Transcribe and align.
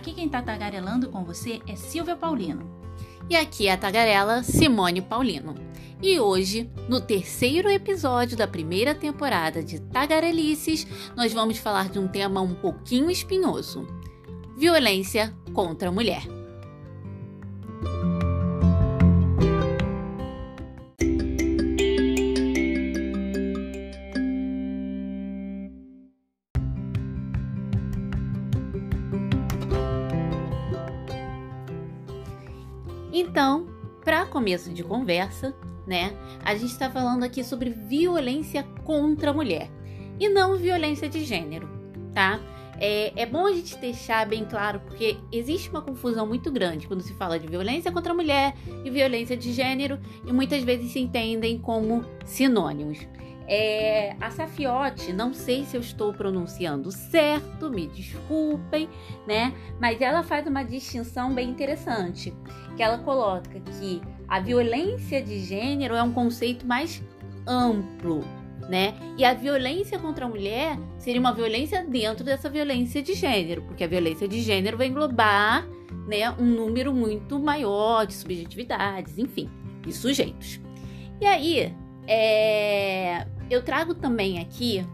Aqui 0.00 0.14
quem 0.14 0.30
tá 0.30 0.40
tagarelando 0.40 1.10
com 1.10 1.22
você 1.26 1.60
é 1.68 1.76
Silvia 1.76 2.16
Paulino. 2.16 2.66
E 3.28 3.36
aqui 3.36 3.66
é 3.66 3.72
a 3.72 3.76
tagarela 3.76 4.42
Simone 4.42 5.02
Paulino. 5.02 5.54
E 6.00 6.18
hoje, 6.18 6.70
no 6.88 7.02
terceiro 7.02 7.68
episódio 7.68 8.34
da 8.34 8.48
primeira 8.48 8.94
temporada 8.94 9.62
de 9.62 9.78
Tagarelices, 9.78 10.86
nós 11.14 11.34
vamos 11.34 11.58
falar 11.58 11.90
de 11.90 11.98
um 11.98 12.08
tema 12.08 12.40
um 12.40 12.54
pouquinho 12.54 13.10
espinhoso: 13.10 13.86
violência 14.56 15.36
contra 15.52 15.90
a 15.90 15.92
mulher. 15.92 16.39
Começo 34.40 34.72
de 34.72 34.82
conversa, 34.82 35.54
né, 35.86 36.16
a 36.42 36.54
gente 36.54 36.72
está 36.72 36.90
falando 36.90 37.24
aqui 37.24 37.44
sobre 37.44 37.68
violência 37.68 38.62
contra 38.84 39.32
a 39.32 39.34
mulher 39.34 39.70
e 40.18 40.30
não 40.30 40.56
violência 40.56 41.10
de 41.10 41.22
gênero, 41.26 41.68
tá? 42.14 42.40
É, 42.78 43.12
é, 43.20 43.26
bom 43.26 43.44
a 43.44 43.52
gente 43.52 43.76
deixar 43.76 44.26
bem 44.26 44.46
claro, 44.46 44.80
porque 44.80 45.18
existe 45.30 45.68
uma 45.68 45.82
confusão 45.82 46.26
muito 46.26 46.50
grande 46.50 46.88
quando 46.88 47.02
se 47.02 47.12
fala 47.12 47.38
de 47.38 47.46
violência 47.46 47.92
contra 47.92 48.14
a 48.14 48.16
mulher 48.16 48.54
e 48.82 48.88
violência 48.88 49.36
de 49.36 49.52
gênero, 49.52 50.00
e 50.26 50.32
muitas 50.32 50.64
vezes 50.64 50.90
se 50.90 50.98
entendem 50.98 51.58
como 51.58 52.02
sinônimos. 52.24 53.06
É, 53.46 54.16
a 54.20 54.30
Safiote, 54.30 55.12
não 55.12 55.34
sei 55.34 55.64
se 55.64 55.76
eu 55.76 55.82
estou 55.82 56.14
pronunciando 56.14 56.90
certo, 56.90 57.68
me 57.68 57.88
desculpem, 57.88 58.88
né? 59.26 59.52
Mas 59.78 60.00
ela 60.00 60.22
faz 60.22 60.46
uma 60.46 60.62
distinção 60.62 61.34
bem 61.34 61.50
interessante, 61.50 62.32
que 62.74 62.82
ela 62.82 62.96
coloca 62.98 63.60
que 63.60 64.00
a 64.30 64.38
violência 64.38 65.20
de 65.20 65.40
gênero 65.40 65.96
é 65.96 66.02
um 66.02 66.12
conceito 66.12 66.64
mais 66.64 67.02
amplo, 67.44 68.24
né? 68.68 68.94
E 69.18 69.24
a 69.24 69.34
violência 69.34 69.98
contra 69.98 70.24
a 70.24 70.28
mulher 70.28 70.78
seria 70.98 71.20
uma 71.20 71.34
violência 71.34 71.84
dentro 71.84 72.24
dessa 72.24 72.48
violência 72.48 73.02
de 73.02 73.14
gênero, 73.14 73.62
porque 73.62 73.82
a 73.82 73.88
violência 73.88 74.28
de 74.28 74.40
gênero 74.40 74.78
vai 74.78 74.86
englobar, 74.86 75.66
né, 76.06 76.30
um 76.38 76.44
número 76.44 76.94
muito 76.94 77.40
maior 77.40 78.06
de 78.06 78.14
subjetividades, 78.14 79.18
enfim, 79.18 79.50
de 79.82 79.92
sujeitos. 79.92 80.60
E 81.20 81.26
aí, 81.26 81.74
é, 82.06 83.26
eu 83.50 83.62
trago 83.62 83.96
também 83.96 84.38
aqui 84.38 84.86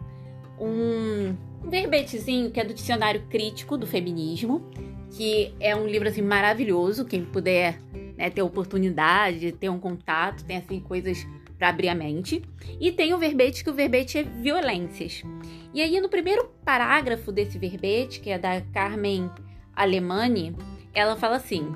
um 0.59 1.37
verbetezinho 1.69 2.51
que 2.51 2.59
é 2.59 2.65
do 2.65 2.73
Dicionário 2.73 3.23
Crítico 3.29 3.77
do 3.77 3.87
Feminismo, 3.87 4.63
que 5.11 5.55
é 5.61 5.77
um 5.77 5.87
livro 5.87 6.09
assim 6.09 6.23
maravilhoso, 6.23 7.05
quem 7.05 7.23
puder 7.23 7.79
né, 8.17 8.31
ter 8.31 8.43
oportunidade, 8.43 9.53
ter 9.53 9.69
um 9.69 9.79
contato, 9.79 10.45
tem 10.45 10.57
assim 10.57 10.81
coisas 10.81 11.27
para 11.59 11.69
abrir 11.69 11.89
a 11.89 11.95
mente. 11.95 12.43
E 12.81 12.93
tem 12.93 13.15
o 13.15 13.19
verbete 13.19 13.65
que 13.65 13.71
o 13.71 13.75
verbete 13.75 14.19
é 14.19 14.23
violências. 14.23 15.23
E 15.73 15.83
aí 15.83 16.01
no 16.01 16.09
primeiro 16.09 16.51
parágrafo 16.65 17.33
desse 17.33 17.59
verbete, 17.59 18.21
que 18.21 18.31
é 18.31 18.39
da 18.39 18.61
Carmen 18.61 19.31
Alemani, 19.75 20.57
ela 20.93 21.17
fala 21.17 21.37
assim: 21.37 21.73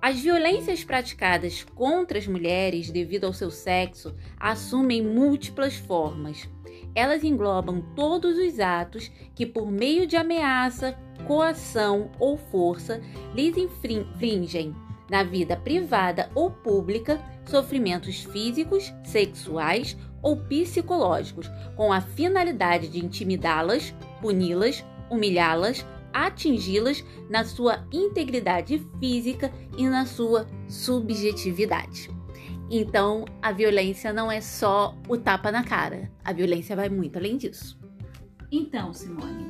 as 0.00 0.20
violências 0.20 0.84
praticadas 0.84 1.64
contra 1.74 2.18
as 2.18 2.26
mulheres 2.26 2.90
devido 2.90 3.24
ao 3.24 3.32
seu 3.32 3.50
sexo 3.50 4.14
assumem 4.38 5.02
múltiplas 5.02 5.76
formas. 5.76 6.48
Elas 6.94 7.24
englobam 7.24 7.80
todos 7.96 8.36
os 8.38 8.60
atos 8.60 9.10
que, 9.34 9.46
por 9.46 9.72
meio 9.72 10.06
de 10.06 10.16
ameaça, 10.16 10.96
coação 11.26 12.10
ou 12.20 12.36
força, 12.36 13.00
lhes 13.34 13.56
infringem, 13.56 14.74
na 15.14 15.22
vida 15.22 15.56
privada 15.56 16.28
ou 16.34 16.50
pública, 16.50 17.22
sofrimentos 17.44 18.24
físicos, 18.24 18.92
sexuais 19.04 19.96
ou 20.20 20.36
psicológicos, 20.36 21.48
com 21.76 21.92
a 21.92 22.00
finalidade 22.00 22.88
de 22.88 22.98
intimidá-las, 22.98 23.94
puni-las, 24.20 24.84
humilhá-las, 25.08 25.86
atingi-las 26.12 27.04
na 27.30 27.44
sua 27.44 27.86
integridade 27.92 28.84
física 28.98 29.52
e 29.78 29.86
na 29.86 30.04
sua 30.04 30.48
subjetividade. 30.66 32.10
Então, 32.68 33.24
a 33.40 33.52
violência 33.52 34.12
não 34.12 34.32
é 34.32 34.40
só 34.40 34.98
o 35.08 35.16
tapa 35.16 35.52
na 35.52 35.62
cara, 35.62 36.10
a 36.24 36.32
violência 36.32 36.74
vai 36.74 36.88
muito 36.88 37.18
além 37.18 37.36
disso. 37.36 37.78
Então, 38.50 38.92
Simone, 38.92 39.46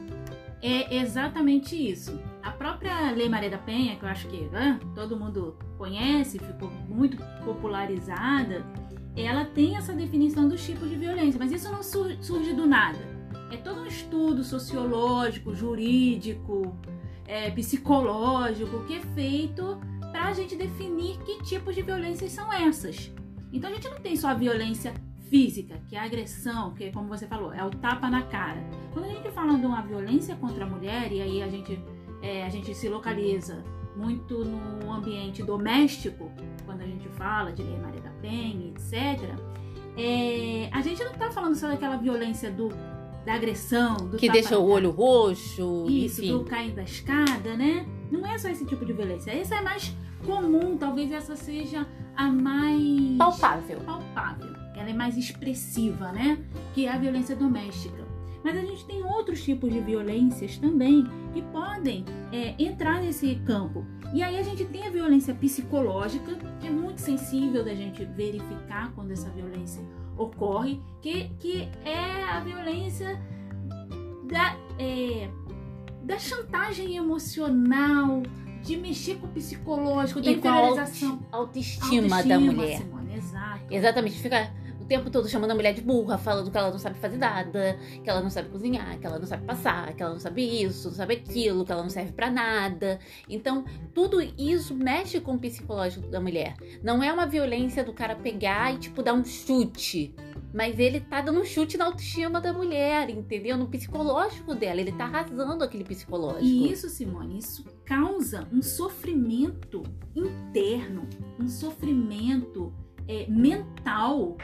é 0.61 0.95
exatamente 0.95 1.75
isso. 1.75 2.21
A 2.45 2.51
própria 2.51 3.11
Lei 3.11 3.29
Maria 3.29 3.51
da 3.51 3.59
Penha, 3.59 3.97
que 3.97 4.05
eu 4.05 4.09
acho 4.09 4.29
que 4.29 4.49
todo 4.95 5.19
mundo 5.19 5.57
conhece, 5.79 6.39
ficou 6.39 6.71
muito 6.89 7.17
popularizada, 7.45 8.65
ela 9.17 9.45
tem 9.45 9.77
essa 9.77 9.93
definição 9.93 10.49
dos 10.49 10.65
tipos 10.65 10.89
de 10.89 10.97
violência, 10.97 11.39
mas 11.39 11.51
isso 11.51 11.73
não 11.73 11.83
surge 11.83 12.53
do 12.53 12.67
nada 12.67 13.15
é 13.55 13.57
todo 13.57 13.81
um 13.83 13.87
estudo 13.87 14.43
sociológico, 14.43 15.55
jurídico, 15.55 16.77
é, 17.27 17.51
psicológico 17.51 18.85
que 18.85 18.95
é 18.95 19.01
feito 19.01 19.79
para 20.11 20.29
a 20.29 20.33
gente 20.33 20.57
definir 20.57 21.19
que 21.19 21.43
tipos 21.43 21.75
de 21.75 21.83
violências 21.83 22.33
são 22.33 22.53
essas. 22.53 23.13
Então 23.53 23.71
a 23.71 23.73
gente 23.73 23.89
não 23.89 24.01
tem 24.01 24.17
só 24.17 24.29
a 24.29 24.35
violência 24.35 24.93
física, 25.31 25.81
que 25.89 25.97
é 25.97 25.99
a 25.99 26.05
agressão, 26.05 26.75
que 26.75 26.91
como 26.91 27.09
você 27.09 27.27
falou, 27.27 27.53
é 27.53 27.65
o 27.65 27.71
tapa 27.71 28.11
na 28.11 28.23
cara. 28.23 28.63
Quando 28.93 29.07
a 29.07 29.09
gente 29.09 29.31
fala 29.31 29.59
de 29.59 29.67
uma 29.67 29.83
violência 29.83 30.37
contra 30.37 30.65
a 30.65 30.69
mulher, 30.69 31.13
e 31.13 31.23
aí 31.23 31.43
a 31.43 31.49
gente, 31.49 31.81
é, 32.25 32.43
a 32.43 32.49
gente 32.49 32.75
se 32.75 32.89
localiza 32.89 33.63
muito 33.95 34.45
no 34.45 34.91
ambiente 34.91 35.43
doméstico, 35.43 36.33
quando 36.65 36.81
a 36.81 36.87
gente 36.87 37.07
fala 37.11 37.53
de 37.53 37.63
Lei 37.63 37.77
Maria 37.77 38.01
da 38.01 38.11
Penha, 38.23 38.71
etc., 38.71 39.31
é, 39.97 40.69
a 40.73 40.81
gente 40.81 41.05
não 41.05 41.13
está 41.13 41.31
falando 41.31 41.55
só 41.55 41.69
daquela 41.69 41.97
violência 41.97 42.51
do 42.51 42.71
da 43.25 43.35
agressão, 43.35 43.97
do 43.97 44.19
que 44.19 44.29
deixa 44.29 44.59
o 44.59 44.69
olho 44.69 44.91
roxo, 44.91 45.87
isso, 45.89 46.21
enfim. 46.23 46.33
do 46.33 46.45
cair 46.45 46.73
da 46.73 46.83
escada, 46.83 47.57
né? 47.57 47.87
Não 48.11 48.27
é 48.27 48.37
só 48.37 48.49
esse 48.51 48.67
tipo 48.67 48.85
de 48.85 48.93
violência. 48.93 49.31
Essa 49.31 49.55
é 49.55 49.61
mais 49.63 49.97
comum, 50.27 50.77
talvez 50.77 51.11
essa 51.11 51.35
seja 51.35 51.87
a 52.15 52.31
mais 52.31 53.17
palpável. 53.17 53.81
Palpável. 53.81 54.53
Ela 54.77 54.91
é 54.91 54.93
mais 54.93 55.17
expressiva, 55.17 56.13
né? 56.13 56.39
Que 56.75 56.87
é 56.87 56.93
a 56.93 56.99
violência 56.99 57.35
doméstica. 57.35 58.05
Mas 58.43 58.59
a 58.59 58.61
gente 58.61 58.85
tem 58.85 59.03
outros 59.03 59.43
tipos 59.43 59.73
de 59.73 59.81
violências 59.81 60.59
também 60.59 61.07
que 61.35 61.43
podem 61.43 62.05
é, 62.33 62.55
entrar 62.63 63.03
nesse 63.03 63.35
campo. 63.45 63.85
E 64.15 64.23
aí 64.23 64.39
a 64.39 64.43
gente 64.43 64.65
tem 64.67 64.87
a 64.87 64.91
violência 64.91 65.35
psicológica, 65.35 66.37
que 66.61 66.69
é 66.69 66.71
muito 66.71 67.01
sensível 67.01 67.65
da 67.65 67.75
gente 67.75 68.05
verificar 68.05 68.93
quando 68.95 69.11
essa 69.11 69.29
violência 69.31 69.83
ocorre, 70.17 70.81
que, 71.03 71.29
que 71.41 71.69
é 71.85 72.23
a 72.23 72.39
violência 72.39 73.21
da, 74.31 74.57
é, 74.79 75.29
da 76.05 76.17
chantagem 76.21 76.97
emocional, 76.97 78.23
de 78.63 78.77
mexer 78.77 79.17
com 79.17 79.27
o 79.27 79.31
psicológico, 79.31 80.21
da 80.21 80.31
e 80.31 80.37
inferiorização. 80.37 81.21
Autoestima, 81.33 82.17
autoestima 82.17 82.23
da 82.23 82.39
mulher. 82.39 82.79
Simone, 82.79 83.17
exato. 83.17 83.61
Exatamente, 83.69 84.23
fica 84.23 84.53
o 84.85 84.87
tempo 84.87 85.11
todo 85.11 85.27
chamando 85.29 85.53
a 85.53 85.55
mulher 85.55 85.73
de 85.73 85.81
burra, 85.81 86.19
falando 86.19 86.51
que 86.51 86.59
ela 86.59 86.71
não 86.71 86.79
sabe 86.79 86.99
fazer 86.99 87.17
nada, 87.17 87.79
que 88.03 88.09
ela 88.09 88.21
não 88.21 88.29
sabe 88.29 88.51
cozinhar, 88.51 88.99
que 88.99 89.07
ela 89.07 89.19
não 89.19 89.27
sabe 89.27 89.45
passar, 89.45 89.95
que 89.95 90.03
ela 90.03 90.13
não 90.13 90.21
sabe 90.21 90.63
isso, 90.63 90.89
não 90.89 90.95
sabe 90.95 91.15
aquilo, 91.15 91.65
que 91.65 91.73
ela 91.73 91.83
não 91.83 91.89
serve 91.89 92.13
para 92.13 92.31
nada. 92.31 93.01
Então, 93.29 93.65
tudo 93.95 94.21
isso 94.39 94.75
mexe 94.75 95.21
com 95.21 95.35
o 95.35 95.39
psicológico 95.39 96.07
da 96.09 96.21
mulher. 96.21 96.55
Não 96.83 97.03
é 97.03 97.11
uma 97.11 97.27
violência 97.27 97.83
do 97.83 97.95
cara 97.95 98.15
pegar 98.15 98.75
e, 98.75 98.79
tipo, 98.79 99.03
dar 99.03 99.15
um 99.15 99.25
chute. 99.25 100.15
Mas 100.53 100.79
ele 100.79 101.01
tá 101.01 101.21
dando 101.21 101.41
um 101.41 101.45
chute 101.45 101.77
na 101.77 101.87
autoestima 101.87 102.41
da 102.41 102.53
mulher, 102.53 103.09
entendeu? 103.11 103.57
No 103.57 103.67
psicológico 103.67 104.55
dela. 104.55 104.81
Ele 104.81 104.93
tá 104.93 105.07
arrasando 105.07 105.65
aquele 105.65 105.83
psicológico. 105.83 106.45
E 106.45 106.71
isso, 106.71 106.89
Simone, 106.89 107.39
isso 107.39 107.65
causa 107.85 108.47
um 108.53 108.63
sofrimento 108.63 109.83
interno, 110.15 111.09
um 111.41 111.49
sofrimento 111.49 112.73
é, 113.09 113.27
mental 113.29 114.37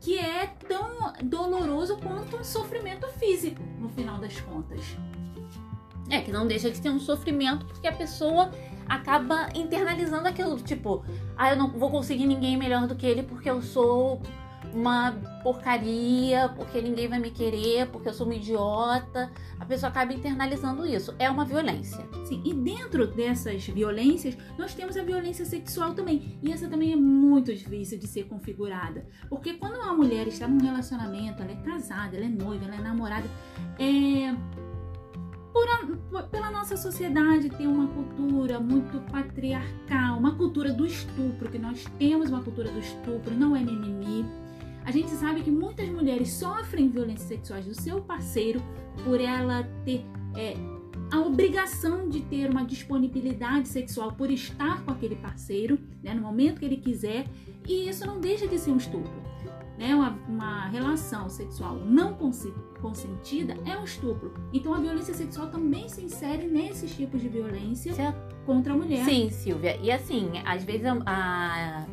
que 0.00 0.18
é 0.18 0.46
tão 0.68 1.12
doloroso 1.22 1.96
quanto 1.98 2.36
um 2.36 2.44
sofrimento 2.44 3.06
físico, 3.18 3.62
no 3.78 3.88
final 3.90 4.18
das 4.18 4.40
contas. 4.40 4.80
É, 6.08 6.20
que 6.20 6.32
não 6.32 6.46
deixa 6.46 6.70
de 6.70 6.78
ser 6.78 6.90
um 6.90 6.98
sofrimento 6.98 7.66
porque 7.66 7.86
a 7.86 7.92
pessoa 7.92 8.50
acaba 8.88 9.48
internalizando 9.54 10.26
aquilo, 10.26 10.58
tipo, 10.58 11.04
ah, 11.36 11.50
eu 11.50 11.56
não 11.56 11.70
vou 11.70 11.90
conseguir 11.90 12.26
ninguém 12.26 12.56
melhor 12.56 12.88
do 12.88 12.96
que 12.96 13.06
ele 13.06 13.22
porque 13.22 13.48
eu 13.48 13.62
sou 13.62 14.20
uma 14.74 15.12
porcaria, 15.42 16.48
porque 16.56 16.80
ninguém 16.80 17.08
vai 17.08 17.18
me 17.18 17.30
querer, 17.30 17.86
porque 17.88 18.08
eu 18.08 18.14
sou 18.14 18.26
uma 18.26 18.34
idiota. 18.34 19.30
A 19.58 19.64
pessoa 19.64 19.90
acaba 19.90 20.12
internalizando 20.12 20.86
isso. 20.86 21.14
É 21.18 21.28
uma 21.30 21.44
violência. 21.44 22.06
Sim, 22.24 22.42
e 22.44 22.54
dentro 22.54 23.06
dessas 23.06 23.66
violências, 23.66 24.36
nós 24.58 24.74
temos 24.74 24.96
a 24.96 25.02
violência 25.02 25.44
sexual 25.44 25.94
também. 25.94 26.38
E 26.42 26.52
essa 26.52 26.68
também 26.68 26.92
é 26.92 26.96
muito 26.96 27.54
difícil 27.54 27.98
de 27.98 28.06
ser 28.06 28.24
configurada. 28.24 29.06
Porque 29.28 29.54
quando 29.54 29.76
uma 29.76 29.92
mulher 29.92 30.26
está 30.28 30.46
num 30.46 30.62
relacionamento, 30.64 31.42
ela 31.42 31.52
é 31.52 31.56
casada, 31.56 32.16
ela 32.16 32.26
é 32.26 32.28
noiva, 32.28 32.64
ela 32.64 32.76
é 32.76 32.80
namorada, 32.80 33.26
é 33.78 34.34
a, 35.70 36.22
pela 36.24 36.50
nossa 36.50 36.76
sociedade 36.76 37.50
ter 37.50 37.66
uma 37.66 37.86
cultura 37.88 38.60
muito 38.60 39.00
patriarcal, 39.10 40.18
uma 40.18 40.34
cultura 40.36 40.72
do 40.72 40.86
estupro, 40.86 41.50
que 41.50 41.58
nós 41.58 41.84
temos 41.98 42.30
uma 42.30 42.42
cultura 42.42 42.70
do 42.70 42.78
estupro, 42.78 43.34
não 43.34 43.56
é 43.56 43.60
mimimi. 43.60 44.24
A 44.84 44.90
gente 44.90 45.10
sabe 45.10 45.42
que 45.42 45.50
muitas 45.50 45.88
mulheres 45.88 46.32
sofrem 46.32 46.88
violências 46.88 47.28
sexuais 47.28 47.66
do 47.66 47.74
seu 47.74 48.00
parceiro 48.00 48.62
por 49.04 49.20
ela 49.20 49.62
ter 49.84 50.04
é, 50.36 50.54
a 51.10 51.20
obrigação 51.20 52.08
de 52.08 52.20
ter 52.22 52.48
uma 52.50 52.64
disponibilidade 52.64 53.68
sexual 53.68 54.12
por 54.12 54.30
estar 54.30 54.84
com 54.84 54.92
aquele 54.92 55.16
parceiro, 55.16 55.78
né, 56.02 56.14
no 56.14 56.22
momento 56.22 56.60
que 56.60 56.64
ele 56.64 56.76
quiser, 56.76 57.26
e 57.68 57.88
isso 57.88 58.06
não 58.06 58.20
deixa 58.20 58.46
de 58.46 58.58
ser 58.58 58.70
um 58.70 58.76
estupro. 58.76 59.29
Né? 59.80 59.94
Uma, 59.94 60.10
uma 60.28 60.66
relação 60.66 61.30
sexual 61.30 61.76
não 61.76 62.14
consentida 62.82 63.56
é 63.64 63.78
um 63.78 63.84
estupro. 63.84 64.34
Então 64.52 64.74
a 64.74 64.78
violência 64.78 65.14
sexual 65.14 65.46
também 65.48 65.88
se 65.88 66.02
insere 66.02 66.46
nesses 66.46 66.94
tipos 66.94 67.22
de 67.22 67.30
violência 67.30 67.94
contra 68.44 68.74
a 68.74 68.76
mulher. 68.76 69.06
Sim, 69.06 69.30
Silvia. 69.30 69.78
E 69.82 69.90
assim, 69.90 70.32
às 70.44 70.64
vezes 70.64 70.82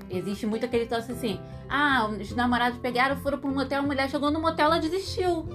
existe 0.09 0.45
muito 0.45 0.65
aquele 0.65 0.85
troço 0.85 1.13
assim: 1.13 1.39
ah, 1.69 2.09
os 2.09 2.35
namorados 2.35 2.77
pegaram, 2.79 3.15
foram 3.15 3.37
para 3.37 3.49
um 3.49 3.53
motel, 3.53 3.79
a 3.79 3.85
mulher 3.85 4.09
chegou 4.09 4.29
no 4.29 4.41
motel, 4.41 4.65
ela 4.65 4.79
desistiu. 4.79 5.47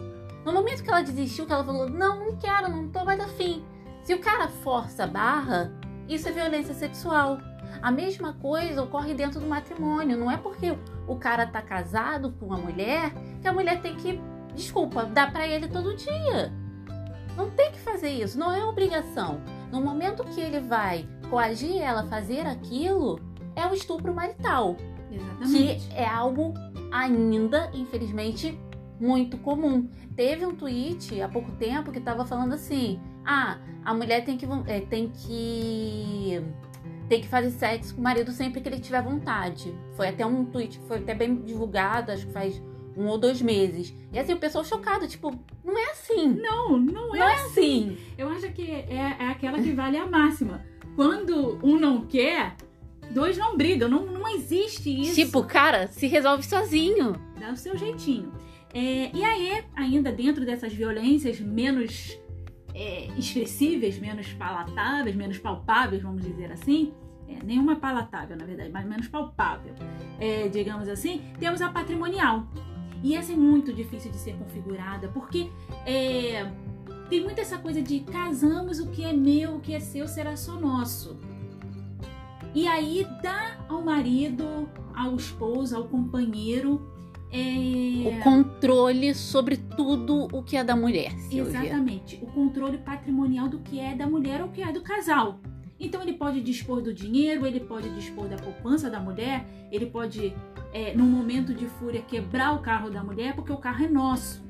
No 0.42 0.54
momento 0.54 0.82
que 0.82 0.88
ela 0.90 1.02
desistiu, 1.02 1.44
que 1.44 1.52
ela 1.52 1.62
falou, 1.62 1.88
não, 1.88 2.18
não 2.18 2.36
quero, 2.36 2.70
não 2.70 2.88
tô 2.88 3.04
mais 3.04 3.20
afim. 3.20 3.62
Se 4.02 4.14
o 4.14 4.18
cara 4.18 4.48
força 4.48 5.04
a 5.04 5.06
barra, 5.06 5.70
isso 6.08 6.28
é 6.28 6.32
violência 6.32 6.72
sexual. 6.72 7.38
A 7.80 7.90
mesma 7.90 8.34
coisa 8.34 8.82
ocorre 8.82 9.14
dentro 9.14 9.40
do 9.40 9.46
matrimônio. 9.46 10.16
Não 10.16 10.30
é 10.30 10.36
porque 10.36 10.76
o 11.06 11.16
cara 11.16 11.46
tá 11.46 11.62
casado 11.62 12.32
com 12.32 12.46
uma 12.46 12.58
mulher 12.58 13.12
que 13.40 13.48
a 13.48 13.52
mulher 13.52 13.80
tem 13.80 13.96
que, 13.96 14.20
desculpa, 14.54 15.04
dar 15.04 15.32
para 15.32 15.46
ele 15.46 15.68
todo 15.68 15.96
dia. 15.96 16.52
Não 17.36 17.50
tem 17.50 17.72
que 17.72 17.78
fazer 17.78 18.10
isso, 18.10 18.38
não 18.38 18.52
é 18.52 18.64
obrigação. 18.64 19.40
No 19.70 19.80
momento 19.80 20.24
que 20.24 20.40
ele 20.40 20.60
vai 20.60 21.08
coagir 21.30 21.80
ela 21.80 22.02
a 22.02 22.06
fazer 22.06 22.46
aquilo, 22.46 23.18
é 23.56 23.66
o 23.66 23.72
estupro 23.72 24.14
marital. 24.14 24.76
Exatamente. 25.10 25.88
Que 25.88 25.94
é 25.94 26.06
algo 26.06 26.52
ainda, 26.90 27.70
infelizmente, 27.72 28.58
muito 29.00 29.38
comum. 29.38 29.88
Teve 30.14 30.44
um 30.44 30.54
tweet 30.54 31.20
há 31.20 31.28
pouco 31.28 31.50
tempo 31.52 31.90
que 31.90 31.98
estava 31.98 32.24
falando 32.24 32.52
assim: 32.52 33.00
ah, 33.24 33.58
a 33.84 33.94
mulher 33.94 34.24
tem 34.24 34.36
que, 34.36 34.46
é, 34.66 34.80
tem 34.80 35.08
que 35.08 36.42
tem 37.12 37.20
que 37.20 37.28
fazer 37.28 37.50
sexo 37.50 37.94
com 37.94 38.00
o 38.00 38.04
marido 38.04 38.32
sempre 38.32 38.62
que 38.62 38.68
ele 38.70 38.80
tiver 38.80 39.02
vontade. 39.02 39.74
Foi 39.94 40.08
até 40.08 40.24
um 40.24 40.46
tweet 40.46 40.78
que 40.78 40.86
foi 40.86 40.96
até 40.96 41.14
bem 41.14 41.36
divulgado, 41.42 42.10
acho 42.10 42.26
que 42.26 42.32
faz 42.32 42.62
um 42.96 43.06
ou 43.06 43.18
dois 43.18 43.42
meses. 43.42 43.94
E 44.10 44.18
assim, 44.18 44.32
o 44.32 44.38
pessoal 44.38 44.64
chocado, 44.64 45.06
tipo, 45.06 45.38
não 45.62 45.78
é 45.78 45.90
assim. 45.90 46.28
Não, 46.28 46.78
não 46.78 47.14
é, 47.14 47.18
não 47.18 47.28
é 47.28 47.34
assim. 47.34 47.90
assim. 47.90 47.98
Eu 48.16 48.30
acho 48.30 48.50
que 48.52 48.62
é, 48.62 49.16
é 49.20 49.28
aquela 49.28 49.60
que 49.60 49.72
vale 49.72 49.98
a 49.98 50.06
máxima. 50.06 50.64
Quando 50.96 51.58
um 51.62 51.78
não 51.78 52.06
quer, 52.06 52.56
dois 53.10 53.36
não 53.36 53.58
brigam. 53.58 53.90
Não, 53.90 54.06
não 54.06 54.26
existe 54.34 54.88
isso. 54.88 55.14
Tipo, 55.14 55.44
cara, 55.44 55.88
se 55.88 56.06
resolve 56.06 56.42
sozinho. 56.42 57.12
Dá 57.38 57.52
o 57.52 57.56
seu 57.58 57.76
jeitinho. 57.76 58.32
É, 58.72 59.14
e 59.14 59.22
aí, 59.22 59.62
ainda 59.76 60.10
dentro 60.10 60.46
dessas 60.46 60.72
violências 60.72 61.38
menos 61.38 62.18
é, 62.74 63.08
expressíveis, 63.18 63.98
menos 63.98 64.32
palatáveis, 64.32 65.14
menos 65.14 65.36
palpáveis, 65.36 66.00
vamos 66.00 66.22
dizer 66.22 66.50
assim, 66.50 66.94
é, 67.28 67.44
nenhuma 67.44 67.76
palatável, 67.76 68.36
na 68.36 68.44
verdade, 68.44 68.70
mas 68.72 68.86
menos 68.86 69.08
palpável, 69.08 69.74
é, 70.18 70.48
digamos 70.48 70.88
assim, 70.88 71.22
temos 71.38 71.60
a 71.60 71.70
patrimonial. 71.70 72.46
E 73.02 73.16
essa 73.16 73.32
é 73.32 73.36
muito 73.36 73.72
difícil 73.72 74.10
de 74.10 74.18
ser 74.18 74.34
configurada, 74.34 75.08
porque 75.08 75.50
é, 75.84 76.50
tem 77.08 77.22
muito 77.22 77.40
essa 77.40 77.58
coisa 77.58 77.82
de 77.82 78.00
casamos 78.00 78.78
o 78.78 78.88
que 78.90 79.04
é 79.04 79.12
meu, 79.12 79.56
o 79.56 79.60
que 79.60 79.74
é 79.74 79.80
seu 79.80 80.06
será 80.06 80.36
só 80.36 80.54
nosso. 80.58 81.18
E 82.54 82.68
aí 82.68 83.06
dá 83.22 83.56
ao 83.68 83.82
marido, 83.82 84.68
ao 84.94 85.16
esposo, 85.16 85.74
ao 85.74 85.84
companheiro 85.88 86.92
é... 87.32 88.08
O 88.08 88.22
controle 88.22 89.14
sobre 89.14 89.56
tudo 89.56 90.28
o 90.30 90.42
que 90.42 90.54
é 90.54 90.62
da 90.62 90.76
mulher. 90.76 91.14
Exatamente. 91.30 92.20
O 92.22 92.26
controle 92.26 92.76
patrimonial 92.76 93.48
do 93.48 93.58
que 93.60 93.80
é 93.80 93.94
da 93.94 94.06
mulher 94.06 94.42
ou 94.42 94.50
que 94.50 94.62
é 94.62 94.70
do 94.70 94.82
casal. 94.82 95.40
Então 95.82 96.00
ele 96.00 96.12
pode 96.12 96.40
dispor 96.40 96.80
do 96.80 96.94
dinheiro, 96.94 97.44
ele 97.44 97.58
pode 97.58 97.90
dispor 97.90 98.28
da 98.28 98.36
poupança 98.36 98.88
da 98.88 99.00
mulher, 99.00 99.44
ele 99.70 99.86
pode, 99.86 100.32
é, 100.72 100.94
num 100.94 101.06
momento 101.06 101.52
de 101.52 101.66
fúria, 101.66 102.00
quebrar 102.00 102.54
o 102.54 102.60
carro 102.60 102.88
da 102.88 103.02
mulher 103.02 103.34
porque 103.34 103.52
o 103.52 103.56
carro 103.56 103.84
é 103.84 103.88
nosso. 103.88 104.44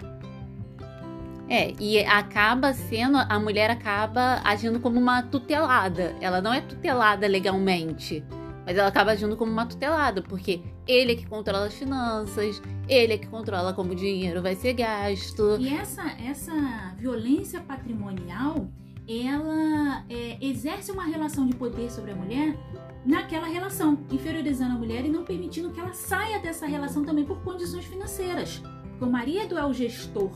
É, 1.49 1.73
e 1.81 1.99
acaba 2.05 2.73
sendo, 2.75 3.17
a 3.17 3.40
mulher 3.40 3.70
acaba 3.70 4.40
agindo 4.44 4.79
como 4.79 5.00
uma 5.00 5.23
tutelada. 5.23 6.14
Ela 6.20 6.40
não 6.43 6.52
é 6.52 6.61
tutelada 6.61 7.26
legalmente 7.26 8.23
mas 8.64 8.76
ela 8.76 8.88
acaba 8.88 9.12
agindo 9.12 9.37
como 9.37 9.50
uma 9.50 9.67
tutelada, 9.67 10.23
porque 10.23 10.62
ele 10.87 11.12
é 11.12 11.17
que 11.17 11.26
controla 11.26 11.67
as 11.67 11.75
finanças, 11.75 12.62
ele 12.88 13.14
é 13.14 13.19
que 13.19 13.26
controla 13.26 13.73
como 13.73 13.93
o 13.93 13.94
dinheiro 13.94 14.40
vai 14.40 14.55
ser 14.55 14.75
gasto. 14.75 15.56
E 15.58 15.69
essa, 15.75 16.02
essa 16.23 16.94
violência 16.96 17.61
patrimonial, 17.61 18.69
ela 19.08 20.04
é, 20.08 20.38
exerce 20.40 20.90
uma 20.93 21.04
relação 21.04 21.46
de 21.46 21.54
poder 21.54 21.90
sobre 21.90 22.12
a 22.12 22.16
mulher 22.16 22.56
naquela 23.04 23.46
relação, 23.46 23.99
inferiorizando 24.10 24.75
a 24.75 24.78
mulher 24.78 25.04
e 25.04 25.08
não 25.08 25.25
permitindo 25.25 25.70
que 25.70 25.81
ela 25.81 25.93
saia 25.93 26.38
dessa 26.38 26.66
relação 26.66 27.04
também 27.04 27.25
por 27.25 27.43
condições 27.43 27.84
financeiras. 27.84 28.62
Porque 28.90 29.04
o 29.04 29.10
marido 29.10 29.58
é 29.58 29.66
o 29.66 29.72
gestor 29.72 30.31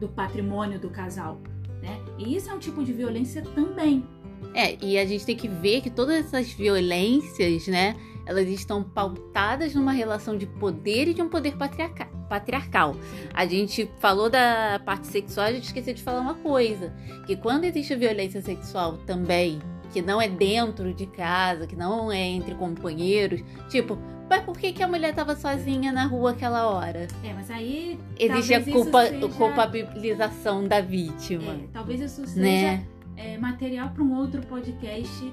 do 0.00 0.08
patrimônio 0.08 0.78
do 0.78 0.90
casal, 0.90 1.40
né? 1.80 2.00
E 2.18 2.34
isso 2.34 2.50
é 2.50 2.54
um 2.54 2.58
tipo 2.58 2.82
de 2.82 2.92
violência 2.92 3.42
também. 3.54 4.04
É, 4.54 4.76
e 4.84 4.98
a 4.98 5.06
gente 5.06 5.24
tem 5.24 5.36
que 5.36 5.46
ver 5.46 5.80
que 5.80 5.90
todas 5.90 6.26
essas 6.26 6.50
violências, 6.52 7.68
né, 7.68 7.94
elas 8.26 8.48
estão 8.48 8.82
pautadas 8.82 9.74
numa 9.74 9.92
relação 9.92 10.36
de 10.36 10.46
poder 10.46 11.08
e 11.08 11.14
de 11.14 11.22
um 11.22 11.28
poder 11.28 11.56
patriarca 11.56 12.19
patriarcal. 12.30 12.96
A 13.34 13.44
gente 13.44 13.90
falou 13.98 14.30
da 14.30 14.80
parte 14.84 15.08
sexual, 15.08 15.48
a 15.48 15.52
gente 15.52 15.64
esqueceu 15.64 15.92
de 15.92 16.02
falar 16.02 16.20
uma 16.20 16.34
coisa, 16.34 16.92
que 17.26 17.36
quando 17.36 17.64
existe 17.64 17.94
violência 17.94 18.40
sexual 18.40 18.96
também, 18.98 19.60
que 19.92 20.00
não 20.00 20.22
é 20.22 20.28
dentro 20.28 20.94
de 20.94 21.04
casa, 21.06 21.66
que 21.66 21.76
não 21.76 22.10
é 22.10 22.20
entre 22.20 22.54
companheiros, 22.54 23.42
tipo, 23.68 23.98
mas 24.28 24.44
por 24.44 24.56
que, 24.56 24.72
que 24.72 24.82
a 24.82 24.86
mulher 24.86 25.10
estava 25.10 25.34
sozinha 25.34 25.92
na 25.92 26.06
rua 26.06 26.30
aquela 26.30 26.68
hora? 26.70 27.08
É, 27.24 27.32
mas 27.34 27.50
aí. 27.50 27.98
Existe 28.16 28.54
a 28.54 28.64
culpa, 28.64 29.06
seja... 29.06 29.28
culpabilização 29.28 30.68
da 30.68 30.80
vítima. 30.80 31.52
É, 31.52 31.66
talvez 31.72 32.00
isso 32.00 32.24
seja. 32.24 32.40
Né? 32.40 32.86
é, 33.20 33.36
material 33.36 33.90
para 33.90 34.02
um 34.02 34.16
outro 34.16 34.40
podcast 34.46 35.32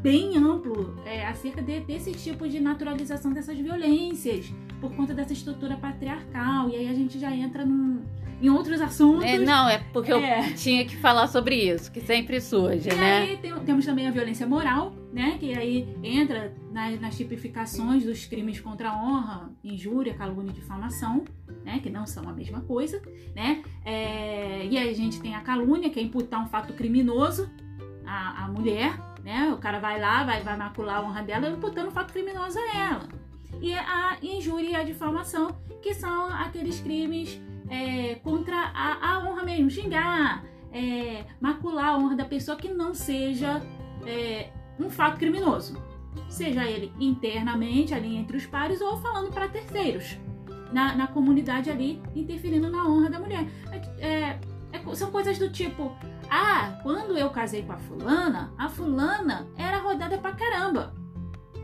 bem 0.00 0.36
amplo 0.36 0.96
é, 1.04 1.26
acerca 1.26 1.60
de, 1.60 1.80
desse 1.80 2.12
tipo 2.12 2.48
de 2.48 2.58
naturalização 2.58 3.32
dessas 3.32 3.58
violências 3.58 4.50
por 4.80 4.94
conta 4.94 5.14
dessa 5.14 5.32
estrutura 5.32 5.76
patriarcal. 5.76 6.68
E 6.70 6.76
aí 6.76 6.88
a 6.88 6.94
gente 6.94 7.18
já 7.18 7.34
entra 7.34 7.64
num, 7.64 8.02
em 8.40 8.50
outros 8.50 8.80
assuntos. 8.80 9.24
É, 9.24 9.38
não, 9.38 9.68
é 9.68 9.78
porque 9.92 10.12
é. 10.12 10.50
eu 10.50 10.54
tinha 10.54 10.84
que 10.84 10.96
falar 10.96 11.26
sobre 11.26 11.56
isso, 11.56 11.90
que 11.90 12.00
sempre 12.00 12.40
surge, 12.40 12.90
e 12.90 12.94
né? 12.94 13.18
Aí 13.20 13.36
tem, 13.38 13.54
temos 13.60 13.86
também 13.86 14.06
a 14.06 14.10
violência 14.10 14.46
moral, 14.46 14.94
né? 15.12 15.36
Que 15.38 15.56
aí 15.56 15.88
entra 16.02 16.54
nas, 16.70 17.00
nas 17.00 17.16
tipificações 17.16 18.04
dos 18.04 18.26
crimes 18.26 18.60
contra 18.60 18.90
a 18.90 18.96
honra, 18.96 19.50
injúria, 19.64 20.14
calúnia 20.14 20.50
e 20.50 20.54
difamação, 20.54 21.24
né? 21.64 21.80
Que 21.82 21.90
não 21.90 22.06
são 22.06 22.28
a 22.28 22.32
mesma 22.32 22.60
coisa, 22.60 23.00
né? 23.34 23.62
É, 23.84 24.66
e 24.66 24.76
aí 24.76 24.90
a 24.90 24.94
gente 24.94 25.20
tem 25.20 25.34
a 25.34 25.40
calúnia, 25.40 25.90
que 25.90 25.98
é 25.98 26.02
imputar 26.02 26.42
um 26.42 26.46
fato 26.46 26.74
criminoso 26.74 27.50
à, 28.04 28.44
à 28.44 28.48
mulher, 28.48 28.98
né? 29.24 29.50
O 29.52 29.56
cara 29.56 29.78
vai 29.78 29.98
lá, 29.98 30.24
vai, 30.24 30.42
vai 30.42 30.56
macular 30.56 30.98
a 30.98 31.02
honra 31.02 31.22
dela, 31.22 31.48
imputando 31.48 31.88
um 31.88 31.92
fato 31.92 32.12
criminoso 32.12 32.58
a 32.58 32.78
ela. 32.78 33.25
E 33.60 33.74
a 33.74 34.16
injúria 34.22 34.70
e 34.70 34.76
a 34.76 34.82
difamação, 34.82 35.56
que 35.82 35.94
são 35.94 36.26
aqueles 36.28 36.80
crimes 36.80 37.40
é, 37.68 38.16
contra 38.16 38.56
a, 38.56 39.12
a, 39.12 39.18
honra 39.20 39.42
mesmo, 39.42 39.70
xingar, 39.70 40.44
é, 40.72 41.24
macular 41.40 41.94
a 41.94 41.98
honra 41.98 42.16
da 42.16 42.24
pessoa 42.24 42.56
que 42.56 42.68
não 42.68 42.94
seja 42.94 43.62
é, 44.06 44.50
um 44.78 44.90
fato 44.90 45.18
criminoso, 45.18 45.80
seja 46.28 46.64
ele 46.64 46.92
internamente 47.00 47.94
ali 47.94 48.16
entre 48.16 48.36
os 48.36 48.46
pares 48.46 48.80
ou 48.80 48.96
falando 48.98 49.32
para 49.32 49.48
terceiros 49.48 50.18
na, 50.72 50.94
na, 50.94 51.06
comunidade 51.06 51.70
ali 51.70 52.02
interferindo 52.14 52.70
na 52.70 52.86
honra 52.86 53.10
da 53.10 53.20
mulher. 53.20 53.46
É, 53.98 54.06
é, 54.06 54.40
é, 54.72 54.94
são 54.94 55.10
coisas 55.10 55.38
do 55.38 55.50
tipo, 55.50 55.96
ah, 56.30 56.78
quando 56.82 57.16
eu 57.16 57.30
casei 57.30 57.62
com 57.62 57.72
a 57.72 57.78
fulana, 57.78 58.52
a 58.58 58.68
fulana 58.68 59.46
era 59.56 59.78
rodada 59.78 60.18
pra 60.18 60.32
caramba. 60.32 60.94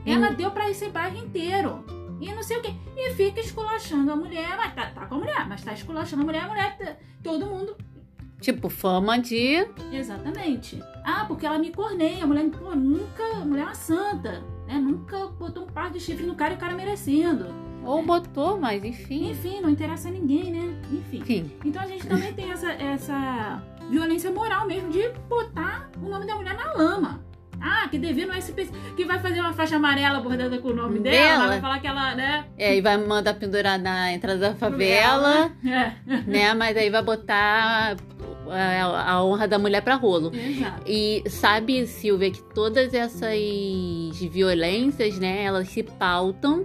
Ela 0.05 0.31
hum. 0.31 0.35
deu 0.35 0.51
para 0.51 0.71
esse 0.71 0.89
bairro 0.89 1.17
inteiro 1.17 1.85
e 2.21 2.33
não 2.33 2.43
sei 2.43 2.59
o 2.59 2.63
quê. 2.63 2.75
E 2.97 3.13
fica 3.15 3.41
esculachando 3.41 4.13
a 4.13 4.17
mulher, 4.17 4.57
mas 4.57 4.75
tá, 4.75 4.87
tá 4.87 5.07
com 5.07 5.17
a 5.17 5.19
mulher, 5.19 5.49
mas 5.49 5.63
tá 5.63 5.73
esculachando 5.73 6.23
a 6.23 6.25
mulher, 6.25 6.45
a 6.45 6.49
mulher, 6.49 7.01
todo 7.23 7.47
mundo. 7.47 7.77
Tipo, 8.41 8.69
fama 8.69 9.19
de. 9.19 9.67
Exatamente. 9.93 10.83
Ah, 11.05 11.25
porque 11.27 11.47
ela 11.47 11.59
me 11.59 11.73
corneia. 11.73 12.25
A 12.25 12.27
mulher, 12.27 12.49
pô, 12.51 12.75
nunca. 12.75 13.23
A 13.41 13.45
mulher 13.45 13.63
é 13.63 13.67
uma 13.67 13.75
santa, 13.75 14.43
né? 14.67 14.75
Nunca 14.75 15.29
botou 15.29 15.65
um 15.65 15.69
par 15.69 15.91
de 15.93 16.01
chifre 16.01 16.27
no 16.27 16.35
cara 16.35 16.55
e 16.55 16.57
o 16.57 16.61
cara 16.61 16.75
merecendo. 16.75 17.47
Ou 17.85 18.05
botou, 18.05 18.59
mas 18.59 18.85
enfim. 18.85 19.31
Enfim, 19.31 19.61
não 19.61 19.71
interessa 19.71 20.09
a 20.09 20.13
ninguém, 20.13 20.53
né? 20.53 20.81
Enfim. 20.93 21.19
Enfim. 21.19 21.53
Então 21.65 21.83
a 21.83 21.87
gente 21.87 22.07
também 22.07 22.33
tem 22.33 22.51
essa, 22.51 22.73
essa 22.73 23.63
violência 23.89 24.31
moral 24.31 24.67
mesmo 24.67 24.91
de 24.91 25.09
botar 25.29 25.89
o 26.01 26.09
nome 26.09 26.27
da 26.27 26.35
mulher 26.35 26.57
na 26.57 26.73
lama. 26.73 27.25
Ah, 27.65 27.87
que 27.89 27.97
devia 27.99 28.27
no 28.27 28.35
SPC, 28.35 28.71
que 28.97 29.05
vai 29.05 29.19
fazer 29.21 29.41
uma 29.41 29.53
faixa 29.53 29.77
amarela 29.77 30.21
bordada 30.21 30.59
com 30.59 30.69
o 30.69 30.75
nome 30.75 30.99
dela, 30.99 31.39
Dela? 31.39 31.47
vai 31.49 31.61
falar 31.61 31.79
que 31.81 31.87
ela, 31.87 32.15
né? 32.15 32.45
É, 32.59 32.77
e 32.77 32.81
vai 32.81 32.97
mandar 32.97 33.35
pendurar 33.35 33.79
na 33.79 34.13
entrada 34.13 34.39
da 34.39 34.55
favela, 34.55 35.53
É, 35.65 35.93
né? 36.27 36.55
Mas 36.59 36.77
aí 36.77 36.91
vai 36.91 37.03
botar 37.03 37.97
a, 38.51 39.13
a 39.13 39.25
honra 39.25 39.47
da 39.47 39.59
mulher 39.59 39.81
pra 39.83 39.95
rolo. 39.95 40.33
exato. 40.35 40.83
E 40.87 41.23
sabe, 41.29 41.87
Silvia, 41.87 42.31
que 42.31 42.43
todas 42.55 42.93
essas 42.93 43.39
violências, 44.31 45.19
né, 45.19 45.45
elas 45.45 45.69
se 45.69 45.83
pautam 45.83 46.65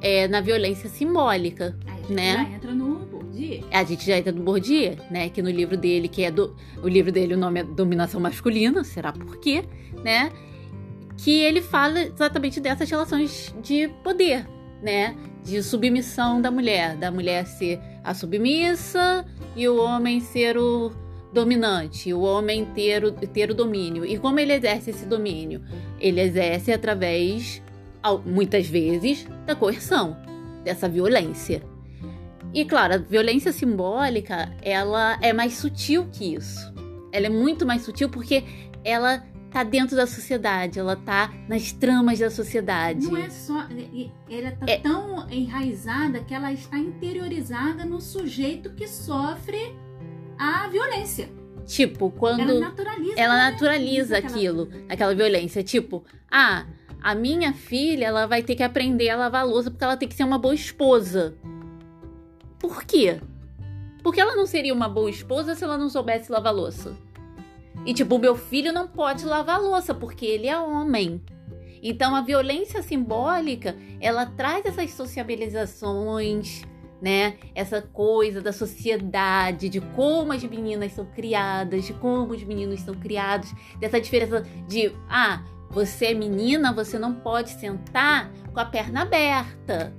é, 0.00 0.26
na 0.28 0.40
violência 0.40 0.88
simbólica. 0.88 1.76
Aí 1.86 1.92
a 1.92 1.96
gente 2.00 2.12
Né? 2.14 2.32
já 2.34 2.56
entra 2.56 2.72
no 2.72 2.94
Bourdieu. 3.06 3.64
A 3.72 3.84
gente 3.84 4.06
já 4.06 4.16
entra 4.18 4.32
no 4.32 4.42
Bourdieu, 4.42 4.96
né, 5.10 5.28
que 5.28 5.42
no 5.42 5.50
livro 5.50 5.76
dele, 5.76 6.08
que 6.08 6.22
é 6.24 6.30
do, 6.30 6.56
o 6.82 6.88
livro 6.88 7.12
dele, 7.12 7.34
o 7.34 7.38
nome 7.38 7.60
é 7.60 7.64
Dominação 7.64 8.20
Masculina, 8.20 8.82
será 8.84 9.12
por 9.12 9.38
quê, 9.38 9.64
né? 10.02 10.32
Que 11.16 11.40
ele 11.40 11.60
fala 11.60 12.00
exatamente 12.00 12.60
dessas 12.60 12.88
relações 12.90 13.54
de 13.62 13.88
poder, 14.02 14.46
né? 14.82 15.16
De 15.44 15.62
submissão 15.62 16.40
da 16.40 16.50
mulher, 16.50 16.96
da 16.96 17.10
mulher 17.10 17.46
ser 17.46 17.80
a 18.02 18.14
submissa 18.14 19.24
e 19.56 19.68
o 19.68 19.76
homem 19.76 20.20
ser 20.20 20.56
o 20.56 20.92
dominante, 21.32 22.12
o 22.12 22.20
homem 22.20 22.64
ter 22.64 23.04
o, 23.04 23.12
ter 23.12 23.50
o 23.50 23.54
domínio. 23.54 24.04
E 24.04 24.18
como 24.18 24.40
ele 24.40 24.52
exerce 24.52 24.90
esse 24.90 25.06
domínio? 25.06 25.62
Ele 25.98 26.20
exerce 26.20 26.72
através, 26.72 27.62
muitas 28.24 28.66
vezes, 28.66 29.26
da 29.46 29.54
coerção, 29.54 30.16
dessa 30.64 30.88
violência. 30.88 31.62
E 32.52 32.64
claro, 32.64 32.94
a 32.94 32.98
violência 32.98 33.52
simbólica, 33.52 34.52
ela 34.60 35.18
é 35.22 35.32
mais 35.32 35.54
sutil 35.54 36.08
que 36.12 36.34
isso. 36.34 36.72
Ela 37.12 37.26
é 37.26 37.30
muito 37.30 37.64
mais 37.64 37.82
sutil 37.82 38.08
porque 38.08 38.44
ela 38.84 39.22
tá 39.50 39.62
dentro 39.64 39.96
da 39.96 40.06
sociedade, 40.06 40.78
ela 40.78 40.96
tá 40.96 41.32
nas 41.48 41.72
tramas 41.72 42.18
da 42.18 42.30
sociedade. 42.30 43.06
Não 43.06 43.16
é 43.16 43.28
só. 43.30 43.66
e- 43.70 44.10
Ela 44.30 44.52
tá 44.52 44.66
É. 44.68 44.78
tão 44.78 45.28
enraizada 45.30 46.20
que 46.20 46.32
ela 46.32 46.52
está 46.52 46.78
interiorizada 46.78 47.84
no 47.84 48.00
sujeito 48.00 48.70
que 48.70 48.86
sofre 48.86 49.74
a 50.38 50.68
violência. 50.68 51.28
Tipo, 51.66 52.10
quando 52.10 52.40
Ela 52.40 52.60
naturaliza. 52.60 53.14
ela 53.20 53.36
né? 53.36 53.50
naturaliza 53.50 54.18
Aquela- 54.18 54.34
aquilo, 54.34 54.68
aquela 54.88 55.14
violência. 55.14 55.62
Tipo, 55.62 56.04
ah, 56.30 56.64
a 57.02 57.14
minha 57.14 57.52
filha, 57.52 58.06
ela 58.06 58.26
vai 58.26 58.42
ter 58.42 58.54
que 58.56 58.62
aprender 58.62 59.08
a 59.10 59.16
lavar 59.16 59.42
a 59.42 59.44
louça 59.44 59.70
porque 59.70 59.84
ela 59.84 59.96
tem 59.96 60.08
que 60.08 60.14
ser 60.14 60.24
uma 60.24 60.38
boa 60.38 60.54
esposa. 60.54 61.34
Por 62.58 62.84
quê? 62.84 63.20
Porque 64.02 64.20
ela 64.20 64.34
não 64.36 64.46
seria 64.46 64.72
uma 64.72 64.88
boa 64.88 65.10
esposa 65.10 65.54
se 65.54 65.62
ela 65.62 65.76
não 65.78 65.88
soubesse 65.88 66.30
lavar 66.32 66.54
louça. 66.54 66.96
E 67.84 67.94
tipo, 67.94 68.18
meu 68.18 68.36
filho 68.36 68.72
não 68.72 68.86
pode 68.86 69.24
lavar 69.24 69.60
louça 69.60 69.94
porque 69.94 70.26
ele 70.26 70.46
é 70.46 70.58
homem. 70.58 71.22
Então 71.82 72.14
a 72.14 72.20
violência 72.20 72.82
simbólica, 72.82 73.76
ela 74.00 74.26
traz 74.26 74.66
essas 74.66 74.90
sociabilizações, 74.90 76.62
né? 77.00 77.38
Essa 77.54 77.80
coisa 77.80 78.40
da 78.40 78.52
sociedade, 78.52 79.68
de 79.68 79.80
como 79.80 80.32
as 80.32 80.44
meninas 80.44 80.92
são 80.92 81.06
criadas, 81.06 81.86
de 81.86 81.94
como 81.94 82.34
os 82.34 82.42
meninos 82.42 82.80
são 82.80 82.94
criados, 82.94 83.52
dessa 83.78 84.00
diferença 84.00 84.42
de, 84.68 84.92
ah, 85.08 85.42
você 85.70 86.06
é 86.06 86.14
menina, 86.14 86.72
você 86.72 86.98
não 86.98 87.14
pode 87.14 87.50
sentar 87.50 88.30
com 88.52 88.60
a 88.60 88.64
perna 88.64 89.02
aberta. 89.02 89.94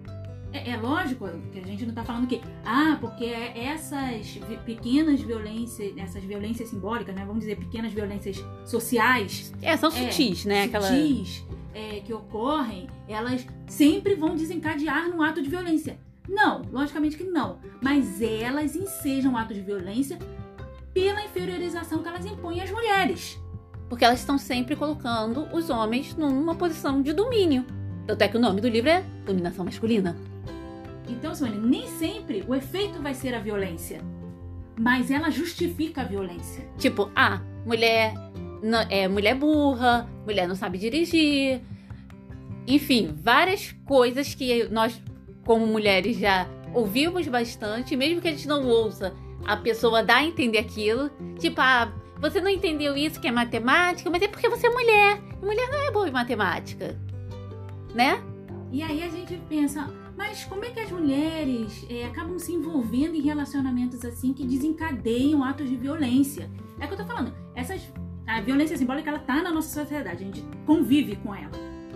É, 0.53 0.72
é 0.72 0.77
lógico 0.77 1.29
que 1.51 1.60
a 1.60 1.65
gente 1.65 1.86
não 1.86 1.93
tá 1.93 2.03
falando 2.03 2.27
que, 2.27 2.41
ah, 2.65 2.98
porque 3.00 3.25
é 3.25 3.65
essas 3.65 4.38
pequenas 4.65 5.22
violências, 5.22 5.93
essas 5.98 6.24
violências 6.24 6.70
simbólicas, 6.70 7.15
né? 7.15 7.24
Vamos 7.25 7.41
dizer, 7.41 7.58
pequenas 7.58 7.93
violências 7.93 8.43
sociais, 8.65 9.53
É, 9.62 9.77
são 9.77 9.89
É, 9.89 10.12
sutis, 10.12 10.46
né? 10.46 10.63
Aquela... 10.63 10.88
sutis, 10.88 11.46
é, 11.74 12.01
que 12.01 12.13
ocorrem, 12.13 12.88
elas 13.08 13.46
sempre 13.67 14.15
vão 14.15 14.36
desencadear 14.36 15.10
num 15.10 15.22
ato 15.22 15.41
de 15.41 15.50
violência. 15.50 15.98
Não, 16.27 16.62
logicamente 16.72 17.17
que 17.17 17.24
não. 17.24 17.60
Mas 17.81 18.22
elas 18.22 18.75
ensejam 18.75 19.36
atos 19.38 19.55
de 19.55 19.63
violência 19.63 20.20
pela 20.93 21.24
inferiorização 21.24 22.03
que 22.03 22.08
elas 22.08 22.25
impõem 22.25 22.62
às 22.62 22.70
mulheres. 22.72 23.39
Porque 23.89 24.05
elas 24.05 24.20
estão 24.20 24.38
sempre 24.38 24.75
colocando 24.75 25.48
os 25.53 25.70
homens 25.70 26.15
numa 26.15 26.55
posição 26.55 27.01
de 27.01 27.12
domínio. 27.13 27.65
Tanto 28.05 28.22
é 28.22 28.27
que 28.27 28.38
o 28.38 28.39
nome 28.39 28.62
do 28.62 28.70
livro 28.70 28.89
é 28.89 29.03
Dominação 29.25 29.65
Masculina. 29.65 30.15
Então, 31.11 31.35
Simone, 31.35 31.57
nem 31.57 31.87
sempre 31.87 32.43
o 32.47 32.55
efeito 32.55 33.01
vai 33.01 33.13
ser 33.13 33.33
a 33.33 33.39
violência. 33.39 34.01
Mas 34.79 35.11
ela 35.11 35.29
justifica 35.29 36.01
a 36.01 36.03
violência. 36.05 36.65
Tipo, 36.77 37.11
ah, 37.15 37.41
mulher 37.65 38.13
não- 38.63 38.85
é 38.89 39.07
mulher 39.07 39.35
burra, 39.35 40.09
mulher 40.25 40.47
não 40.47 40.55
sabe 40.55 40.77
dirigir. 40.77 41.61
Enfim, 42.67 43.13
várias 43.21 43.73
coisas 43.85 44.33
que 44.33 44.63
nós, 44.69 44.99
como 45.45 45.67
mulheres, 45.67 46.17
já 46.17 46.47
ouvimos 46.73 47.27
bastante, 47.27 47.95
mesmo 47.95 48.21
que 48.21 48.29
a 48.29 48.31
gente 48.31 48.47
não 48.47 48.65
ouça, 48.65 49.13
a 49.45 49.57
pessoa 49.57 50.01
dá 50.03 50.17
a 50.17 50.23
entender 50.23 50.59
aquilo. 50.59 51.09
Tipo, 51.37 51.59
ah, 51.59 51.91
você 52.19 52.39
não 52.39 52.49
entendeu 52.49 52.95
isso 52.95 53.19
que 53.19 53.27
é 53.27 53.31
matemática, 53.31 54.09
mas 54.09 54.21
é 54.21 54.27
porque 54.27 54.47
você 54.47 54.67
é 54.67 54.69
mulher. 54.69 55.21
E 55.41 55.45
mulher 55.45 55.69
não 55.69 55.81
é 55.87 55.91
boa 55.91 56.07
em 56.07 56.11
matemática. 56.11 56.97
Né? 57.93 58.21
E 58.71 58.81
aí 58.81 59.03
a 59.03 59.09
gente 59.09 59.35
pensa, 59.49 59.89
mas 60.21 60.43
como 60.43 60.63
é 60.63 60.69
que 60.69 60.79
as 60.79 60.91
mulheres 60.91 61.83
é, 61.89 62.05
acabam 62.05 62.37
se 62.37 62.53
envolvendo 62.53 63.15
em 63.15 63.21
relacionamentos 63.21 64.05
assim 64.05 64.31
que 64.31 64.45
desencadeiam 64.45 65.43
atos 65.43 65.67
de 65.67 65.75
violência? 65.75 66.47
É 66.79 66.85
o 66.85 66.87
que 66.87 66.93
eu 66.93 66.97
tô 66.99 67.05
falando. 67.05 67.33
Essas, 67.55 67.81
a 68.27 68.39
violência 68.39 68.77
simbólica, 68.77 69.09
ela 69.09 69.17
tá 69.17 69.41
na 69.41 69.51
nossa 69.51 69.73
sociedade. 69.81 70.23
A 70.23 70.25
gente 70.27 70.43
convive 70.67 71.15
com 71.15 71.33
ela. 71.33 71.51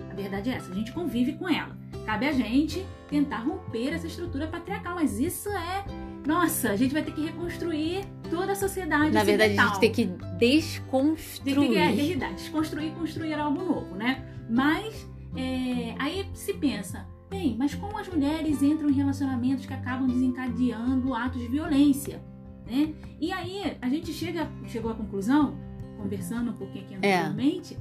A 0.09 0.15
verdade 0.15 0.49
é 0.49 0.53
essa, 0.53 0.71
a 0.71 0.75
gente 0.75 0.91
convive 0.91 1.33
com 1.33 1.47
ela. 1.47 1.77
Cabe 2.03 2.25
a 2.25 2.31
gente 2.31 2.83
tentar 3.07 3.37
romper 3.37 3.93
essa 3.93 4.07
estrutura 4.07 4.47
patriarcal, 4.47 4.95
mas 4.95 5.19
isso 5.19 5.47
é... 5.49 5.85
Nossa, 6.25 6.71
a 6.71 6.75
gente 6.75 6.95
vai 6.95 7.03
ter 7.03 7.13
que 7.13 7.25
reconstruir 7.25 8.05
toda 8.27 8.53
a 8.53 8.55
sociedade 8.55 9.11
Na 9.11 9.23
verdade, 9.23 9.55
a 9.55 9.67
gente 9.67 9.79
tem 9.79 9.91
que 9.91 10.05
desconstruir. 10.39 11.69
que, 11.69 11.77
é, 11.77 11.91
é 11.91 11.93
verdade, 11.93 12.35
desconstruir 12.35 12.87
e 12.87 12.91
construir 12.95 13.35
algo 13.35 13.63
novo, 13.63 13.95
né? 13.95 14.25
Mas 14.49 15.07
é, 15.35 15.93
aí 15.99 16.27
se 16.33 16.55
pensa, 16.55 17.05
bem, 17.35 17.55
mas 17.57 17.75
como 17.75 17.97
as 17.97 18.07
mulheres 18.07 18.61
entram 18.63 18.89
em 18.89 18.93
relacionamentos 18.93 19.65
que 19.65 19.73
acabam 19.73 20.07
desencadeando 20.07 21.13
atos 21.13 21.41
de 21.41 21.47
violência, 21.47 22.21
né? 22.65 22.93
E 23.19 23.31
aí 23.31 23.77
a 23.81 23.89
gente 23.89 24.11
chega, 24.13 24.49
chegou 24.67 24.91
à 24.91 24.95
conclusão, 24.95 25.57
conversando 25.97 26.51
um 26.51 26.53
pouquinho 26.53 26.85
aqui 26.85 26.95
É. 26.95 26.97
anteriormente, 27.17 27.77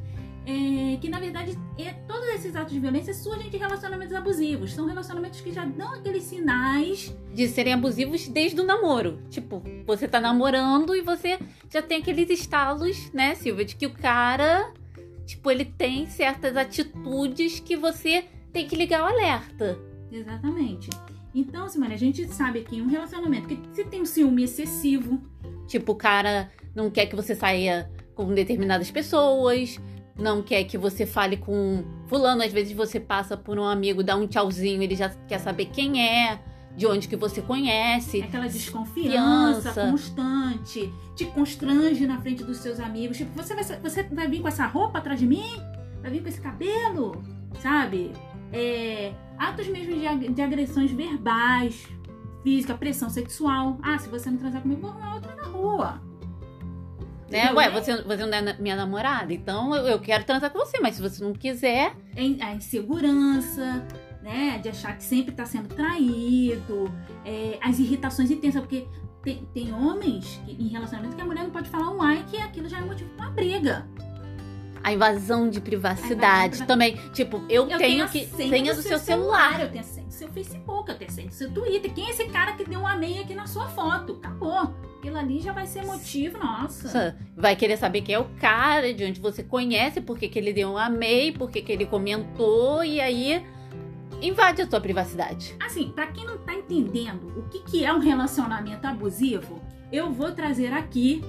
é, 0.47 0.99
que 1.01 1.09
na 1.09 1.19
verdade 1.21 1.59
é, 1.79 1.93
todos 2.07 2.29
esses 2.35 2.55
atos 2.55 2.73
de 2.73 2.81
violência 2.81 3.15
surgem 3.15 3.49
de 3.49 3.57
relacionamentos 3.57 4.15
abusivos. 4.15 4.73
São 4.75 4.87
relacionamentos 4.87 5.41
que 5.41 5.53
já 5.53 5.65
dão 5.65 5.95
aqueles 5.95 6.25
sinais 6.25 7.17
de 7.33 7.49
serem 7.49 7.73
abusivos 7.73 8.29
desde 8.29 8.61
o 8.61 8.65
namoro. 8.65 9.21
Tipo, 9.31 9.63
você 9.87 10.07
tá 10.07 10.21
namorando 10.21 10.95
e 10.95 11.01
você 11.01 11.39
já 11.71 11.81
tem 11.81 11.99
aqueles 11.99 12.29
estalos, 12.29 13.11
né, 13.13 13.35
Silvia, 13.37 13.65
de 13.65 13.75
que 13.77 13.87
o 13.87 13.91
cara, 13.95 14.71
tipo, 15.25 15.51
ele 15.51 15.65
tem 15.65 16.07
certas 16.09 16.57
atitudes 16.57 17.59
que 17.61 17.75
você 17.77 18.27
tem 18.55 18.67
que 18.67 18.75
ligar 18.75 19.03
o 19.03 19.07
alerta. 19.07 19.79
Exatamente. 20.11 20.89
Então, 21.35 21.69
Simone, 21.69 21.93
a 21.93 21.99
gente 21.99 22.27
sabe 22.29 22.63
que 22.63 22.81
um 22.81 22.87
relacionamento 22.87 23.49
que 23.49 23.61
se 23.73 23.85
tem 23.85 24.01
um 24.01 24.07
ciúme 24.07 24.45
excessivo, 24.45 25.21
Tipo, 25.67 25.93
o 25.93 25.97
cara 25.97 26.51
não 26.75 26.91
quer 26.91 27.07
que 27.07 27.17
você 27.17 27.35
saia 27.35 27.91
com 28.15 28.33
determinadas 28.35 28.91
pessoas, 28.91 29.81
não 30.17 30.43
quer 30.43 30.65
que 30.65 30.79
você 30.79 31.07
fale 31.07 31.37
com 31.37 31.85
fulano, 32.07 32.43
às 32.43 32.53
vezes 32.53 32.73
você 32.73 33.01
passa 33.01 33.37
por 33.37 33.59
um 33.59 33.65
amigo, 33.65 34.03
dá 34.03 34.17
um 34.17 34.27
tchauzinho, 34.27 34.83
ele 34.83 34.95
já 34.95 35.09
quer 35.27 35.39
saber 35.39 35.67
quem 35.67 36.07
é, 36.07 36.39
de 36.77 36.87
onde 36.87 37.09
que 37.09 37.17
você 37.17 37.41
conhece. 37.41 38.23
aquela 38.23 38.47
desconfiança 38.47 39.73
Fiança. 39.73 39.91
constante, 39.91 40.93
te 41.17 41.25
constrange 41.27 42.07
na 42.07 42.21
frente 42.21 42.45
dos 42.45 42.59
seus 42.59 42.79
amigos. 42.79 43.17
Tipo, 43.17 43.33
você 43.35 43.55
vai, 43.55 43.65
você 43.65 44.03
vai 44.05 44.29
vir 44.29 44.41
com 44.41 44.49
essa 44.49 44.67
roupa 44.67 44.99
atrás 44.99 45.19
de 45.19 45.27
mim? 45.27 45.61
Vai 46.03 46.11
vir 46.11 46.23
com 46.23 46.29
esse 46.29 46.41
cabelo? 46.41 47.25
Sabe? 47.61 48.13
É, 48.57 49.13
atos 49.37 49.67
mesmo 49.67 49.95
de, 49.95 50.29
de 50.29 50.43
agressões 50.43 50.93
verbais, 50.93 51.89
física, 52.43 52.75
pressão 52.75 53.11
sexual. 53.11 53.79
Ah, 53.83 53.99
se 53.99 54.09
você 54.09 54.31
não 54.31 54.39
transar 54.39 54.63
comigo, 54.63 54.83
vou 54.83 54.91
arrumar 54.91 55.15
outra 55.15 55.35
na 55.35 55.43
rua. 55.45 56.03
Né? 57.29 57.53
Ué, 57.53 57.71
você, 57.71 58.03
você 58.03 58.25
não 58.25 58.33
é 58.33 58.57
minha 58.61 58.77
namorada, 58.77 59.33
então 59.33 59.75
eu, 59.75 59.87
eu 59.87 59.99
quero 59.99 60.25
transar 60.25 60.51
com 60.51 60.59
você, 60.59 60.79
mas 60.79 60.95
se 60.97 61.03
você 61.03 61.25
não 61.25 61.33
quiser, 61.33 61.97
a 62.41 62.55
insegurança, 62.55 63.85
né? 64.23 64.59
De 64.59 64.69
achar 64.69 64.97
que 64.97 65.03
sempre 65.03 65.33
está 65.33 65.45
sendo 65.45 65.69
traído, 65.75 66.93
é, 67.25 67.59
as 67.61 67.79
irritações 67.79 68.31
intensas, 68.31 68.61
porque 68.61 68.87
tem, 69.23 69.49
tem 69.53 69.73
homens 69.73 70.41
que, 70.45 70.53
em 70.53 70.69
relacionamento 70.69 71.17
que 71.17 71.23
a 71.23 71.25
mulher 71.25 71.45
não 71.45 71.51
pode 71.51 71.69
falar 71.69 71.91
um 71.91 72.01
ai, 72.03 72.25
que 72.31 72.37
aquilo 72.37 72.69
já 72.69 72.79
é 72.79 72.83
motivo 72.83 73.11
para 73.17 73.27
uma 73.27 73.35
briga. 73.35 73.89
A 74.85 74.93
invasão 74.93 75.49
de 75.49 75.61
privacidade 75.61 76.57
invasão 76.57 76.67
também. 76.67 76.97
Tipo, 77.13 77.43
eu, 77.49 77.69
Eu 77.69 77.79
tenho 77.79 78.05
a 78.05 78.09
que. 78.09 78.27
senha 78.27 78.75
do 78.75 78.83
seu 78.83 78.99
celular. 78.99 79.61
Eu 79.61 79.69
tenho 79.71 79.81
a 79.81 79.85
senha 79.85 80.07
do 80.07 80.13
seu 80.13 80.29
Facebook, 80.29 80.91
eu 80.91 80.99
tenho 80.99 81.11
a 81.11 81.15
senha 81.15 81.29
do 81.29 81.35
seu 81.35 81.51
Twitter. 81.51 81.93
Quem 81.93 82.07
é 82.07 82.11
esse 82.11 82.27
cara 82.27 82.53
que 82.53 82.65
deu 82.65 82.81
um 82.81 82.87
amei 82.87 83.19
aqui 83.21 83.35
na 83.35 83.47
sua 83.47 83.67
foto? 83.69 84.21
Acabou. 84.23 84.75
Aquilo 84.99 85.17
ali 85.19 85.41
já 85.41 85.53
vai 85.53 85.67
ser 85.67 85.85
motivo, 85.85 86.39
nossa. 86.39 87.17
Vai 87.37 87.57
querer 87.57 87.77
saber 87.77 88.03
quem 88.03 88.15
é 88.15 88.19
o 88.19 88.27
cara, 88.41 88.93
de 88.95 89.05
onde 89.05 89.21
você 89.21 89.43
conhece, 89.43 90.01
por 90.01 90.19
que 90.19 90.31
ele 90.39 90.53
deu 90.53 90.71
um 90.71 90.79
amei, 90.79 91.33
por 91.33 91.51
que 91.51 91.65
ele 91.71 91.85
comentou, 91.87 92.85
e 92.85 93.01
aí 93.01 93.45
invade 94.23 94.63
a 94.63 94.69
sua 94.69 94.81
privacidade. 94.81 95.55
Assim, 95.61 95.91
pra 95.91 96.07
quem 96.07 96.25
não 96.25 96.39
tá 96.39 96.55
entendendo 96.55 97.39
o 97.39 97.43
que, 97.49 97.61
que 97.63 97.85
é 97.85 97.93
um 97.93 97.99
relacionamento 97.99 98.87
abusivo, 98.87 99.61
eu 99.93 100.11
vou 100.11 100.33
trazer 100.33 100.73
aqui 100.73 101.23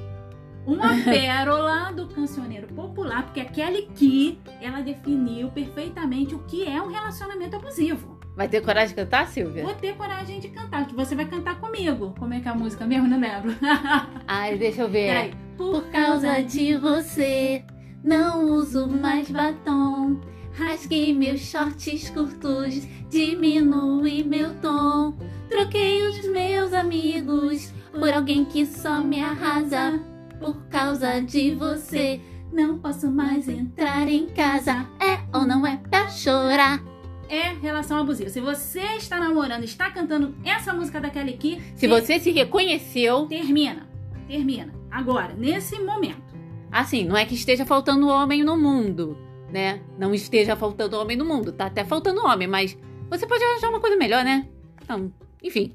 uma 0.65 0.89
pérola 1.03 1.91
do 1.91 2.07
cancioneiro 2.07 2.67
popular, 2.67 3.23
porque 3.23 3.39
a 3.39 3.45
Kelly 3.45 3.87
Key, 3.95 4.39
ela 4.61 4.81
definiu 4.81 5.49
perfeitamente 5.49 6.35
o 6.35 6.39
que 6.39 6.65
é 6.65 6.81
um 6.81 6.87
relacionamento 6.87 7.55
abusivo. 7.55 8.19
Vai 8.35 8.49
ter 8.49 8.61
coragem 8.61 8.89
de 8.89 8.95
cantar, 8.95 9.27
Silvia? 9.27 9.63
Vou 9.63 9.73
ter 9.75 9.95
coragem 9.95 10.39
de 10.41 10.49
cantar, 10.49 10.85
você 10.87 11.15
vai 11.15 11.25
cantar 11.25 11.59
comigo. 11.59 12.13
Como 12.19 12.33
é 12.33 12.41
que 12.41 12.47
é 12.47 12.51
a 12.51 12.55
música 12.55 12.85
mesmo? 12.85 13.07
Não 13.07 13.19
lembro. 13.19 13.55
Ai, 14.27 14.57
deixa 14.57 14.81
eu 14.81 14.89
ver. 14.89 15.07
Peraí. 15.07 15.33
Por 15.57 15.83
causa 15.89 16.41
de 16.41 16.75
você, 16.75 17.63
não 18.03 18.49
uso 18.51 18.87
mais 18.87 19.31
batom. 19.31 20.19
Rasguei 20.51 21.13
meus 21.13 21.41
shorts 21.41 22.09
curtos, 22.09 22.85
diminui 23.09 24.23
meu 24.23 24.53
tom. 24.55 25.17
Troquei 25.49 26.05
os 26.07 26.27
meus 26.29 26.73
amigos 26.73 27.73
por 27.91 28.11
alguém 28.11 28.43
que 28.43 28.65
só 28.65 29.01
me 29.01 29.21
arrasa. 29.21 30.14
Por 30.39 30.67
causa 30.67 31.19
de 31.21 31.55
você, 31.55 32.19
não 32.51 32.79
posso 32.79 33.09
mais 33.09 33.47
entrar 33.47 34.07
em 34.07 34.27
casa. 34.27 34.87
É 34.99 35.37
ou 35.37 35.45
não 35.45 35.65
é 35.65 35.77
pra 35.77 36.09
chorar? 36.09 36.81
é 37.29 37.53
relação 37.53 37.97
abusiva. 37.99 38.29
Se 38.29 38.39
você 38.39 38.81
está 38.97 39.19
namorando, 39.19 39.63
está 39.63 39.89
cantando 39.89 40.35
essa 40.43 40.73
música 40.73 40.99
da 40.99 41.09
Kelly 41.09 41.33
Key, 41.33 41.61
Se 41.75 41.87
você 41.87 42.19
se 42.19 42.31
reconheceu, 42.31 43.25
termina. 43.27 43.87
Termina. 44.27 44.73
Agora, 44.91 45.33
nesse 45.33 45.79
momento. 45.79 46.23
assim, 46.71 47.05
não 47.05 47.17
é 47.17 47.25
que 47.25 47.35
esteja 47.35 47.65
faltando 47.65 48.07
homem 48.07 48.43
no 48.43 48.57
mundo, 48.57 49.17
né? 49.51 49.81
Não 49.97 50.13
esteja 50.13 50.55
faltando 50.55 50.97
homem 50.97 51.17
no 51.17 51.25
mundo, 51.25 51.51
tá 51.51 51.65
até 51.67 51.83
faltando 51.83 52.25
homem, 52.25 52.47
mas 52.47 52.77
você 53.09 53.25
pode 53.25 53.43
arranjar 53.43 53.69
uma 53.69 53.79
coisa 53.79 53.95
melhor, 53.95 54.23
né? 54.23 54.47
Então, 54.81 55.11
enfim. 55.43 55.73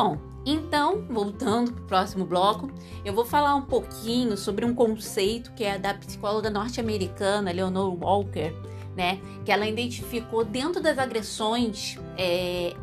Bom, 0.00 0.16
então, 0.46 1.04
voltando 1.10 1.72
para 1.72 1.82
o 1.82 1.86
próximo 1.86 2.24
bloco, 2.24 2.70
eu 3.04 3.12
vou 3.12 3.24
falar 3.24 3.56
um 3.56 3.62
pouquinho 3.62 4.36
sobre 4.36 4.64
um 4.64 4.72
conceito 4.72 5.52
que 5.54 5.64
é 5.64 5.76
da 5.76 5.92
psicóloga 5.92 6.48
norte-americana 6.48 7.50
Leonore 7.50 7.96
Walker, 8.00 8.54
né? 8.96 9.20
Que 9.44 9.50
ela 9.50 9.66
identificou 9.66 10.44
dentro 10.44 10.80
das 10.80 10.98
agressões 10.98 11.98
é, 12.16 12.76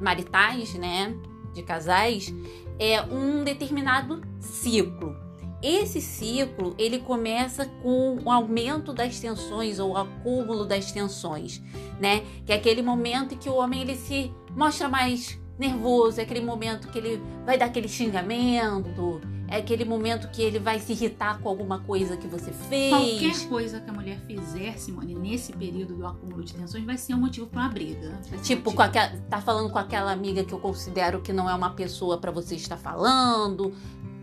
maritais, 0.00 0.72
né? 0.74 1.12
De 1.52 1.64
casais, 1.64 2.32
é 2.78 3.02
um 3.02 3.42
determinado 3.42 4.22
ciclo. 4.38 5.16
Esse 5.60 6.00
ciclo 6.00 6.76
ele 6.78 7.00
começa 7.00 7.66
com 7.82 8.16
o 8.24 8.30
aumento 8.30 8.92
das 8.92 9.18
tensões 9.18 9.80
ou 9.80 9.94
o 9.94 9.96
acúmulo 9.96 10.64
das 10.64 10.92
tensões, 10.92 11.60
né? 11.98 12.22
Que 12.46 12.52
é 12.52 12.54
aquele 12.54 12.80
momento 12.80 13.34
em 13.34 13.38
que 13.38 13.48
o 13.48 13.56
homem 13.56 13.80
ele 13.80 13.96
se 13.96 14.32
mostra 14.54 14.88
mais 14.88 15.39
nervoso, 15.60 16.18
é 16.20 16.24
aquele 16.24 16.40
momento 16.40 16.88
que 16.88 16.98
ele 16.98 17.22
vai 17.44 17.58
dar 17.58 17.66
aquele 17.66 17.86
xingamento, 17.88 19.20
é 19.46 19.56
aquele 19.58 19.84
momento 19.84 20.28
que 20.30 20.40
ele 20.42 20.58
vai 20.58 20.78
se 20.78 20.92
irritar 20.92 21.38
com 21.40 21.48
alguma 21.48 21.80
coisa 21.80 22.16
que 22.16 22.26
você 22.26 22.50
fez. 22.52 22.90
Qualquer 22.90 23.48
coisa 23.48 23.80
que 23.80 23.90
a 23.90 23.92
mulher 23.92 24.18
fizer, 24.26 24.78
Simone, 24.78 25.14
nesse 25.14 25.52
período 25.52 25.94
do 25.96 26.06
acúmulo 26.06 26.42
de 26.42 26.54
tensões, 26.54 26.84
vai 26.84 26.96
ser 26.96 27.14
um 27.14 27.18
motivo 27.18 27.46
para 27.46 27.60
uma 27.62 27.68
briga. 27.68 28.08
Um 28.32 28.38
Tipo, 28.40 28.70
motivo. 28.70 28.74
com 28.74 28.82
aquela, 28.82 29.08
tá 29.28 29.40
falando 29.40 29.70
com 29.70 29.78
aquela 29.78 30.12
amiga 30.12 30.44
que 30.44 30.52
eu 30.52 30.58
considero 30.58 31.20
que 31.20 31.32
não 31.32 31.48
é 31.50 31.54
uma 31.54 31.70
pessoa 31.70 32.16
pra 32.18 32.30
você 32.30 32.54
estar 32.54 32.76
falando. 32.76 33.72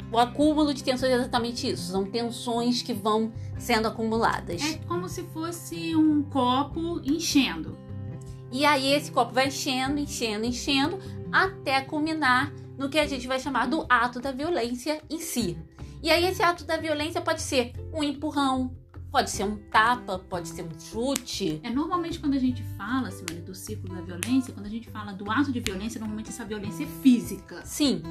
O 0.09 0.17
acúmulo 0.17 0.73
de 0.73 0.81
tensões 0.81 1.11
é 1.11 1.15
exatamente 1.15 1.69
isso. 1.69 1.91
São 1.91 2.05
tensões 2.05 2.81
que 2.81 2.93
vão 2.93 3.31
sendo 3.57 3.89
acumuladas. 3.89 4.63
É 4.63 4.75
como 4.87 5.09
se 5.09 5.23
fosse 5.23 5.93
um 5.93 6.23
copo 6.23 7.01
enchendo. 7.03 7.77
E 8.51 8.65
aí 8.65 8.93
esse 8.93 9.11
copo 9.11 9.33
vai 9.33 9.47
enchendo, 9.47 9.99
enchendo, 9.99 10.45
enchendo, 10.45 10.99
até 11.31 11.81
culminar 11.81 12.53
no 12.77 12.89
que 12.89 12.99
a 12.99 13.07
gente 13.07 13.27
vai 13.27 13.39
chamar 13.39 13.67
do 13.67 13.85
ato 13.89 14.19
da 14.19 14.31
violência 14.31 15.01
em 15.09 15.19
si. 15.19 15.57
E 16.01 16.09
aí 16.09 16.25
esse 16.25 16.41
ato 16.43 16.63
da 16.63 16.77
violência 16.77 17.19
pode 17.21 17.41
ser 17.41 17.73
um 17.91 18.03
empurrão, 18.03 18.71
pode 19.11 19.31
ser 19.31 19.43
um 19.43 19.57
tapa, 19.71 20.19
pode 20.19 20.47
ser 20.49 20.63
um 20.63 20.79
chute. 20.79 21.59
É 21.63 21.69
normalmente 21.69 22.19
quando 22.19 22.35
a 22.35 22.39
gente 22.39 22.61
fala, 22.77 23.09
Simone, 23.09 23.41
do 23.41 23.55
ciclo 23.55 23.93
da 23.93 24.01
violência, 24.01 24.53
quando 24.53 24.67
a 24.67 24.69
gente 24.69 24.89
fala 24.89 25.11
do 25.11 25.29
ato 25.29 25.51
de 25.51 25.59
violência, 25.59 25.99
normalmente 25.99 26.29
essa 26.29 26.45
violência 26.45 26.83
é 26.83 26.87
física. 27.01 27.65
Sim. 27.65 28.01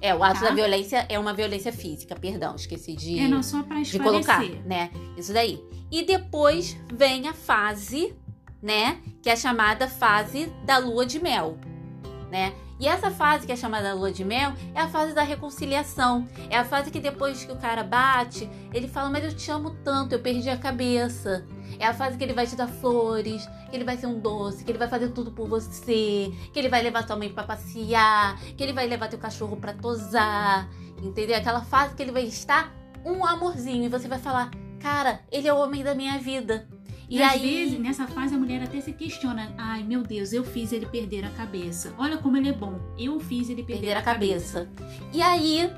É, 0.00 0.14
o 0.14 0.22
ato 0.22 0.40
Tá. 0.40 0.48
da 0.50 0.54
violência 0.54 1.06
é 1.08 1.18
uma 1.18 1.34
violência 1.34 1.72
física, 1.72 2.14
perdão, 2.14 2.54
esqueci 2.54 2.94
de, 2.94 3.18
É 3.18 3.26
não 3.26 3.42
só 3.42 3.62
para 3.62 3.82
de 3.82 3.98
colocar, 3.98 4.42
né? 4.64 4.90
Isso 5.16 5.32
daí. 5.32 5.60
E 5.90 6.04
depois 6.04 6.76
vem 6.92 7.26
a 7.28 7.32
fase, 7.34 8.14
né? 8.64 8.98
Que 9.22 9.28
é 9.28 9.34
a 9.34 9.36
chamada 9.36 9.86
fase 9.86 10.46
da 10.64 10.78
lua 10.78 11.04
de 11.04 11.20
mel, 11.20 11.58
né? 12.30 12.54
E 12.80 12.88
essa 12.88 13.10
fase 13.10 13.46
que 13.46 13.52
é 13.52 13.56
chamada 13.56 13.94
lua 13.94 14.10
de 14.10 14.24
mel 14.24 14.54
é 14.74 14.80
a 14.80 14.88
fase 14.88 15.12
da 15.12 15.22
reconciliação. 15.22 16.26
É 16.50 16.56
a 16.56 16.64
fase 16.64 16.90
que 16.90 16.98
depois 16.98 17.44
que 17.44 17.52
o 17.52 17.56
cara 17.56 17.84
bate, 17.84 18.50
ele 18.72 18.88
fala: 18.88 19.10
Mas 19.10 19.22
eu 19.22 19.36
te 19.36 19.50
amo 19.50 19.70
tanto, 19.84 20.14
eu 20.14 20.18
perdi 20.18 20.48
a 20.48 20.56
cabeça. 20.56 21.46
É 21.78 21.86
a 21.86 21.92
fase 21.92 22.16
que 22.16 22.24
ele 22.24 22.32
vai 22.32 22.46
te 22.46 22.56
dar 22.56 22.66
flores, 22.66 23.46
que 23.70 23.76
ele 23.76 23.84
vai 23.84 23.96
ser 23.96 24.06
um 24.06 24.18
doce, 24.18 24.64
que 24.64 24.70
ele 24.70 24.78
vai 24.78 24.88
fazer 24.88 25.10
tudo 25.10 25.30
por 25.30 25.46
você, 25.46 26.32
que 26.52 26.58
ele 26.58 26.68
vai 26.68 26.82
levar 26.82 27.06
tua 27.06 27.16
mãe 27.16 27.28
pra 27.28 27.44
passear, 27.44 28.40
que 28.56 28.62
ele 28.62 28.72
vai 28.72 28.86
levar 28.86 29.08
teu 29.08 29.18
cachorro 29.18 29.56
pra 29.56 29.74
tosar. 29.74 30.68
Entendeu? 31.02 31.36
Aquela 31.36 31.62
fase 31.62 31.94
que 31.94 32.02
ele 32.02 32.12
vai 32.12 32.24
estar 32.24 32.72
um 33.04 33.24
amorzinho 33.24 33.84
e 33.84 33.88
você 33.88 34.08
vai 34.08 34.18
falar: 34.18 34.50
Cara, 34.80 35.20
ele 35.30 35.46
é 35.46 35.52
o 35.52 35.58
homem 35.58 35.84
da 35.84 35.94
minha 35.94 36.18
vida. 36.18 36.66
E, 37.08 37.22
às 37.22 37.40
vezes, 37.40 37.78
nessa 37.78 38.06
fase, 38.06 38.34
a 38.34 38.38
mulher 38.38 38.62
até 38.62 38.80
se 38.80 38.92
questiona: 38.92 39.52
ai 39.58 39.82
meu 39.82 40.02
Deus, 40.02 40.32
eu 40.32 40.44
fiz 40.44 40.72
ele 40.72 40.86
perder 40.86 41.24
a 41.24 41.30
cabeça. 41.30 41.94
Olha 41.98 42.16
como 42.18 42.36
ele 42.36 42.48
é 42.48 42.52
bom. 42.52 42.80
Eu 42.98 43.20
fiz 43.20 43.48
ele 43.48 43.62
perder, 43.62 43.88
perder 43.88 43.96
a 43.96 44.02
cabeça. 44.02 44.68
E 45.12 45.20
aí 45.20 45.70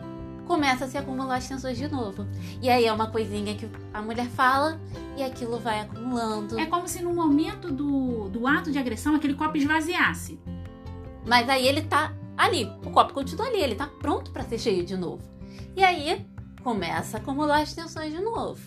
começa 0.47 0.85
a 0.85 0.89
se 0.89 0.97
acumular 0.97 1.37
as 1.37 1.49
tensões 1.49 1.77
de 1.77 1.89
novo. 1.89 2.27
E 2.62 2.69
aí 2.69 2.87
é 2.87 2.93
uma 2.93 3.11
coisinha 3.11 3.55
que 3.55 3.69
a 3.93 4.01
mulher 4.01 4.29
fala 4.29 4.81
e 5.17 5.23
aquilo 5.23 5.59
vai 5.59 5.81
acumulando. 5.81 6.59
É 6.59 6.67
como 6.67 6.87
se 6.87 7.03
no 7.03 7.12
momento 7.12 7.73
do, 7.73 8.29
do 8.29 8.47
ato 8.47 8.71
de 8.71 8.79
agressão 8.79 9.15
aquele 9.15 9.35
copo 9.35 9.57
esvaziasse. 9.57 10.39
Mas 11.27 11.49
aí 11.49 11.67
ele 11.67 11.83
tá 11.83 12.15
ali, 12.37 12.71
o 12.85 12.91
copo 12.91 13.12
continua 13.12 13.47
ali, 13.49 13.61
ele 13.61 13.75
tá 13.75 13.87
pronto 13.87 14.31
pra 14.31 14.45
ser 14.45 14.59
cheio 14.59 14.85
de 14.85 14.97
novo. 14.97 15.23
E 15.75 15.83
aí 15.83 16.25
começa 16.62 17.17
a 17.17 17.21
acumular 17.21 17.62
as 17.62 17.75
tensões 17.75 18.12
de 18.12 18.21
novo. 18.21 18.61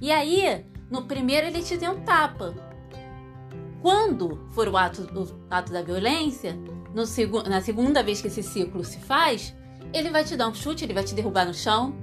E 0.00 0.10
aí, 0.10 0.64
no 0.90 1.02
primeiro 1.02 1.46
ele 1.46 1.62
te 1.62 1.76
deu 1.76 1.92
um 1.92 2.00
tapa. 2.00 2.54
Quando 3.80 4.48
for 4.50 4.68
o 4.68 4.76
ato, 4.76 5.02
o 5.02 5.28
ato 5.50 5.72
da 5.72 5.82
violência, 5.82 6.58
na 7.48 7.60
segunda 7.60 8.02
vez 8.02 8.20
que 8.20 8.28
esse 8.28 8.42
ciclo 8.42 8.84
se 8.84 8.98
faz, 8.98 9.54
ele 9.92 10.10
vai 10.10 10.24
te 10.24 10.36
dar 10.36 10.48
um 10.48 10.54
chute, 10.54 10.84
ele 10.84 10.94
vai 10.94 11.04
te 11.04 11.14
derrubar 11.14 11.46
no 11.46 11.54
chão. 11.54 11.94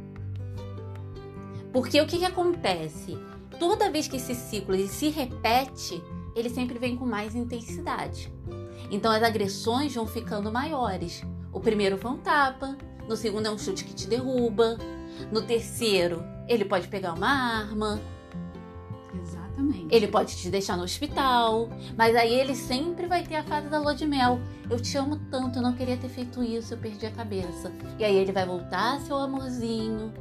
Porque 1.74 2.00
o 2.00 2.08
que, 2.08 2.20
que 2.20 2.26
acontece? 2.26 3.18
Toda 3.60 3.90
vez 3.90 4.08
que 4.08 4.16
esse 4.18 4.34
ciclo 4.34 4.76
se 4.88 5.10
repete, 5.10 6.02
ele 6.36 6.50
sempre 6.50 6.80
vem 6.80 6.96
com 6.96 7.06
mais 7.06 7.36
intensidade. 7.36 8.32
Então 8.90 9.12
as 9.12 9.24
agressões 9.24 9.94
vão 9.94 10.06
ficando 10.06 10.52
maiores. 10.52 11.24
O 11.52 11.60
primeiro 11.60 11.98
foi 11.98 12.12
um 12.12 12.18
tapa, 12.18 12.78
no 13.08 13.16
segundo 13.16 13.48
é 13.48 13.52
um 13.52 13.58
chute 13.58 13.84
que 13.84 13.94
te 13.94 14.08
derruba, 14.08 14.78
no 15.32 15.42
terceiro 15.42 16.24
ele 16.48 16.66
pode 16.66 16.88
pegar 16.88 17.14
uma 17.14 17.28
arma, 17.28 18.00
Exatamente. 19.56 19.88
ele 19.90 20.08
pode 20.08 20.36
te 20.36 20.50
deixar 20.50 20.78
no 20.78 20.84
hospital, 20.84 21.70
mas 21.98 22.16
aí 22.16 22.34
ele 22.34 22.56
sempre 22.56 23.08
vai 23.08 23.24
ter 23.24 23.36
a 23.36 23.44
fase 23.44 23.68
da 23.70 23.80
lua 23.80 23.96
de 23.96 24.06
mel. 24.06 24.40
Eu 24.70 24.80
te 24.80 24.98
amo 24.98 25.18
tanto, 25.32 25.60
eu 25.60 25.64
não 25.64 25.74
queria 25.74 25.98
ter 25.98 26.10
feito 26.10 26.44
isso, 26.44 26.74
eu 26.74 26.78
perdi 26.78 27.06
a 27.06 27.12
cabeça. 27.12 27.72
E 27.98 28.04
aí 28.04 28.16
ele 28.16 28.32
vai 28.32 28.46
voltar 28.46 29.00
seu 29.02 29.16
amorzinho, 29.18 30.14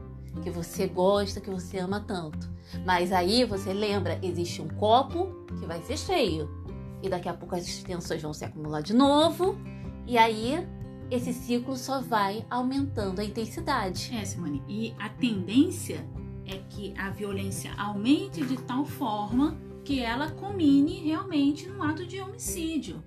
que 0.43 0.51
você 0.51 0.87
gosta, 0.87 1.41
que 1.41 1.51
você 1.51 1.79
ama 1.79 2.01
tanto. 2.01 2.49
Mas 2.85 3.13
aí 3.13 3.45
você 3.45 3.73
lembra, 3.73 4.19
existe 4.23 4.63
um 4.63 4.69
copo 4.69 5.45
que 5.59 5.67
vai 5.67 5.83
ser 5.83 5.99
cheio. 5.99 6.49
E 7.03 7.09
daqui 7.09 7.29
a 7.29 7.35
pouco 7.35 7.55
as 7.55 7.83
tensões 7.83 8.23
vão 8.23 8.33
se 8.33 8.45
acumular 8.45 8.81
de 8.81 8.95
novo. 8.95 9.57
E 10.07 10.17
aí 10.17 10.67
esse 11.11 11.33
ciclo 11.33 11.77
só 11.77 12.01
vai 12.01 12.45
aumentando 12.51 13.21
a 13.21 13.25
intensidade. 13.25 14.11
É, 14.15 14.25
Simone. 14.25 14.63
E 14.69 14.95
a 14.99 15.09
tendência 15.09 16.05
é 16.47 16.59
que 16.71 16.95
a 16.97 17.11
violência 17.11 17.73
aumente 17.75 18.45
de 18.45 18.57
tal 18.63 18.85
forma 18.85 19.57
que 19.85 20.01
ela 20.01 20.31
culmine 20.31 21.01
realmente 21.01 21.69
no 21.69 21.83
ato 21.83 22.07
de 22.07 22.21
homicídio, 22.21 23.03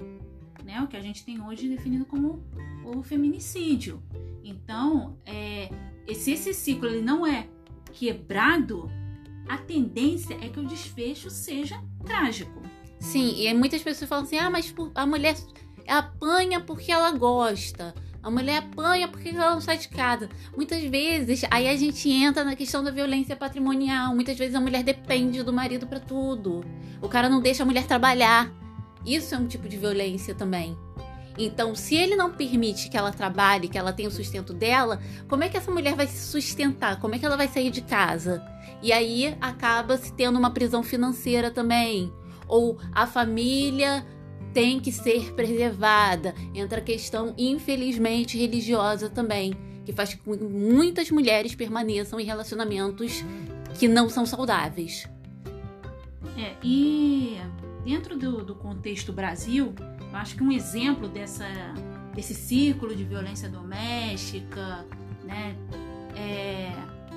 né? 0.63 0.81
O 0.81 0.87
que 0.87 0.97
a 0.97 1.01
gente 1.01 1.25
tem 1.25 1.41
hoje 1.41 1.67
definido 1.67 2.05
como 2.05 2.43
o 2.85 3.01
feminicídio. 3.01 4.01
Então, 4.43 5.17
é, 5.25 5.69
se 6.13 6.31
esse 6.31 6.53
ciclo 6.53 6.87
ele 6.87 7.01
não 7.01 7.25
é 7.25 7.47
quebrado, 7.91 8.89
a 9.47 9.57
tendência 9.57 10.35
é 10.41 10.49
que 10.49 10.59
o 10.59 10.65
desfecho 10.65 11.29
seja 11.29 11.81
trágico. 12.05 12.61
Sim, 12.99 13.41
e 13.41 13.53
muitas 13.53 13.81
pessoas 13.81 14.09
falam 14.09 14.25
assim: 14.25 14.37
ah, 14.37 14.49
mas 14.49 14.73
a 14.95 15.05
mulher 15.05 15.35
apanha 15.87 16.59
porque 16.59 16.91
ela 16.91 17.11
gosta. 17.11 17.93
A 18.27 18.29
mulher 18.29 18.57
apanha 18.57 19.07
porque 19.07 19.29
ela 19.29 19.51
não 19.51 19.61
sai 19.61 19.77
de 19.77 19.87
casa. 19.87 20.27
Muitas 20.53 20.83
vezes, 20.83 21.45
aí 21.49 21.65
a 21.65 21.77
gente 21.77 22.09
entra 22.09 22.43
na 22.43 22.57
questão 22.57 22.83
da 22.83 22.91
violência 22.91 23.37
patrimonial. 23.37 24.13
Muitas 24.13 24.37
vezes 24.37 24.53
a 24.53 24.59
mulher 24.59 24.83
depende 24.83 25.41
do 25.43 25.53
marido 25.53 25.87
para 25.87 25.97
tudo. 25.97 26.61
O 27.01 27.07
cara 27.07 27.29
não 27.29 27.39
deixa 27.39 27.63
a 27.63 27.65
mulher 27.65 27.87
trabalhar. 27.87 28.51
Isso 29.05 29.33
é 29.33 29.37
um 29.37 29.47
tipo 29.47 29.69
de 29.69 29.77
violência 29.77 30.35
também. 30.35 30.77
Então, 31.37 31.73
se 31.73 31.95
ele 31.95 32.17
não 32.17 32.29
permite 32.29 32.89
que 32.89 32.97
ela 32.97 33.13
trabalhe, 33.13 33.69
que 33.69 33.77
ela 33.77 33.93
tenha 33.93 34.09
o 34.09 34.11
sustento 34.11 34.53
dela, 34.53 34.99
como 35.29 35.45
é 35.45 35.47
que 35.47 35.55
essa 35.55 35.71
mulher 35.71 35.95
vai 35.95 36.07
se 36.07 36.29
sustentar? 36.29 36.99
Como 36.99 37.15
é 37.15 37.19
que 37.19 37.25
ela 37.25 37.37
vai 37.37 37.47
sair 37.47 37.71
de 37.71 37.81
casa? 37.81 38.45
E 38.83 38.91
aí 38.91 39.37
acaba 39.39 39.95
se 39.95 40.11
tendo 40.11 40.37
uma 40.37 40.51
prisão 40.51 40.83
financeira 40.83 41.49
também. 41.49 42.11
Ou 42.45 42.77
a 42.91 43.07
família 43.07 44.05
tem 44.53 44.79
que 44.79 44.91
ser 44.91 45.33
preservada. 45.33 46.33
Entra 46.53 46.79
a 46.79 46.83
questão, 46.83 47.33
infelizmente, 47.37 48.37
religiosa 48.37 49.09
também, 49.09 49.53
que 49.85 49.93
faz 49.93 50.13
com 50.13 50.37
que 50.37 50.43
muitas 50.43 51.11
mulheres 51.11 51.55
permaneçam 51.55 52.19
em 52.19 52.25
relacionamentos 52.25 53.23
que 53.77 53.87
não 53.87 54.09
são 54.09 54.25
saudáveis. 54.25 55.07
É, 56.37 56.55
e 56.63 57.37
dentro 57.83 58.17
do, 58.17 58.43
do 58.43 58.55
contexto 58.55 59.13
Brasil, 59.13 59.73
eu 59.99 60.15
acho 60.15 60.35
que 60.35 60.43
um 60.43 60.51
exemplo 60.51 61.07
dessa, 61.07 61.47
desse 62.13 62.33
círculo 62.33 62.95
de 62.95 63.03
violência 63.03 63.49
doméstica, 63.49 64.85
né, 65.23 65.55
é, 66.15 66.71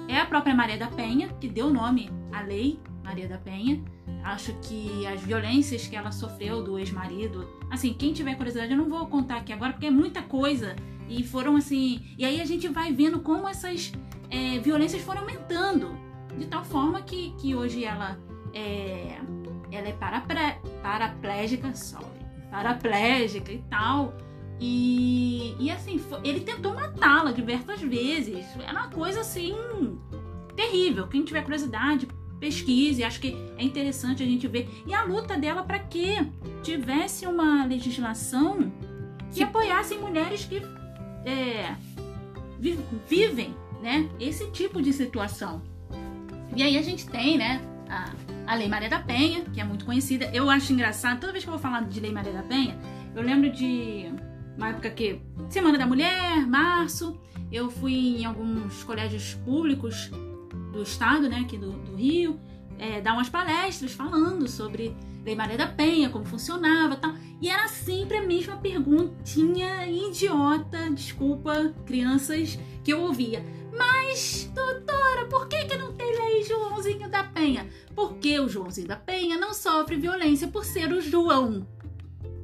é 0.09 0.19
a 0.19 0.27
própria 0.27 0.55
Maria 0.55 0.79
da 0.79 0.89
Penha, 0.89 1.29
que 1.41 1.49
deu 1.49 1.71
nome 1.71 2.11
à 2.33 2.43
lei 2.43 2.79
Maria 3.03 3.29
da 3.29 3.39
Penha. 3.39 3.83
Acho 4.25 4.53
que 4.61 5.07
as 5.07 5.21
violências 5.21 5.87
que 5.87 5.97
ela 5.97 6.13
sofreu 6.13 6.63
do 6.63 6.79
ex-marido, 6.79 7.49
assim, 7.71 7.93
quem 7.95 8.13
tiver 8.13 8.35
curiosidade, 8.35 8.73
eu 8.73 8.79
não 8.79 8.89
vou 8.89 9.07
contar 9.07 9.39
aqui 9.39 9.53
agora 9.53 9.73
porque 9.73 9.87
é 9.87 9.91
muita 9.91 10.23
coisa. 10.23 10.77
E 11.09 11.25
foram 11.25 11.57
assim. 11.57 12.01
E 12.17 12.25
aí 12.25 12.41
a 12.41 12.45
gente 12.45 12.69
vai 12.69 12.93
vendo 12.93 13.21
como 13.21 13.49
essas 13.49 13.93
é, 14.31 14.59
violências 14.59 15.03
foram 15.03 15.23
aumentando. 15.23 15.99
De 16.39 16.47
tal 16.47 16.65
forma 16.65 17.03
que, 17.03 17.33
que 17.33 17.55
hoje 17.55 17.85
ela 17.85 18.19
é, 18.55 19.19
ela 19.73 19.89
é 19.89 19.93
parapré, 19.93 20.61
paraplégica, 20.83 21.75
sorry, 21.75 22.07
paraplégica 22.51 23.53
e 23.53 23.59
tal. 23.69 24.15
E, 24.61 25.57
e 25.59 25.71
assim, 25.71 26.01
ele 26.23 26.41
tentou 26.41 26.75
matá-la 26.75 27.33
diversas 27.33 27.81
vezes. 27.81 28.47
Era 28.59 28.73
uma 28.73 28.89
coisa 28.89 29.21
assim 29.21 29.55
terrível. 30.55 31.09
Quem 31.09 31.25
tiver 31.25 31.43
curiosidade, 31.43 32.07
pesquise. 32.41 33.05
Acho 33.05 33.21
que 33.21 33.37
é 33.59 33.63
interessante 33.63 34.23
a 34.23 34.27
gente 34.27 34.49
ver. 34.49 34.69
E 34.87 34.95
a 34.95 35.05
luta 35.05 35.37
dela 35.37 35.63
para 35.63 35.79
que 35.79 36.17
tivesse 36.63 37.27
uma 37.27 37.65
legislação 37.65 38.73
que 39.33 39.43
apoiasse 39.43 39.95
mulheres 39.97 40.45
que 40.45 40.61
é, 41.25 41.77
vivem 43.07 43.55
né, 43.83 44.09
esse 44.19 44.51
tipo 44.51 44.83
de 44.83 44.93
situação. 44.93 45.63
E 46.57 46.63
aí 46.63 46.77
a 46.77 46.83
gente 46.83 47.07
tem, 47.07 47.39
né, 47.39 47.61
a, 47.89 48.13
a 48.47 48.55
Lei 48.55 48.69
Maria 48.69 48.89
da 48.89 48.99
Penha, 48.99 49.43
que 49.53 49.61
é 49.61 49.65
muito 49.65 49.85
conhecida. 49.85 50.31
Eu 50.33 50.51
acho 50.51 50.73
engraçado, 50.73 51.21
toda 51.21 51.33
vez 51.33 51.45
que 51.45 51.51
eu 51.51 51.55
vou 51.55 51.61
falar 51.61 51.83
de 51.83 52.01
Lei 52.01 52.11
Maria 52.11 52.33
da 52.33 52.43
Penha, 52.43 52.77
eu 53.15 53.23
lembro 53.23 53.51
de 53.51 54.07
uma 54.57 54.71
época 54.71 54.91
que 54.91 55.21
Semana 55.49 55.79
da 55.79 55.87
Mulher, 55.87 56.47
março, 56.47 57.21
eu 57.53 57.71
fui 57.71 58.21
em 58.21 58.25
alguns 58.25 58.83
colégios 58.83 59.35
públicos 59.45 60.11
do 60.73 60.83
estado, 60.83 61.29
né, 61.29 61.41
aqui 61.41 61.57
do, 61.57 61.73
do 61.73 61.97
Rio, 61.97 62.39
é, 62.79 63.01
dar 63.01 63.13
umas 63.13 63.29
palestras 63.29 63.93
falando 63.93 64.49
sobre 64.49 64.97
Lei 65.25 65.35
Maria 65.35 65.59
da 65.59 65.67
Penha, 65.67 66.09
como 66.09 66.25
funcionava 66.25 66.97
tal. 66.97 67.15
E 67.41 67.49
era 67.49 67.69
sempre 67.69 68.17
a 68.17 68.23
mesma 68.23 68.57
perguntinha 68.57 69.87
idiota, 69.87 70.91
desculpa, 70.91 71.75
crianças, 71.85 72.59
que 72.83 72.93
eu 72.93 73.03
ouvia. 73.03 73.45
Mas, 73.77 74.51
doutora, 74.55 75.27
por 75.27 75.47
que, 75.47 75.65
que 75.65 75.77
não 75.77 75.93
tem 75.93 76.11
lei 76.11 76.43
Joãozinho 76.43 77.09
da 77.09 77.25
Penha? 77.25 77.69
Porque 77.95 78.39
o 78.41 78.49
Joãozinho 78.49 78.89
da 78.89 78.97
Penha 78.97 79.37
não 79.37 79.55
sofre 79.55 79.97
violência 79.97 80.49
por 80.49 80.65
ser 80.65 80.93
o 80.93 81.01
João. 81.01 81.67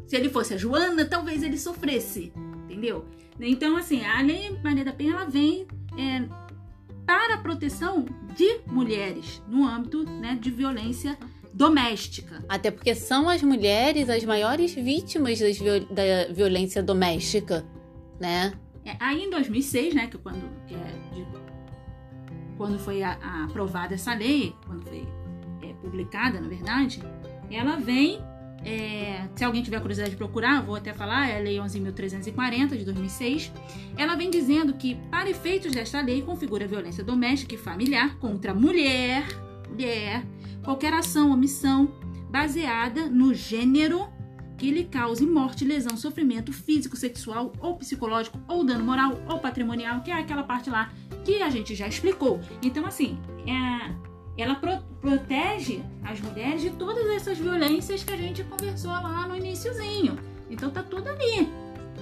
Se 0.07 0.17
ele 0.17 0.29
fosse 0.29 0.55
a 0.55 0.57
Joana, 0.57 1.05
talvez 1.05 1.43
ele 1.43 1.59
sofresse, 1.59 2.33
entendeu? 2.65 3.07
Então, 3.41 3.77
assim, 3.77 4.05
a 4.05 4.21
Lei 4.23 4.57
Maria 4.63 4.85
da 4.85 4.93
Penha, 4.93 5.15
ela 5.15 5.25
vem 5.25 5.67
é, 5.99 6.29
para 7.07 7.35
a 7.35 7.39
proteção 7.39 8.05
de 8.35 8.61
mulheres 8.67 9.43
no 9.49 9.65
âmbito 9.65 10.03
né, 10.05 10.37
de 10.41 10.51
violência 10.51 11.17
doméstica. 11.55 12.45
Até 12.49 12.71
porque 12.71 12.95
são 12.95 13.29
as 13.29 13.43
mulheres 13.43 14.11
as 14.11 14.25
maiores 14.25 14.75
vítimas 14.75 15.39
da 15.91 16.33
violência 16.35 16.83
doméstica, 16.83 17.65
né? 18.21 18.53
É, 18.85 18.97
aí 19.01 19.25
em 19.25 19.31
2006, 19.31 19.95
né, 19.95 20.07
que 20.07 20.19
quando, 20.19 20.65
que 20.67 20.75
é 20.75 21.15
de, 21.15 21.27
quando 22.57 22.79
foi 22.79 23.03
a, 23.03 23.19
a 23.23 23.45
aprovada 23.45 23.95
essa 23.95 24.15
lei, 24.15 24.55
quando 24.67 24.85
foi 24.85 25.09
é, 25.63 25.73
publicada, 25.75 26.41
na 26.41 26.49
verdade, 26.49 27.03
ela 27.51 27.77
vem, 27.77 28.21
é, 28.67 29.29
se 29.37 29.45
alguém 29.45 29.63
tiver 29.63 29.79
curiosidade 29.79 30.11
de 30.11 30.17
procurar, 30.17 30.61
vou 30.61 30.75
até 30.75 30.93
falar, 30.93 31.29
é 31.29 31.39
a 31.39 31.41
Lei 31.41 31.57
11.340 31.57 32.77
de 32.77 32.85
2006. 32.85 33.53
Ela 33.97 34.17
vem 34.17 34.29
dizendo 34.29 34.75
que, 34.75 34.97
para 35.09 35.31
efeitos 35.31 35.71
desta 35.71 36.01
lei, 36.01 36.21
configura 36.21 36.67
violência 36.67 37.05
doméstica 37.05 37.55
e 37.55 37.59
familiar 37.59 38.19
contra 38.19 38.53
mulher, 38.53 39.25
mulher, 39.69 40.25
qualquer 40.65 40.93
ação 40.93 41.31
omissão 41.31 41.95
baseada 42.29 43.09
no 43.09 43.33
gênero 43.33 44.09
que 44.59 44.71
lhe 44.71 44.85
cause 44.85 45.25
morte, 45.25 45.65
lesão, 45.65 45.97
sofrimento 45.97 46.53
físico, 46.53 46.97
sexual 46.97 47.53
ou 47.61 47.77
psicológico, 47.77 48.41
ou 48.49 48.65
dano 48.65 48.85
moral 48.85 49.21
ou 49.29 49.39
patrimonial, 49.39 50.01
que 50.01 50.11
é 50.11 50.15
aquela 50.15 50.43
parte 50.43 50.71
lá 50.71 50.91
que 51.25 51.41
a 51.41 51.51
gente 51.51 51.73
já 51.75 51.87
explicou. 51.87 52.41
Então, 52.63 52.85
assim, 52.85 53.17
é, 53.47 53.95
ela 54.43 54.55
pro, 54.57 54.79
protege 55.01 55.83
as 56.05 56.21
mulheres 56.21 56.63
de 56.63 56.71
todas 56.71 57.07
essas 57.11 57.39
violências 57.39 58.05
que 58.05 58.13
a 58.13 58.17
gente 58.17 58.45
conversou 58.45 58.91
lá 58.91 59.27
no 59.27 59.37
iníciozinho. 59.37 60.19
Então, 60.51 60.71
tá 60.71 60.83
tudo 60.83 61.09
ali, 61.09 61.49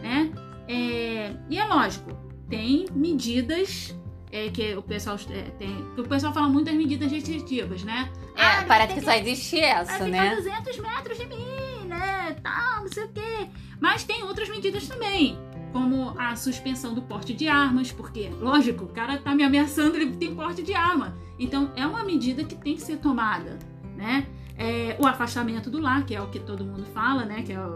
né? 0.03 0.33
É, 0.69 1.33
e 1.49 1.59
é 1.59 1.65
lógico, 1.65 2.17
tem 2.49 2.87
medidas 2.95 3.95
é, 4.33 4.49
que 4.51 4.75
o 4.75 4.83
pessoal 4.83 5.17
é, 5.31 5.43
tem, 5.59 5.93
que 5.95 6.01
o 6.01 6.09
pessoal 6.09 6.33
fala 6.33 6.49
muito 6.49 6.67
das 6.67 6.75
medidas 6.75 7.11
restritivas, 7.11 7.85
né? 7.85 8.11
É, 8.37 8.43
ah, 8.43 8.65
parece 8.67 8.95
que, 8.95 9.01
que 9.01 9.07
só 9.07 9.13
existe 9.13 9.61
essa, 9.61 10.07
né? 10.07 10.35
200 10.35 10.79
metros 10.79 11.19
de 11.19 11.27
mim 11.27 11.65
né, 11.85 12.37
tal, 12.43 12.81
não 12.81 12.89
sei 12.89 13.05
o 13.05 13.09
quê. 13.09 13.49
Mas 13.81 14.05
tem 14.05 14.23
outras 14.25 14.49
medidas 14.49 14.87
também, 14.89 15.39
como 15.75 16.15
a 16.17 16.37
suspensão 16.37 16.95
do 16.95 17.03
porte 17.03 17.35
de 17.35 17.49
armas, 17.49 17.91
porque, 17.91 18.31
lógico, 18.41 18.85
o 18.85 18.89
cara 18.89 19.19
tá 19.19 19.35
me 19.35 19.43
ameaçando, 19.43 19.97
ele 19.97 20.15
tem 20.15 20.33
porte 20.33 20.63
de 20.63 20.73
arma. 20.73 21.17
Então, 21.37 21.73
é 21.75 21.85
uma 21.85 22.05
medida 22.05 22.45
que 22.45 22.55
tem 22.55 22.77
que 22.77 22.81
ser 22.81 22.99
tomada, 22.99 23.59
né? 23.97 24.29
É, 24.57 24.97
o 25.01 25.05
afastamento 25.05 25.69
do 25.69 25.81
lar, 25.81 26.07
que 26.07 26.15
é 26.15 26.23
o 26.23 26.29
que 26.29 26.39
todo 26.39 26.65
mundo 26.65 26.85
fala, 26.85 27.25
né? 27.25 27.43
Que 27.43 27.55
é 27.55 27.59
o, 27.59 27.75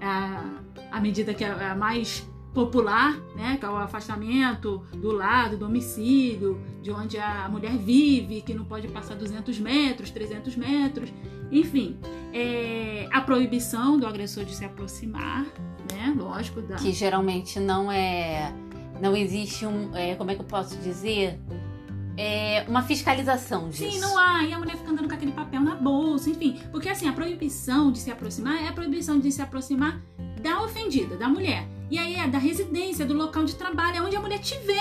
a, 0.00 0.44
a 0.90 0.98
medida 0.98 1.34
que 1.34 1.44
é 1.44 1.50
a 1.50 1.74
mais 1.74 2.26
popular, 2.54 3.14
né, 3.36 3.58
que 3.60 3.66
é 3.66 3.68
o 3.68 3.76
afastamento 3.76 4.78
do 4.94 5.12
lar, 5.12 5.50
do 5.50 5.58
domicílio, 5.58 6.58
de 6.80 6.90
onde 6.90 7.18
a 7.18 7.46
mulher 7.50 7.76
vive, 7.76 8.40
que 8.40 8.54
não 8.54 8.64
pode 8.64 8.88
passar 8.88 9.14
200 9.14 9.58
metros, 9.58 10.10
300 10.10 10.56
metros, 10.56 11.12
enfim, 11.52 11.98
é, 12.32 13.06
a 13.12 13.20
proibição 13.20 13.98
do 13.98 14.06
agressor 14.06 14.46
de 14.46 14.54
se 14.54 14.64
aproximar, 14.64 15.44
né, 15.92 16.14
lógico. 16.16 16.60
Da... 16.62 16.76
Que 16.76 16.92
geralmente 16.92 17.58
não 17.60 17.90
é, 17.90 18.52
não 19.00 19.16
existe 19.16 19.66
um, 19.66 19.94
é, 19.94 20.14
como 20.14 20.30
é 20.30 20.34
que 20.34 20.40
eu 20.40 20.46
posso 20.46 20.76
dizer, 20.78 21.38
é, 22.16 22.64
uma 22.66 22.82
fiscalização 22.82 23.68
disso. 23.68 23.92
Sim, 23.92 24.00
não 24.00 24.18
há. 24.18 24.42
E 24.44 24.52
a 24.52 24.58
mulher 24.58 24.76
fica 24.76 24.90
andando 24.90 25.08
com 25.08 25.14
aquele 25.14 25.32
papel 25.32 25.60
na 25.60 25.74
bolsa, 25.74 26.30
enfim. 26.30 26.58
Porque 26.70 26.88
assim, 26.88 27.08
a 27.08 27.12
proibição 27.12 27.92
de 27.92 27.98
se 27.98 28.10
aproximar 28.10 28.62
é 28.62 28.68
a 28.68 28.72
proibição 28.72 29.18
de 29.18 29.30
se 29.30 29.42
aproximar 29.42 30.00
da 30.42 30.62
ofendida, 30.62 31.16
da 31.16 31.28
mulher. 31.28 31.66
E 31.90 31.98
aí 31.98 32.14
é 32.14 32.26
da 32.26 32.38
residência, 32.38 33.04
do 33.04 33.14
local 33.14 33.44
de 33.44 33.54
trabalho, 33.54 33.98
é 33.98 34.02
onde 34.02 34.16
a 34.16 34.20
mulher 34.20 34.38
te 34.38 34.58
vê. 34.60 34.80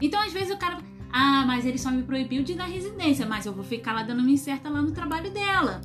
Então, 0.00 0.20
às 0.20 0.32
vezes, 0.32 0.54
o 0.54 0.58
cara. 0.58 0.78
Ah, 1.12 1.44
mas 1.46 1.64
ele 1.64 1.78
só 1.78 1.90
me 1.90 2.02
proibiu 2.02 2.42
de 2.42 2.52
ir 2.52 2.56
na 2.56 2.66
residência, 2.66 3.24
mas 3.24 3.46
eu 3.46 3.52
vou 3.52 3.64
ficar 3.64 3.94
lá 3.94 4.02
dando 4.02 4.22
minha 4.22 4.36
certa 4.36 4.68
lá 4.68 4.82
no 4.82 4.90
trabalho 4.90 5.30
dela. 5.30 5.80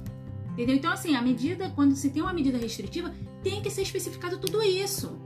Entendeu? 0.51 0.75
Então, 0.75 0.91
assim, 0.91 1.15
a 1.15 1.21
medida, 1.21 1.71
quando 1.73 1.95
se 1.95 2.09
tem 2.09 2.21
uma 2.21 2.33
medida 2.33 2.57
restritiva, 2.57 3.13
tem 3.43 3.61
que 3.61 3.69
ser 3.69 3.81
especificado 3.81 4.37
tudo 4.37 4.61
isso. 4.61 5.19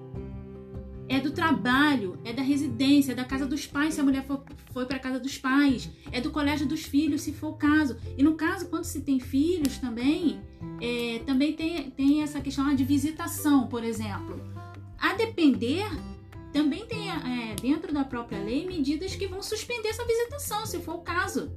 é 1.07 1.19
do 1.19 1.31
trabalho, 1.31 2.17
é 2.23 2.33
da 2.33 2.41
residência, 2.41 3.11
é 3.11 3.15
da 3.15 3.23
casa 3.23 3.45
dos 3.45 3.67
pais, 3.67 3.93
se 3.93 4.01
a 4.01 4.03
mulher 4.03 4.25
for, 4.25 4.43
foi 4.73 4.85
para 4.85 4.97
a 4.97 4.99
casa 4.99 5.19
dos 5.19 5.37
pais, 5.37 5.89
é 6.11 6.19
do 6.19 6.31
colégio 6.31 6.65
dos 6.65 6.83
filhos, 6.83 7.21
se 7.21 7.31
for 7.31 7.49
o 7.49 7.53
caso. 7.53 7.97
E 8.17 8.23
no 8.23 8.33
caso, 8.33 8.67
quando 8.67 8.85
se 8.85 9.01
tem 9.01 9.19
filhos 9.19 9.77
também, 9.77 10.41
é, 10.81 11.19
também 11.25 11.53
tem, 11.53 11.91
tem 11.91 12.23
essa 12.23 12.41
questão 12.41 12.73
de 12.73 12.83
visitação, 12.83 13.67
por 13.67 13.83
exemplo. 13.83 14.39
A 14.97 15.13
depender, 15.13 15.85
também 16.51 16.85
tem 16.87 17.09
é, 17.09 17.55
dentro 17.61 17.93
da 17.93 18.03
própria 18.03 18.41
lei 18.41 18.65
medidas 18.65 19.15
que 19.15 19.27
vão 19.27 19.43
suspender 19.43 19.89
essa 19.89 20.05
visitação, 20.05 20.65
se 20.65 20.79
for 20.79 20.95
o 20.95 21.01
caso. 21.01 21.51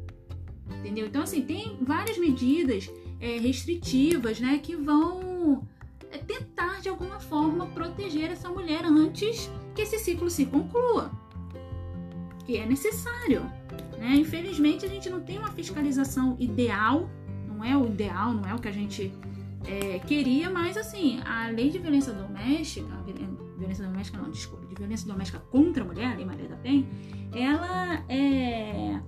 Entendeu? 0.80 1.06
Então, 1.06 1.22
assim, 1.22 1.40
tem 1.40 1.78
várias 1.80 2.18
medidas 2.18 2.90
é, 3.18 3.38
restritivas, 3.38 4.38
né, 4.38 4.58
que 4.58 4.76
vão 4.76 5.66
é 6.10 6.18
tentar 6.18 6.80
de 6.80 6.88
alguma 6.88 7.20
forma 7.20 7.66
proteger 7.68 8.30
essa 8.30 8.48
mulher 8.48 8.84
antes 8.84 9.50
que 9.74 9.82
esse 9.82 9.98
ciclo 9.98 10.30
se 10.30 10.46
conclua, 10.46 11.10
que 12.44 12.56
é 12.56 12.66
necessário. 12.66 13.42
Né? 13.98 14.14
Infelizmente 14.16 14.84
a 14.84 14.88
gente 14.88 15.08
não 15.10 15.20
tem 15.20 15.38
uma 15.38 15.50
fiscalização 15.52 16.36
ideal, 16.38 17.08
não 17.46 17.64
é 17.64 17.76
o 17.76 17.86
ideal, 17.86 18.32
não 18.32 18.48
é 18.48 18.54
o 18.54 18.58
que 18.58 18.68
a 18.68 18.72
gente 18.72 19.12
é, 19.66 19.98
queria, 20.00 20.50
mas 20.50 20.76
assim 20.76 21.20
a 21.24 21.48
lei 21.48 21.70
de 21.70 21.78
violência 21.78 22.12
doméstica, 22.12 22.88
violência 23.58 23.84
doméstica 23.84 24.18
não, 24.18 24.30
desculpa, 24.30 24.66
de 24.66 24.74
violência 24.74 25.06
doméstica 25.06 25.40
contra 25.50 25.82
a 25.82 25.86
mulher, 25.86 26.12
a 26.12 26.14
lei 26.14 26.24
Maria 26.24 26.48
da 26.48 26.56
Penha, 26.56 26.86
ela 27.34 28.04
é, 28.08 29.00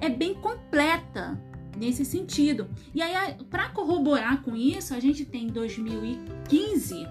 é 0.00 0.08
bem 0.08 0.34
completa 0.34 1.40
nesse 1.76 2.04
sentido. 2.04 2.68
E 2.94 3.02
aí, 3.02 3.36
para 3.50 3.68
corroborar 3.70 4.42
com 4.42 4.56
isso, 4.56 4.94
a 4.94 5.00
gente 5.00 5.24
tem 5.24 5.48
2015, 5.48 7.06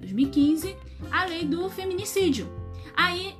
2015, 0.00 0.76
a 1.10 1.24
lei 1.24 1.44
do 1.44 1.68
feminicídio. 1.68 2.48
Aí 2.96 3.34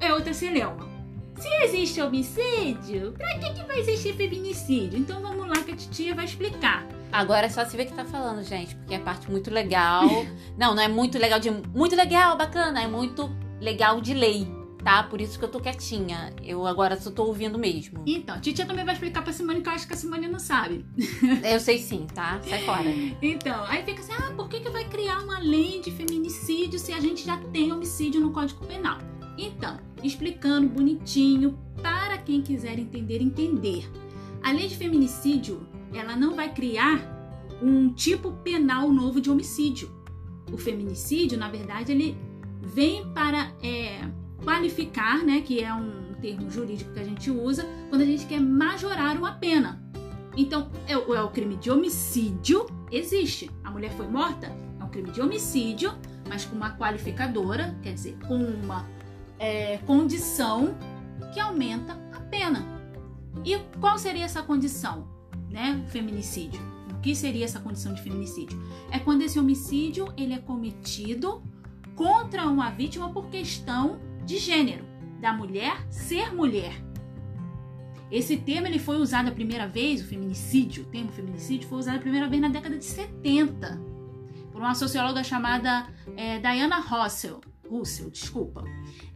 é 0.00 0.12
outra 0.12 0.32
celeuma. 0.32 0.88
Se 1.36 1.48
existe 1.64 2.00
homicídio, 2.00 3.12
pra 3.12 3.38
que, 3.38 3.52
que 3.52 3.64
vai 3.64 3.80
existir 3.80 4.14
feminicídio? 4.14 4.98
Então 4.98 5.20
vamos 5.20 5.48
lá 5.48 5.62
que 5.64 5.72
a 5.72 5.76
titia 5.76 6.14
vai 6.14 6.24
explicar. 6.24 6.86
Agora 7.10 7.46
é 7.46 7.48
só 7.48 7.64
se 7.64 7.76
ver 7.76 7.86
que 7.86 7.92
tá 7.92 8.04
falando, 8.04 8.42
gente, 8.42 8.74
porque 8.76 8.94
é 8.94 8.98
parte 8.98 9.30
muito 9.30 9.50
legal. 9.50 10.08
não, 10.56 10.74
não 10.74 10.82
é 10.82 10.88
muito 10.88 11.18
legal 11.18 11.40
de. 11.40 11.50
Muito 11.50 11.96
legal, 11.96 12.36
bacana, 12.36 12.82
é 12.82 12.86
muito 12.86 13.30
legal 13.60 14.00
de 14.00 14.14
lei 14.14 14.63
tá? 14.84 15.02
Por 15.02 15.20
isso 15.20 15.38
que 15.38 15.44
eu 15.44 15.48
tô 15.48 15.58
quietinha. 15.58 16.32
Eu 16.42 16.66
agora 16.66 17.00
só 17.00 17.10
tô 17.10 17.24
ouvindo 17.24 17.58
mesmo. 17.58 18.02
Então, 18.06 18.38
Titia 18.40 18.66
também 18.66 18.84
vai 18.84 18.94
explicar 18.94 19.22
pra 19.22 19.32
Simone 19.32 19.62
que 19.62 19.68
eu 19.68 19.72
acho 19.72 19.86
que 19.86 19.94
a 19.94 19.96
Simone 19.96 20.28
não 20.28 20.38
sabe. 20.38 20.84
eu 21.42 21.58
sei 21.58 21.78
sim, 21.78 22.06
tá? 22.14 22.40
Sai 22.46 22.62
fora. 22.64 22.90
Então, 23.22 23.64
aí 23.64 23.82
fica 23.82 24.00
assim, 24.00 24.12
ah, 24.12 24.32
por 24.36 24.48
que, 24.48 24.60
que 24.60 24.68
vai 24.68 24.84
criar 24.84 25.20
uma 25.20 25.38
lei 25.38 25.80
de 25.80 25.90
feminicídio 25.90 26.78
se 26.78 26.92
a 26.92 27.00
gente 27.00 27.24
já 27.24 27.38
tem 27.38 27.72
homicídio 27.72 28.20
no 28.20 28.30
Código 28.30 28.64
Penal? 28.66 28.98
Então, 29.38 29.78
explicando 30.02 30.68
bonitinho 30.68 31.58
para 31.82 32.18
quem 32.18 32.42
quiser 32.42 32.78
entender, 32.78 33.22
entender. 33.22 33.90
A 34.42 34.52
lei 34.52 34.68
de 34.68 34.76
feminicídio, 34.76 35.66
ela 35.94 36.14
não 36.14 36.34
vai 36.36 36.52
criar 36.52 37.10
um 37.62 37.92
tipo 37.92 38.32
penal 38.32 38.90
novo 38.90 39.20
de 39.20 39.30
homicídio. 39.30 39.90
O 40.52 40.58
feminicídio, 40.58 41.38
na 41.38 41.48
verdade, 41.48 41.92
ele 41.92 42.16
vem 42.60 43.08
para 43.12 43.50
é, 43.62 44.06
qualificar, 44.42 45.24
né, 45.24 45.40
que 45.40 45.62
é 45.62 45.72
um 45.72 46.14
termo 46.20 46.50
jurídico 46.50 46.92
que 46.92 47.00
a 47.00 47.04
gente 47.04 47.30
usa, 47.30 47.66
quando 47.88 48.02
a 48.02 48.06
gente 48.06 48.26
quer 48.26 48.40
majorar 48.40 49.16
uma 49.16 49.32
pena. 49.32 49.82
Então, 50.36 50.70
é 50.88 50.96
o, 50.96 51.14
é 51.14 51.22
o 51.22 51.28
crime 51.30 51.56
de 51.56 51.70
homicídio, 51.70 52.66
existe. 52.90 53.50
A 53.62 53.70
mulher 53.70 53.90
foi 53.92 54.06
morta, 54.08 54.46
é 54.80 54.84
um 54.84 54.88
crime 54.88 55.10
de 55.10 55.20
homicídio, 55.20 55.92
mas 56.28 56.44
com 56.44 56.56
uma 56.56 56.76
qualificadora, 56.76 57.76
quer 57.82 57.92
dizer, 57.92 58.16
com 58.26 58.36
uma 58.36 58.86
é, 59.38 59.78
condição 59.78 60.76
que 61.32 61.40
aumenta 61.40 61.92
a 62.12 62.20
pena. 62.20 62.64
E 63.44 63.58
qual 63.80 63.98
seria 63.98 64.24
essa 64.24 64.42
condição, 64.42 65.08
né? 65.50 65.84
Feminicídio. 65.88 66.60
O 66.92 67.00
que 67.00 67.14
seria 67.14 67.44
essa 67.44 67.60
condição 67.60 67.92
de 67.94 68.02
feminicídio? 68.02 68.60
É 68.90 68.98
quando 68.98 69.22
esse 69.22 69.38
homicídio 69.38 70.12
ele 70.16 70.32
é 70.32 70.38
cometido 70.38 71.42
contra 71.94 72.46
uma 72.46 72.70
vítima 72.70 73.12
por 73.12 73.26
questão 73.26 74.00
de 74.24 74.38
gênero, 74.38 74.84
da 75.20 75.32
mulher 75.32 75.86
ser 75.90 76.34
mulher. 76.34 76.72
Esse 78.10 78.36
termo 78.36 78.66
ele 78.66 78.78
foi 78.78 78.96
usado 78.96 79.28
a 79.28 79.32
primeira 79.32 79.66
vez, 79.66 80.00
o 80.00 80.06
feminicídio, 80.06 80.84
o 80.84 80.86
termo 80.86 81.10
feminicídio 81.10 81.68
foi 81.68 81.78
usado 81.78 81.96
a 81.96 82.00
primeira 82.00 82.28
vez 82.28 82.40
na 82.40 82.48
década 82.48 82.78
de 82.78 82.84
70 82.84 83.80
por 84.52 84.60
uma 84.60 84.74
socióloga 84.74 85.24
chamada 85.24 85.88
é, 86.16 86.38
Diana 86.38 86.78
Russell, 86.78 87.40
Russell, 87.68 88.08
desculpa, 88.10 88.62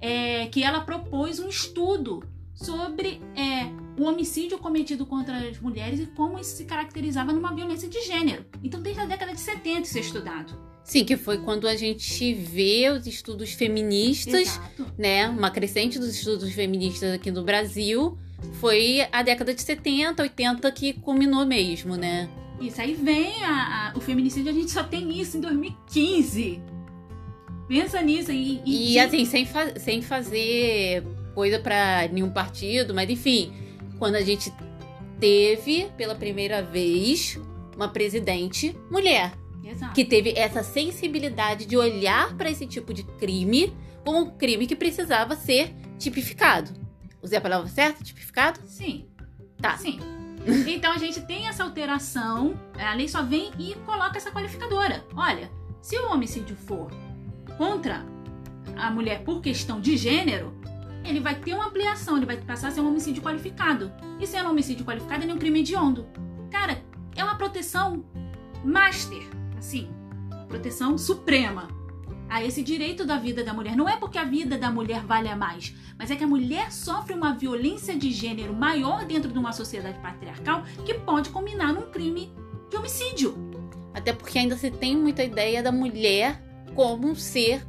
é, 0.01 0.47
que 0.47 0.65
ela 0.65 0.81
propôs 0.81 1.39
um 1.39 1.49
estudo 1.49 2.25
sobre 2.53 3.23
é, 3.37 3.71
o 3.99 4.05
homicídio 4.05 4.59
cometido 4.59 5.05
contra 5.05 5.37
as 5.37 5.59
mulheres 5.59 6.01
e 6.01 6.07
como 6.07 6.39
isso 6.39 6.57
se 6.57 6.65
caracterizava 6.65 7.33
numa 7.33 7.55
violência 7.55 7.89
de 7.89 8.01
gênero. 8.03 8.45
Então, 8.63 8.81
desde 8.81 9.01
a 9.01 9.07
década 9.07 9.35
de 9.35 9.41
70 9.41 9.81
isso 9.81 9.99
é 9.99 10.01
estudado. 10.01 10.69
Sim, 10.85 11.05
que 11.05 11.17
foi 11.17 11.39
quando 11.39 11.69
a 11.69 11.77
gente 11.77 12.33
vê 12.33 12.89
os 12.91 13.07
estudos 13.07 13.53
feministas, 13.53 14.49
Exato. 14.49 14.87
né? 14.97 15.29
Uma 15.29 15.51
crescente 15.51 15.99
dos 15.99 16.17
estudos 16.17 16.51
feministas 16.53 17.13
aqui 17.13 17.31
no 17.31 17.43
Brasil. 17.45 18.17
Foi 18.55 19.07
a 19.13 19.23
década 19.23 19.53
de 19.53 19.61
70, 19.61 20.23
80 20.23 20.73
que 20.73 20.95
culminou 20.95 21.45
mesmo, 21.45 21.97
né? 21.97 22.31
Isso 22.61 22.81
aí 22.81 22.95
vem 22.95 23.45
a, 23.45 23.93
a, 23.93 23.99
o 23.99 24.01
feminicídio, 24.01 24.51
a 24.51 24.55
gente 24.55 24.71
só 24.71 24.83
tem 24.83 25.21
isso 25.21 25.37
em 25.37 25.41
2015. 25.41 26.61
Pensa 27.69 28.01
nisso 28.01 28.33
e. 28.33 28.63
E, 28.65 28.95
e 28.95 28.99
assim, 28.99 29.25
sem, 29.25 29.45
fa 29.45 29.79
sem 29.79 30.01
fazer 30.01 31.05
coisa 31.35 31.59
para 31.59 32.09
nenhum 32.09 32.31
partido, 32.31 32.95
mas 32.95 33.09
enfim, 33.11 33.53
quando 33.99 34.15
a 34.17 34.23
gente 34.23 34.53
teve 35.21 35.91
pela 35.97 36.15
primeira 36.15 36.63
vez 36.63 37.39
uma 37.77 37.89
presidente 37.89 38.77
mulher. 38.91 39.33
Exato. 39.65 39.93
que 39.93 40.03
teve 40.03 40.33
essa 40.35 40.63
sensibilidade 40.63 41.67
de 41.67 41.77
olhar 41.77 42.35
para 42.39 42.51
esse 42.51 42.67
tipo 42.67 42.95
de 42.95 43.03
crime 43.03 43.77
como 44.03 44.21
um 44.21 44.31
crime 44.31 44.67
que 44.67 44.75
precisava 44.75 45.37
ser 45.37 45.75
tipificado. 45.99 46.71
Usei 47.21 47.37
a 47.37 47.41
palavra 47.41 47.69
certa? 47.69 48.03
Tipificado? 48.03 48.61
Sim. 48.65 49.07
Tá. 49.61 49.77
Sim. 49.77 50.01
Então 50.67 50.93
a 50.93 50.97
gente 50.97 51.21
tem 51.21 51.47
essa 51.47 51.65
alteração, 51.65 52.59
a 52.79 52.95
lei 52.95 53.09
só 53.09 53.23
vem 53.23 53.51
e 53.59 53.75
coloca 53.85 54.17
essa 54.17 54.31
qualificadora. 54.31 55.05
Olha, 55.15 55.51
se 55.83 55.99
o 55.99 56.11
homicídio 56.11 56.57
for 56.57 56.91
contra 57.59 58.07
a 58.77 58.91
mulher 58.91 59.25
por 59.25 59.43
questão 59.43 59.81
de 59.81 59.97
gênero, 59.97 60.58
ele 61.05 61.21
vai 61.21 61.35
ter 61.35 61.55
uma 61.55 61.67
ampliação, 61.67 62.17
ele 62.17 62.27
vai 62.27 62.37
passar 62.37 62.69
a 62.69 62.71
ser 62.71 62.81
um 62.81 62.89
homicídio 62.89 63.23
qualificado. 63.23 63.93
E 64.21 64.27
sendo 64.27 64.47
um 64.47 64.51
homicídio 64.51 64.85
qualificado, 64.85 65.23
ele 65.23 65.33
é 65.33 65.35
um 65.35 65.39
crime 65.39 65.61
hediondo. 65.61 66.07
Cara, 66.51 66.83
é 67.17 67.25
uma 67.25 67.37
proteção 67.37 68.05
master 68.65 69.39
assim, 69.59 69.89
proteção 70.49 70.97
suprema 70.97 71.69
a 72.29 72.45
esse 72.45 72.63
direito 72.63 73.05
da 73.05 73.17
vida 73.17 73.43
da 73.43 73.53
mulher. 73.53 73.77
Não 73.77 73.89
é 73.89 73.97
porque 73.97 74.19
a 74.19 74.25
vida 74.25 74.57
da 74.57 74.71
mulher 74.71 75.03
vale 75.05 75.29
a 75.29 75.37
mais, 75.37 75.75
mas 75.99 76.11
é 76.11 76.17
que 76.17 76.25
a 76.25 76.29
mulher 76.29 76.71
sofre 76.71 77.15
uma 77.15 77.35
violência 77.35 77.97
de 77.97 78.11
gênero 78.11 78.55
maior 78.55 79.05
dentro 79.05 79.31
de 79.31 79.39
uma 79.39 79.53
sociedade 79.53 79.99
patriarcal 79.99 80.63
que 80.85 80.95
pode 80.95 81.31
combinar 81.31 81.73
num 81.73 81.91
crime 81.91 82.33
de 82.71 82.77
homicídio. 82.77 83.35
Até 83.95 84.13
porque 84.13 84.39
ainda 84.39 84.57
se 84.57 84.71
tem 84.71 84.97
muita 84.97 85.25
ideia 85.25 85.63
da 85.63 85.73
mulher 85.73 86.43
como 86.75 87.09
um 87.09 87.15
ser 87.15 87.67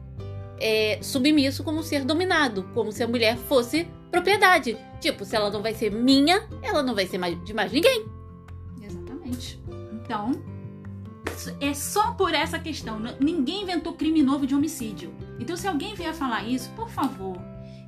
é, 0.60 1.00
submisso, 1.02 1.64
como 1.64 1.84
ser 1.84 2.04
dominado, 2.04 2.64
como 2.74 2.92
se 2.92 3.04
a 3.04 3.08
mulher 3.08 3.38
fosse 3.38 3.88
propriedade. 4.12 4.78
Tipo, 5.00 5.24
se 5.26 5.36
ela 5.36 5.50
não 5.50 5.62
vai 5.62 5.74
ser 5.74 5.92
minha, 5.92 6.48
ela 6.62 6.84
não 6.84 6.94
vai 6.94 7.06
ser 7.06 7.18
mais, 7.18 7.42
de 7.44 7.54
mais 7.54 7.72
ninguém. 7.72 8.06
Exatamente. 8.82 9.62
Então, 9.94 10.32
é 11.60 11.74
só 11.74 12.12
por 12.12 12.34
essa 12.34 12.60
questão. 12.60 13.00
Ninguém 13.20 13.64
inventou 13.64 13.94
crime 13.94 14.22
novo 14.22 14.46
de 14.46 14.56
homicídio. 14.56 15.14
Então, 15.40 15.56
se 15.56 15.68
alguém 15.68 15.96
vier 15.96 16.14
falar 16.14 16.44
isso, 16.44 16.70
por 16.72 16.90
favor, 16.90 17.38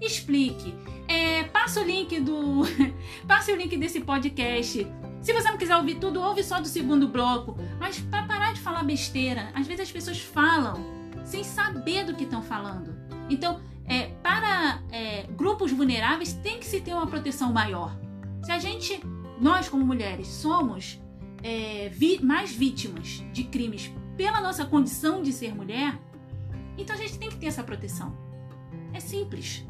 explique. 0.01 0.73
É, 1.07 1.43
passa 1.45 1.81
o 1.81 1.83
link 1.83 2.19
do. 2.19 2.61
passe 3.27 3.51
o 3.51 3.55
link 3.55 3.75
desse 3.77 3.99
podcast. 3.99 4.87
Se 5.21 5.33
você 5.33 5.51
não 5.51 5.57
quiser 5.57 5.75
ouvir 5.75 5.95
tudo, 5.95 6.21
ouve 6.21 6.43
só 6.43 6.59
do 6.59 6.67
segundo 6.67 7.07
bloco. 7.07 7.57
Mas 7.79 7.99
para 7.99 8.23
parar 8.23 8.53
de 8.53 8.61
falar 8.61 8.83
besteira, 8.83 9.51
às 9.53 9.67
vezes 9.67 9.81
as 9.81 9.91
pessoas 9.91 10.19
falam 10.19 11.00
sem 11.23 11.43
saber 11.43 12.05
do 12.05 12.15
que 12.15 12.23
estão 12.23 12.41
falando. 12.41 12.95
Então, 13.29 13.59
é, 13.85 14.07
para 14.23 14.81
é, 14.91 15.23
grupos 15.35 15.71
vulneráveis, 15.71 16.33
tem 16.33 16.59
que 16.59 16.65
se 16.65 16.81
ter 16.81 16.93
uma 16.93 17.07
proteção 17.07 17.51
maior. 17.51 17.97
Se 18.43 18.51
a 18.51 18.59
gente, 18.59 19.01
nós 19.39 19.69
como 19.69 19.85
mulheres, 19.85 20.27
somos 20.27 21.01
é, 21.43 21.89
vi, 21.89 22.23
mais 22.23 22.51
vítimas 22.53 23.23
de 23.33 23.43
crimes 23.43 23.91
pela 24.15 24.41
nossa 24.41 24.65
condição 24.65 25.21
de 25.21 25.31
ser 25.33 25.55
mulher, 25.55 25.99
então 26.77 26.95
a 26.95 26.99
gente 26.99 27.17
tem 27.17 27.29
que 27.29 27.37
ter 27.37 27.47
essa 27.47 27.63
proteção. 27.63 28.15
É 28.93 28.99
simples. 28.99 29.65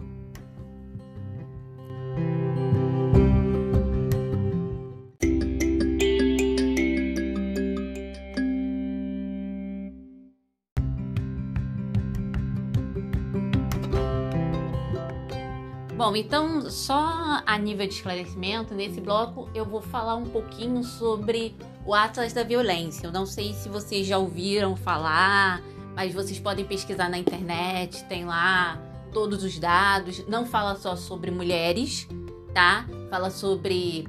Bom, 16.01 16.15
então, 16.15 16.67
só 16.67 17.43
a 17.45 17.59
nível 17.59 17.85
de 17.85 17.93
esclarecimento, 17.93 18.73
nesse 18.73 18.99
bloco 18.99 19.47
eu 19.53 19.63
vou 19.63 19.83
falar 19.83 20.15
um 20.15 20.25
pouquinho 20.25 20.83
sobre 20.83 21.55
o 21.85 21.93
Atlas 21.93 22.33
da 22.33 22.41
Violência. 22.41 23.05
Eu 23.05 23.11
não 23.11 23.27
sei 23.27 23.53
se 23.53 23.69
vocês 23.69 24.07
já 24.07 24.17
ouviram 24.17 24.75
falar, 24.75 25.61
mas 25.95 26.11
vocês 26.11 26.39
podem 26.39 26.65
pesquisar 26.65 27.07
na 27.07 27.19
internet, 27.19 28.03
tem 28.05 28.25
lá 28.25 28.81
todos 29.13 29.43
os 29.43 29.59
dados. 29.59 30.25
Não 30.27 30.43
fala 30.43 30.75
só 30.75 30.95
sobre 30.95 31.29
mulheres, 31.29 32.07
tá? 32.51 32.87
Fala 33.07 33.29
sobre 33.29 34.07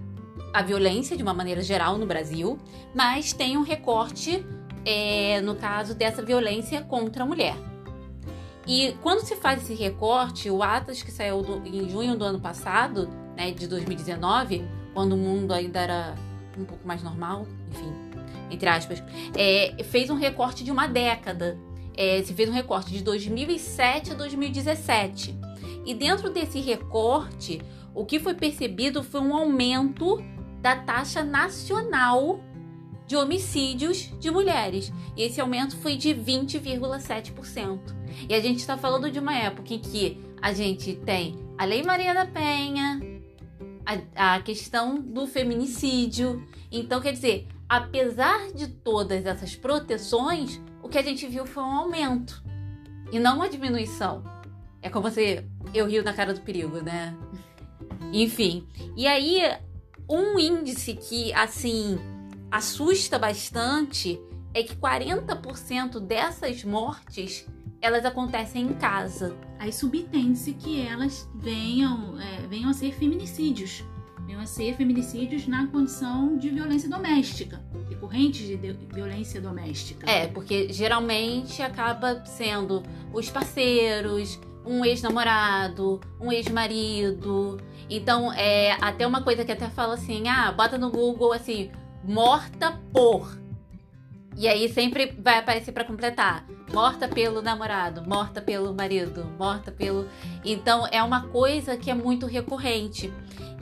a 0.50 0.62
violência 0.62 1.14
de 1.14 1.22
uma 1.22 1.34
maneira 1.34 1.60
geral 1.60 1.98
no 1.98 2.06
Brasil, 2.06 2.58
mas 2.94 3.34
tem 3.34 3.58
um 3.58 3.62
recorte, 3.62 4.42
é, 4.86 5.42
no 5.42 5.56
caso 5.56 5.94
dessa 5.94 6.22
violência 6.22 6.80
contra 6.80 7.24
a 7.24 7.26
mulher. 7.26 7.71
E 8.66 8.96
quando 9.02 9.20
se 9.20 9.36
faz 9.36 9.62
esse 9.62 9.74
recorte, 9.74 10.50
o 10.50 10.62
Atlas 10.62 11.02
que 11.02 11.10
saiu 11.10 11.42
do, 11.42 11.66
em 11.66 11.88
junho 11.88 12.16
do 12.16 12.24
ano 12.24 12.40
passado, 12.40 13.08
né, 13.36 13.50
de 13.50 13.66
2019, 13.66 14.64
quando 14.94 15.14
o 15.14 15.16
mundo 15.16 15.52
ainda 15.52 15.80
era 15.80 16.14
um 16.56 16.64
pouco 16.64 16.86
mais 16.86 17.02
normal, 17.02 17.46
enfim, 17.70 17.92
entre 18.50 18.68
aspas, 18.68 19.02
é, 19.36 19.82
fez 19.84 20.10
um 20.10 20.16
recorte 20.16 20.62
de 20.62 20.70
uma 20.70 20.86
década. 20.86 21.58
É, 21.94 22.22
se 22.22 22.32
fez 22.32 22.48
um 22.48 22.52
recorte 22.52 22.90
de 22.90 23.02
2007 23.02 24.12
a 24.12 24.14
2017. 24.14 25.38
E 25.84 25.94
dentro 25.94 26.30
desse 26.30 26.58
recorte, 26.60 27.60
o 27.94 28.04
que 28.04 28.18
foi 28.18 28.34
percebido 28.34 29.02
foi 29.02 29.20
um 29.20 29.34
aumento 29.34 30.22
da 30.60 30.76
taxa 30.76 31.22
nacional 31.22 32.40
de 33.06 33.16
homicídios 33.16 34.10
de 34.18 34.30
mulheres. 34.30 34.92
E 35.16 35.22
esse 35.22 35.40
aumento 35.40 35.76
foi 35.76 35.96
de 35.96 36.10
20,7%. 36.14 37.78
E 38.28 38.34
a 38.34 38.40
gente 38.40 38.58
está 38.58 38.76
falando 38.76 39.10
de 39.10 39.18
uma 39.18 39.36
época 39.36 39.74
em 39.74 39.78
que 39.78 40.18
a 40.40 40.52
gente 40.52 40.94
tem 40.94 41.38
a 41.56 41.64
Lei 41.64 41.82
Maria 41.82 42.14
da 42.14 42.26
Penha, 42.26 43.00
a, 44.16 44.34
a 44.34 44.42
questão 44.42 45.00
do 45.00 45.26
feminicídio. 45.26 46.46
Então, 46.70 47.00
quer 47.00 47.12
dizer, 47.12 47.46
apesar 47.68 48.52
de 48.52 48.68
todas 48.68 49.24
essas 49.26 49.54
proteções, 49.54 50.60
o 50.82 50.88
que 50.88 50.98
a 50.98 51.02
gente 51.02 51.26
viu 51.26 51.46
foi 51.46 51.62
um 51.62 51.74
aumento 51.74 52.42
e 53.12 53.18
não 53.18 53.36
uma 53.36 53.48
diminuição. 53.48 54.24
É 54.80 54.90
como 54.90 55.08
você. 55.08 55.46
Eu 55.72 55.86
rio 55.86 56.02
na 56.02 56.12
cara 56.12 56.34
do 56.34 56.40
perigo, 56.40 56.80
né? 56.82 57.16
Enfim. 58.12 58.66
E 58.96 59.06
aí, 59.06 59.40
um 60.08 60.38
índice 60.38 60.94
que, 60.94 61.32
assim, 61.32 61.98
assusta 62.52 63.18
bastante 63.18 64.20
é 64.52 64.62
que 64.62 64.76
40% 64.76 65.98
dessas 65.98 66.62
mortes 66.62 67.48
elas 67.80 68.04
acontecem 68.04 68.66
em 68.66 68.74
casa. 68.74 69.34
Aí 69.58 69.72
subtende-se 69.72 70.52
que 70.52 70.86
elas 70.86 71.28
venham, 71.34 72.20
é, 72.20 72.46
venham 72.46 72.68
a 72.68 72.74
ser 72.74 72.92
feminicídios. 72.92 73.82
Venham 74.26 74.40
a 74.40 74.46
ser 74.46 74.76
feminicídios 74.76 75.48
na 75.48 75.66
condição 75.66 76.36
de 76.36 76.50
violência 76.50 76.88
doméstica, 76.88 77.60
decorrentes 77.88 78.46
de, 78.46 78.56
de 78.56 78.86
violência 78.94 79.40
doméstica. 79.40 80.08
É, 80.08 80.28
porque 80.28 80.72
geralmente 80.72 81.60
acaba 81.62 82.22
sendo 82.24 82.82
os 83.12 83.30
parceiros, 83.30 84.38
um 84.64 84.84
ex-namorado, 84.84 86.00
um 86.20 86.30
ex-marido. 86.30 87.58
Então, 87.90 88.32
é 88.32 88.76
até 88.80 89.06
uma 89.06 89.22
coisa 89.22 89.44
que 89.44 89.50
até 89.50 89.68
fala 89.68 89.94
assim: 89.94 90.28
ah, 90.28 90.52
bota 90.52 90.78
no 90.78 90.90
Google 90.90 91.32
assim, 91.32 91.70
morta 92.04 92.80
por. 92.92 93.40
E 94.36 94.48
aí 94.48 94.68
sempre 94.68 95.14
vai 95.18 95.38
aparecer 95.38 95.72
para 95.72 95.84
completar. 95.84 96.46
Morta 96.72 97.06
pelo 97.06 97.42
namorado, 97.42 98.02
morta 98.08 98.40
pelo 98.40 98.72
marido, 98.74 99.26
morta 99.38 99.70
pelo. 99.70 100.08
Então 100.44 100.86
é 100.90 101.02
uma 101.02 101.28
coisa 101.28 101.76
que 101.76 101.90
é 101.90 101.94
muito 101.94 102.26
recorrente. 102.26 103.12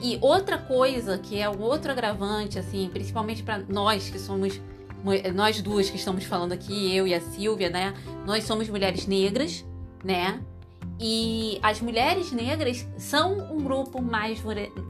E 0.01 0.17
outra 0.21 0.57
coisa 0.57 1.19
que 1.19 1.39
é 1.39 1.51
um 1.51 1.61
outro 1.61 1.91
agravante, 1.91 2.59
assim, 2.59 2.89
principalmente 2.93 3.43
para 3.43 3.59
nós 3.59 4.09
que 4.09 4.19
somos 4.19 4.61
nós 5.35 5.63
duas 5.63 5.89
que 5.89 5.97
estamos 5.97 6.25
falando 6.25 6.53
aqui, 6.53 6.95
eu 6.95 7.07
e 7.07 7.15
a 7.15 7.21
Silvia, 7.21 7.71
né? 7.71 7.95
Nós 8.27 8.45
somos 8.45 8.69
mulheres 8.69 9.07
negras, 9.07 9.65
né? 10.05 10.41
E 11.01 11.59
as 11.63 11.81
mulheres 11.81 12.31
negras 12.33 12.87
são 12.99 13.51
um 13.51 13.65
grupo 13.65 14.03
mais 14.03 14.39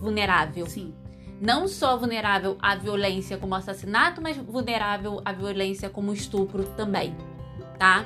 vulnerável. 0.01 0.67
Sim 0.67 0.93
não 1.41 1.67
só 1.67 1.97
vulnerável 1.97 2.57
à 2.61 2.77
violência 2.77 3.39
como 3.39 3.55
assassinato, 3.55 4.21
mas 4.21 4.37
vulnerável 4.37 5.23
à 5.25 5.33
violência 5.33 5.89
como 5.89 6.13
estupro 6.13 6.65
também, 6.77 7.17
tá? 7.79 8.05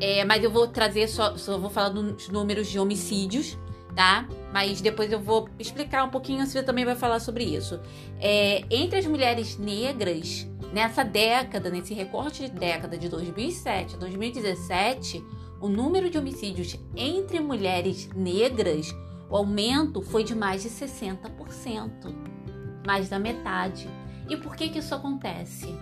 É, 0.00 0.24
mas 0.24 0.42
eu 0.42 0.50
vou 0.50 0.66
trazer 0.66 1.06
só, 1.08 1.36
só 1.36 1.58
vou 1.58 1.68
falar 1.68 1.90
dos 1.90 2.28
números 2.30 2.68
de 2.68 2.78
homicídios, 2.78 3.58
tá? 3.94 4.26
Mas 4.50 4.80
depois 4.80 5.12
eu 5.12 5.20
vou 5.20 5.46
explicar 5.58 6.04
um 6.04 6.08
pouquinho, 6.08 6.46
você 6.46 6.62
também 6.62 6.86
vai 6.86 6.96
falar 6.96 7.20
sobre 7.20 7.44
isso. 7.44 7.78
É, 8.18 8.64
entre 8.70 8.98
as 8.98 9.06
mulheres 9.06 9.58
negras, 9.58 10.48
nessa 10.72 11.04
década, 11.04 11.68
nesse 11.68 11.92
recorte 11.92 12.44
de 12.44 12.50
década 12.50 12.96
de 12.96 13.10
2007 13.10 13.96
a 13.96 13.98
2017, 13.98 15.22
o 15.60 15.68
número 15.68 16.08
de 16.08 16.16
homicídios 16.16 16.78
entre 16.96 17.40
mulheres 17.40 18.08
negras, 18.16 18.94
o 19.28 19.36
aumento 19.36 20.00
foi 20.00 20.24
de 20.24 20.34
mais 20.34 20.62
de 20.62 20.70
60% 20.70 22.39
mais 22.86 23.08
da 23.08 23.18
metade. 23.18 23.88
E 24.28 24.36
por 24.36 24.56
que 24.56 24.68
que 24.68 24.78
isso 24.78 24.94
acontece? 24.94 25.74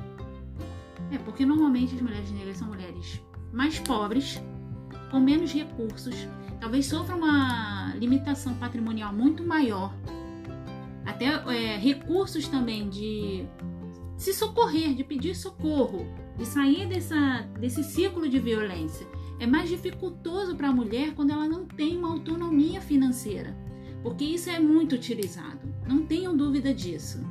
É 1.10 1.18
porque 1.18 1.44
normalmente 1.44 1.94
as 1.94 2.00
mulheres 2.00 2.30
negras 2.30 2.56
são 2.56 2.68
mulheres 2.68 3.20
mais 3.52 3.78
pobres, 3.78 4.40
com 5.10 5.18
menos 5.18 5.52
recursos, 5.52 6.14
talvez 6.60 6.86
sofram 6.86 7.18
uma 7.18 7.94
limitação 7.94 8.54
patrimonial 8.54 9.12
muito 9.12 9.42
maior, 9.42 9.94
até 11.06 11.26
é, 11.26 11.78
recursos 11.78 12.46
também 12.46 12.90
de 12.90 13.46
se 14.18 14.34
socorrer, 14.34 14.94
de 14.94 15.02
pedir 15.02 15.34
socorro, 15.34 16.06
de 16.36 16.44
sair 16.44 16.86
dessa, 16.86 17.48
desse 17.58 17.82
ciclo 17.82 18.28
de 18.28 18.38
violência. 18.38 19.06
É 19.40 19.46
mais 19.46 19.70
dificultoso 19.70 20.56
para 20.56 20.68
a 20.68 20.72
mulher 20.72 21.14
quando 21.14 21.30
ela 21.30 21.48
não 21.48 21.64
tem 21.64 21.96
uma 21.96 22.10
autonomia 22.10 22.80
financeira 22.80 23.56
porque 24.02 24.24
isso 24.24 24.48
é 24.50 24.58
muito 24.58 24.94
utilizado. 24.94 25.60
Não 25.88 26.04
tenham 26.04 26.36
dúvida 26.36 26.74
disso. 26.74 27.24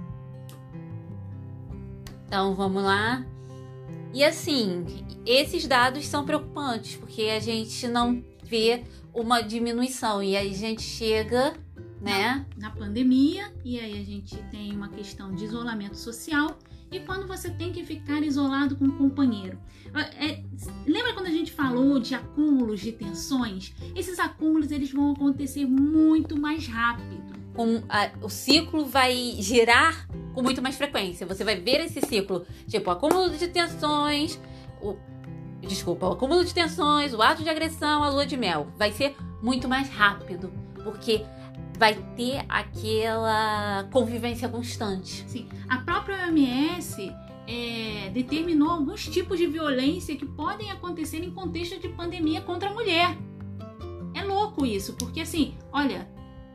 Então 2.25 2.55
vamos 2.55 2.83
lá. 2.83 3.25
E 4.13 4.23
assim, 4.23 4.85
esses 5.25 5.67
dados 5.67 6.05
são 6.07 6.25
preocupantes, 6.25 6.95
porque 6.95 7.23
a 7.23 7.39
gente 7.39 7.87
não 7.87 8.23
vê 8.43 8.83
uma 9.13 9.41
diminuição 9.41 10.23
e 10.23 10.35
aí 10.35 10.49
a 10.49 10.57
gente 10.57 10.81
chega, 10.81 11.53
né? 12.01 12.45
Na, 12.57 12.69
na 12.69 12.75
pandemia, 12.75 13.53
e 13.63 13.79
aí 13.79 13.99
a 13.99 14.03
gente 14.03 14.35
tem 14.49 14.75
uma 14.75 14.89
questão 14.89 15.33
de 15.33 15.45
isolamento 15.45 15.97
social 15.97 16.57
e 16.91 16.99
quando 17.01 17.27
você 17.27 17.49
tem 17.49 17.71
que 17.71 17.83
ficar 17.83 18.23
isolado 18.23 18.75
com 18.75 18.85
um 18.85 18.97
companheiro. 18.97 19.59
É, 20.19 20.43
lembra 20.85 21.13
quando 21.13 21.27
a 21.27 21.31
gente 21.31 21.51
falou 21.51 21.99
de 21.99 22.15
acúmulos 22.15 22.79
de 22.79 22.91
tensões? 22.91 23.73
Esses 23.95 24.19
acúmulos 24.19 24.71
eles 24.71 24.91
vão 24.91 25.11
acontecer 25.11 25.65
muito 25.65 26.39
mais 26.39 26.67
rápido. 26.67 27.36
A, 27.89 28.11
o 28.21 28.29
ciclo 28.29 28.85
vai 28.85 29.13
girar 29.39 30.07
com 30.33 30.41
muito 30.41 30.61
mais 30.61 30.75
frequência. 30.75 31.25
Você 31.25 31.43
vai 31.43 31.55
ver 31.55 31.81
esse 31.81 32.01
ciclo, 32.01 32.45
tipo, 32.67 32.89
acúmulo 32.89 33.29
de 33.29 33.47
tensões, 33.47 34.39
o, 34.81 34.95
desculpa, 35.61 36.07
o 36.07 36.11
acúmulo 36.13 36.45
de 36.45 36.53
tensões, 36.53 37.13
o 37.13 37.21
ato 37.21 37.43
de 37.43 37.49
agressão, 37.49 38.03
a 38.03 38.09
lua 38.09 38.25
de 38.25 38.37
mel. 38.37 38.67
Vai 38.77 38.91
ser 38.91 39.15
muito 39.41 39.67
mais 39.67 39.89
rápido, 39.89 40.51
porque 40.83 41.25
vai 41.77 41.95
ter 42.15 42.43
aquela 42.49 43.87
convivência 43.91 44.49
constante. 44.49 45.23
Sim, 45.27 45.47
a 45.69 45.77
própria 45.79 46.25
OMS 46.25 47.13
é, 47.47 48.09
determinou 48.09 48.69
alguns 48.69 49.07
tipos 49.07 49.37
de 49.37 49.47
violência 49.47 50.15
que 50.15 50.25
podem 50.25 50.71
acontecer 50.71 51.23
em 51.23 51.31
contexto 51.31 51.79
de 51.79 51.89
pandemia 51.89 52.41
contra 52.41 52.69
a 52.69 52.73
mulher. 52.73 53.17
É 54.13 54.23
louco 54.23 54.65
isso, 54.65 54.93
porque 54.93 55.21
assim, 55.21 55.55
olha, 55.71 56.09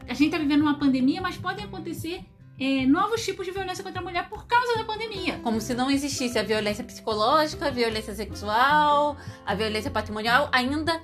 a 0.08 0.14
gente 0.14 0.26
está 0.26 0.38
vivendo 0.38 0.62
uma 0.62 0.78
pandemia, 0.78 1.20
mas 1.20 1.36
podem 1.36 1.64
acontecer 1.64 2.24
é, 2.58 2.86
novos 2.86 3.24
tipos 3.24 3.44
de 3.44 3.52
violência 3.52 3.82
contra 3.82 4.00
a 4.00 4.04
mulher 4.04 4.28
por 4.28 4.46
causa 4.46 4.76
da 4.76 4.84
pandemia. 4.84 5.38
Como 5.42 5.60
se 5.60 5.74
não 5.74 5.90
existisse 5.90 6.38
a 6.38 6.42
violência 6.42 6.84
psicológica, 6.84 7.66
a 7.66 7.70
violência 7.70 8.14
sexual, 8.14 9.16
a 9.44 9.54
violência 9.54 9.90
patrimonial, 9.90 10.48
ainda 10.52 11.02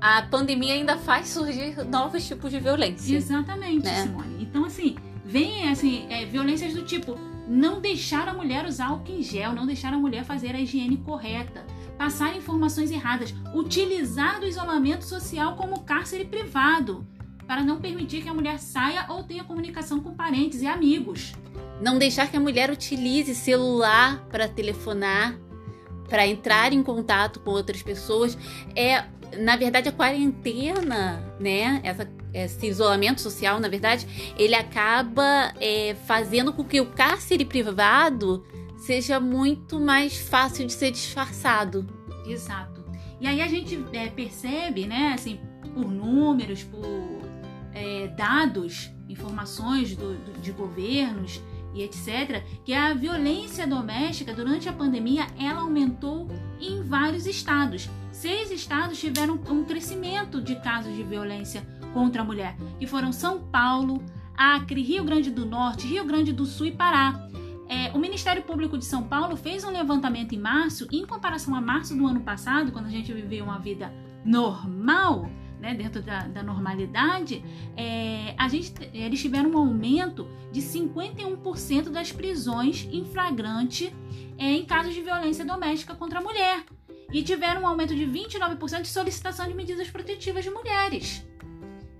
a 0.00 0.22
pandemia 0.22 0.74
ainda 0.74 0.96
faz 0.96 1.28
surgir 1.28 1.84
novos 1.84 2.26
tipos 2.26 2.50
de 2.50 2.58
violência. 2.58 3.16
Exatamente, 3.16 3.84
né? 3.84 4.02
Simone. 4.02 4.42
Então, 4.42 4.64
assim, 4.64 4.96
vem 5.24 5.68
assim, 5.68 6.06
é, 6.10 6.24
violências 6.24 6.74
do 6.74 6.82
tipo 6.82 7.18
não 7.46 7.80
deixar 7.80 8.28
a 8.28 8.32
mulher 8.32 8.64
usar 8.64 8.86
álcool 8.86 9.12
em 9.12 9.22
gel, 9.22 9.52
não 9.52 9.66
deixar 9.66 9.92
a 9.92 9.98
mulher 9.98 10.24
fazer 10.24 10.54
a 10.54 10.60
higiene 10.60 10.98
correta, 10.98 11.66
passar 11.98 12.36
informações 12.36 12.90
erradas, 12.92 13.34
utilizar 13.52 14.38
do 14.38 14.46
isolamento 14.46 15.04
social 15.04 15.56
como 15.56 15.80
cárcere 15.80 16.24
privado, 16.24 17.04
para 17.50 17.64
não 17.64 17.80
permitir 17.80 18.22
que 18.22 18.28
a 18.28 18.32
mulher 18.32 18.60
saia 18.60 19.06
ou 19.08 19.24
tenha 19.24 19.42
comunicação 19.42 19.98
com 19.98 20.14
parentes 20.14 20.62
e 20.62 20.68
amigos. 20.68 21.32
Não 21.82 21.98
deixar 21.98 22.30
que 22.30 22.36
a 22.36 22.40
mulher 22.40 22.70
utilize 22.70 23.34
celular 23.34 24.24
para 24.30 24.46
telefonar, 24.46 25.36
para 26.08 26.24
entrar 26.28 26.72
em 26.72 26.80
contato 26.80 27.40
com 27.40 27.50
outras 27.50 27.82
pessoas. 27.82 28.38
É 28.76 29.02
na 29.36 29.56
verdade, 29.56 29.88
a 29.88 29.92
quarentena, 29.92 31.24
né? 31.40 31.80
Essa, 31.82 32.08
esse 32.32 32.68
isolamento 32.68 33.20
social, 33.20 33.58
na 33.58 33.68
verdade, 33.68 34.06
ele 34.36 34.54
acaba 34.54 35.52
é, 35.60 35.96
fazendo 36.06 36.52
com 36.52 36.62
que 36.62 36.80
o 36.80 36.86
cárcere 36.86 37.44
privado 37.44 38.44
seja 38.76 39.18
muito 39.18 39.80
mais 39.80 40.16
fácil 40.16 40.66
de 40.66 40.72
ser 40.72 40.92
disfarçado. 40.92 41.84
Exato. 42.24 42.84
E 43.20 43.26
aí 43.26 43.40
a 43.40 43.48
gente 43.48 43.76
é, 43.92 44.06
percebe, 44.06 44.86
né, 44.86 45.12
assim, 45.14 45.40
por 45.74 45.88
números, 45.90 46.62
por 46.64 47.29
é, 47.72 48.08
dados, 48.08 48.90
informações 49.08 49.96
do, 49.96 50.14
do, 50.14 50.40
de 50.40 50.52
governos 50.52 51.40
e 51.74 51.82
etc., 51.82 52.42
que 52.64 52.72
a 52.72 52.94
violência 52.94 53.66
doméstica 53.66 54.34
durante 54.34 54.68
a 54.68 54.72
pandemia 54.72 55.26
ela 55.38 55.60
aumentou 55.60 56.28
em 56.60 56.82
vários 56.82 57.26
estados. 57.26 57.88
Seis 58.10 58.50
estados 58.50 58.98
tiveram 58.98 59.40
um 59.48 59.64
crescimento 59.64 60.40
de 60.40 60.56
casos 60.56 60.94
de 60.94 61.02
violência 61.02 61.66
contra 61.92 62.22
a 62.22 62.24
mulher, 62.24 62.56
que 62.78 62.86
foram 62.86 63.12
São 63.12 63.40
Paulo, 63.40 64.02
Acre, 64.36 64.82
Rio 64.82 65.04
Grande 65.04 65.30
do 65.30 65.46
Norte, 65.46 65.86
Rio 65.86 66.04
Grande 66.04 66.32
do 66.32 66.44
Sul 66.44 66.66
e 66.66 66.72
Pará. 66.72 67.28
É, 67.68 67.92
o 67.92 67.98
Ministério 67.98 68.42
Público 68.42 68.76
de 68.76 68.84
São 68.84 69.04
Paulo 69.04 69.36
fez 69.36 69.62
um 69.62 69.70
levantamento 69.70 70.34
em 70.34 70.38
março, 70.38 70.88
em 70.90 71.06
comparação 71.06 71.54
a 71.54 71.60
março 71.60 71.96
do 71.96 72.04
ano 72.04 72.20
passado, 72.20 72.72
quando 72.72 72.86
a 72.86 72.90
gente 72.90 73.12
vivia 73.12 73.44
uma 73.44 73.60
vida 73.60 73.92
normal, 74.24 75.30
né, 75.60 75.74
dentro 75.74 76.02
da, 76.02 76.26
da 76.26 76.42
normalidade, 76.42 77.44
é, 77.76 78.34
a 78.36 78.48
gente, 78.48 78.72
eles 78.92 79.20
tiveram 79.20 79.50
um 79.50 79.58
aumento 79.58 80.26
de 80.50 80.60
51% 80.60 81.90
das 81.90 82.10
prisões 82.10 82.88
em 82.90 83.04
flagrante 83.04 83.94
é, 84.38 84.52
em 84.52 84.64
casos 84.64 84.94
de 84.94 85.02
violência 85.02 85.44
doméstica 85.44 85.94
contra 85.94 86.18
a 86.18 86.22
mulher. 86.22 86.64
E 87.12 87.22
tiveram 87.22 87.62
um 87.62 87.66
aumento 87.66 87.94
de 87.94 88.06
29% 88.06 88.82
de 88.82 88.88
solicitação 88.88 89.46
de 89.46 89.54
medidas 89.54 89.90
protetivas 89.90 90.44
de 90.44 90.50
mulheres. 90.50 91.26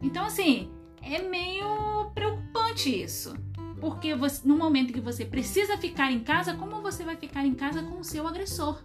Então, 0.00 0.24
assim, 0.24 0.70
é 1.02 1.20
meio 1.20 2.10
preocupante 2.14 3.02
isso. 3.02 3.34
Porque 3.80 4.14
você, 4.14 4.46
no 4.46 4.56
momento 4.56 4.92
que 4.92 5.00
você 5.00 5.24
precisa 5.24 5.76
ficar 5.76 6.12
em 6.12 6.20
casa, 6.20 6.54
como 6.54 6.80
você 6.80 7.02
vai 7.02 7.16
ficar 7.16 7.44
em 7.44 7.54
casa 7.54 7.82
com 7.82 7.98
o 7.98 8.04
seu 8.04 8.26
agressor? 8.26 8.82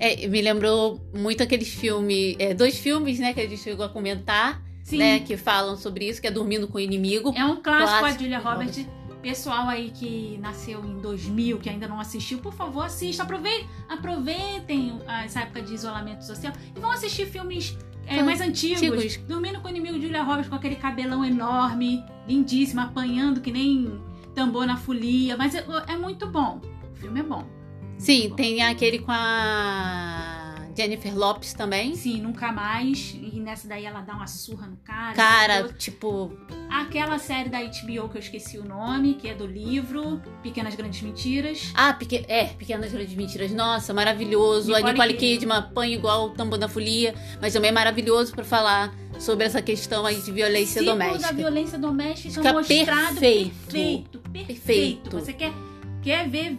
É, 0.00 0.26
me 0.26 0.40
lembrou 0.40 0.98
muito 1.14 1.42
aqueles 1.42 1.68
filmes, 1.68 2.34
é, 2.38 2.54
dois 2.54 2.78
filmes, 2.78 3.18
né, 3.18 3.34
que 3.34 3.40
a 3.40 3.46
gente 3.46 3.58
chegou 3.60 3.84
a 3.84 3.88
comentar, 3.88 4.62
Sim. 4.82 4.96
né, 4.96 5.20
que 5.20 5.36
falam 5.36 5.76
sobre 5.76 6.08
isso, 6.08 6.22
que 6.22 6.26
é 6.26 6.30
Dormindo 6.30 6.66
com 6.66 6.78
o 6.78 6.80
Inimigo. 6.80 7.34
É 7.36 7.44
um 7.44 7.56
clássico, 7.56 7.98
clássico. 7.98 8.06
a 8.06 8.12
Julia 8.12 8.38
Roberts. 8.38 8.86
Pessoal 9.20 9.68
aí 9.68 9.90
que 9.90 10.38
nasceu 10.40 10.82
em 10.82 10.98
2000, 10.98 11.58
que 11.58 11.68
ainda 11.68 11.86
não 11.86 12.00
assistiu, 12.00 12.38
por 12.38 12.54
favor, 12.54 12.86
assista. 12.86 13.22
Aproveitem, 13.22 13.68
aproveitem 13.86 14.98
essa 15.22 15.40
época 15.40 15.60
de 15.60 15.74
isolamento 15.74 16.24
social 16.24 16.54
e 16.74 16.80
vão 16.80 16.90
assistir 16.90 17.26
filmes 17.26 17.76
é, 18.06 18.22
mais 18.22 18.40
antigos. 18.40 18.82
antigos. 18.82 19.16
Dormindo 19.28 19.60
com 19.60 19.68
o 19.68 19.70
inimigo 19.70 19.98
de 19.98 20.06
Julia 20.06 20.22
Roberts 20.22 20.48
com 20.48 20.54
aquele 20.54 20.76
cabelão 20.76 21.22
enorme, 21.22 22.02
lindíssimo, 22.26 22.80
apanhando 22.80 23.42
que 23.42 23.52
nem 23.52 24.00
tambor 24.34 24.66
na 24.66 24.78
folia. 24.78 25.36
Mas 25.36 25.54
é, 25.54 25.64
é 25.86 25.96
muito 25.96 26.26
bom. 26.26 26.58
O 26.90 26.96
filme 26.96 27.20
é 27.20 27.22
bom. 27.22 27.59
Sim, 28.00 28.32
tem 28.34 28.62
aquele 28.62 28.98
com 28.98 29.12
a 29.12 30.56
Jennifer 30.74 31.14
Lopes 31.14 31.52
também. 31.52 31.94
Sim, 31.94 32.22
nunca 32.22 32.50
mais. 32.50 33.14
E 33.20 33.38
nessa 33.38 33.68
daí 33.68 33.84
ela 33.84 34.00
dá 34.00 34.14
uma 34.14 34.26
surra 34.26 34.66
no 34.66 34.76
cara. 34.78 35.14
Cara, 35.14 35.68
tipo. 35.74 36.32
Aquela 36.70 37.18
série 37.18 37.50
da 37.50 37.58
HBO 37.58 38.08
que 38.08 38.16
eu 38.16 38.20
esqueci 38.20 38.58
o 38.58 38.64
nome, 38.64 39.14
que 39.14 39.28
é 39.28 39.34
do 39.34 39.46
livro 39.46 40.22
Pequenas 40.42 40.74
Grandes 40.74 41.02
Mentiras. 41.02 41.70
Ah, 41.74 41.92
peque... 41.92 42.24
é, 42.26 42.44
Pequenas 42.46 42.90
Grandes 42.90 43.14
Mentiras. 43.14 43.52
Nossa, 43.52 43.92
maravilhoso. 43.92 44.68
Nicole 44.68 44.88
a 44.88 44.92
Nicole 44.92 45.14
Kidman 45.14 45.58
apanha 45.58 45.94
igual 45.94 46.28
o 46.28 46.30
tambor 46.30 46.58
da 46.58 46.68
folia, 46.68 47.14
mas 47.40 47.52
também 47.52 47.68
é 47.68 47.72
maravilhoso 47.72 48.32
para 48.32 48.44
falar 48.44 48.94
sobre 49.18 49.44
essa 49.44 49.60
questão 49.60 50.06
aí 50.06 50.18
de 50.22 50.32
violência 50.32 50.80
Ciclo 50.80 50.92
doméstica. 50.92 51.26
da 51.26 51.32
violência 51.32 51.78
doméstica 51.78 52.34
Fica 52.34 52.52
mostrado 52.54 53.20
perfeito. 53.20 53.50
perfeito. 53.50 54.18
Perfeito. 54.18 54.46
Perfeito. 54.46 55.10
Você 55.10 55.32
quer, 55.34 55.52
quer 56.02 56.26
ver 56.26 56.56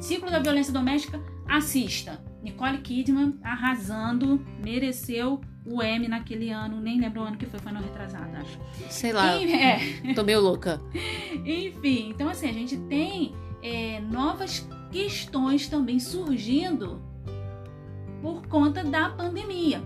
Ciclo 0.00 0.30
da 0.30 0.38
Violência 0.38 0.72
Doméstica, 0.72 1.20
assista. 1.48 2.22
Nicole 2.42 2.78
Kidman 2.78 3.38
arrasando, 3.42 4.44
mereceu 4.64 5.40
o 5.66 5.82
M 5.82 6.08
naquele 6.08 6.50
ano, 6.50 6.80
nem 6.80 7.00
lembro 7.00 7.20
o 7.20 7.24
ano 7.24 7.36
que 7.36 7.46
foi, 7.46 7.58
foi 7.58 7.72
ano 7.72 7.82
retrasado, 7.82 8.36
acho. 8.36 8.58
Sei 8.88 9.12
lá, 9.12 9.36
e, 9.36 9.52
é. 9.52 10.14
tô 10.14 10.22
meio 10.22 10.40
louca. 10.40 10.80
Enfim, 11.44 12.10
então 12.10 12.28
assim, 12.28 12.48
a 12.48 12.52
gente 12.52 12.76
tem 12.76 13.34
é, 13.62 14.00
novas 14.00 14.66
questões 14.90 15.66
também 15.66 15.98
surgindo 15.98 17.02
por 18.22 18.46
conta 18.46 18.82
da 18.82 19.10
pandemia. 19.10 19.82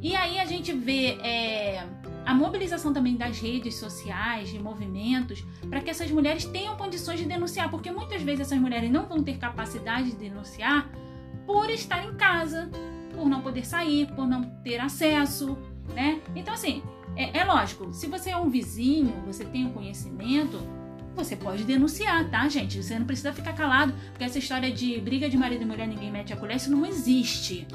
E 0.00 0.14
aí 0.14 0.38
a 0.38 0.44
gente 0.44 0.72
vê 0.72 1.18
é, 1.22 1.86
a 2.24 2.34
mobilização 2.34 2.92
também 2.92 3.16
das 3.16 3.38
redes 3.38 3.76
sociais, 3.76 4.48
de 4.48 4.58
movimentos, 4.58 5.44
para 5.68 5.80
que 5.80 5.90
essas 5.90 6.10
mulheres 6.10 6.44
tenham 6.44 6.76
condições 6.76 7.18
de 7.18 7.26
denunciar, 7.26 7.70
porque 7.70 7.90
muitas 7.90 8.22
vezes 8.22 8.42
essas 8.42 8.58
mulheres 8.58 8.90
não 8.90 9.06
vão 9.06 9.22
ter 9.22 9.36
capacidade 9.36 10.10
de 10.10 10.16
denunciar 10.16 10.90
por 11.46 11.68
estar 11.68 12.04
em 12.04 12.14
casa, 12.14 12.70
por 13.14 13.28
não 13.28 13.42
poder 13.42 13.66
sair, 13.66 14.06
por 14.14 14.26
não 14.26 14.42
ter 14.62 14.78
acesso, 14.80 15.58
né? 15.94 16.20
Então, 16.34 16.54
assim, 16.54 16.82
é, 17.16 17.38
é 17.38 17.44
lógico, 17.44 17.92
se 17.92 18.06
você 18.06 18.30
é 18.30 18.36
um 18.36 18.48
vizinho, 18.48 19.12
você 19.26 19.44
tem 19.44 19.66
um 19.66 19.72
conhecimento, 19.72 20.58
você 21.14 21.36
pode 21.36 21.62
denunciar, 21.64 22.28
tá, 22.30 22.48
gente? 22.48 22.82
Você 22.82 22.98
não 22.98 23.06
precisa 23.06 23.32
ficar 23.32 23.52
calado, 23.52 23.94
porque 24.10 24.24
essa 24.24 24.38
história 24.38 24.70
de 24.70 24.98
briga 25.00 25.28
de 25.28 25.36
marido 25.36 25.62
e 25.62 25.64
mulher, 25.64 25.86
ninguém 25.86 26.10
mete 26.10 26.32
a 26.32 26.36
colher, 26.36 26.56
isso 26.56 26.70
não 26.70 26.84
existe. 26.84 27.66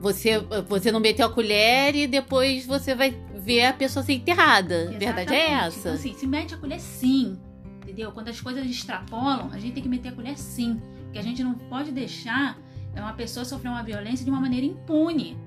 Você, 0.00 0.38
você 0.68 0.92
não 0.92 1.00
meteu 1.00 1.26
a 1.26 1.30
colher 1.30 1.94
e 1.94 2.06
depois 2.06 2.66
você 2.66 2.94
vai 2.94 3.14
ver 3.46 3.64
a 3.64 3.72
pessoa 3.72 4.04
ser 4.04 4.14
enterrada. 4.14 4.74
Exatamente. 4.74 4.98
Verdade 4.98 5.34
é 5.34 5.52
essa. 5.52 5.78
Então, 5.78 5.92
assim, 5.92 6.14
se 6.14 6.26
mete 6.26 6.52
a 6.52 6.58
colher 6.58 6.80
sim. 6.80 7.38
Entendeu? 7.80 8.10
Quando 8.10 8.28
as 8.28 8.40
coisas 8.40 8.66
extrapolam, 8.66 9.50
a 9.52 9.58
gente 9.60 9.74
tem 9.74 9.82
que 9.84 9.88
meter 9.88 10.08
a 10.08 10.12
colher 10.12 10.36
sim. 10.36 10.80
Porque 11.04 11.18
a 11.18 11.22
gente 11.22 11.44
não 11.44 11.54
pode 11.54 11.92
deixar 11.92 12.58
uma 12.96 13.12
pessoa 13.12 13.44
sofrer 13.44 13.68
uma 13.68 13.84
violência 13.84 14.24
de 14.24 14.30
uma 14.30 14.40
maneira 14.40 14.66
impune. 14.66 15.38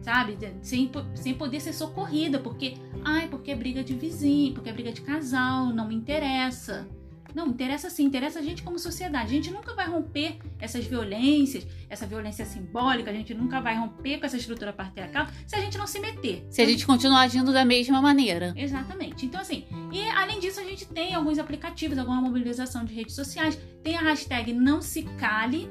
Sabe? 0.00 0.38
Sem, 0.62 0.90
sem 1.14 1.34
poder 1.34 1.60
ser 1.60 1.74
socorrida. 1.74 2.38
Porque, 2.38 2.78
ai, 3.04 3.28
porque 3.28 3.50
é 3.50 3.54
briga 3.54 3.84
de 3.84 3.92
vizinho, 3.92 4.54
porque 4.54 4.70
é 4.70 4.72
briga 4.72 4.90
de 4.90 5.02
casal, 5.02 5.66
não 5.66 5.86
me 5.86 5.94
interessa. 5.94 6.88
Não, 7.34 7.48
interessa 7.48 7.88
sim, 7.90 8.04
interessa 8.04 8.38
a 8.38 8.42
gente 8.42 8.62
como 8.62 8.78
sociedade. 8.78 9.26
A 9.26 9.34
gente 9.34 9.50
nunca 9.50 9.74
vai 9.74 9.88
romper 9.88 10.38
essas 10.60 10.84
violências, 10.84 11.66
essa 11.88 12.06
violência 12.06 12.44
simbólica, 12.44 13.10
a 13.10 13.14
gente 13.14 13.34
nunca 13.34 13.60
vai 13.60 13.76
romper 13.76 14.18
com 14.18 14.26
essa 14.26 14.36
estrutura 14.36 14.72
patriarcal 14.72 15.26
se 15.46 15.56
a 15.56 15.60
gente 15.60 15.78
não 15.78 15.86
se 15.86 16.00
meter. 16.00 16.46
Se 16.50 16.62
a 16.62 16.66
gente 16.66 16.86
continuar 16.86 17.20
agindo 17.20 17.52
da 17.52 17.64
mesma 17.64 18.00
maneira. 18.00 18.52
Exatamente. 18.56 19.26
Então, 19.26 19.40
assim, 19.40 19.66
e 19.92 20.00
além 20.10 20.40
disso, 20.40 20.60
a 20.60 20.64
gente 20.64 20.86
tem 20.86 21.14
alguns 21.14 21.38
aplicativos, 21.38 21.98
alguma 21.98 22.20
mobilização 22.20 22.84
de 22.84 22.94
redes 22.94 23.14
sociais. 23.14 23.58
Tem 23.82 23.96
a 23.96 24.00
hashtag 24.00 24.52
Não 24.52 24.80
Se 24.80 25.02
Cale, 25.02 25.68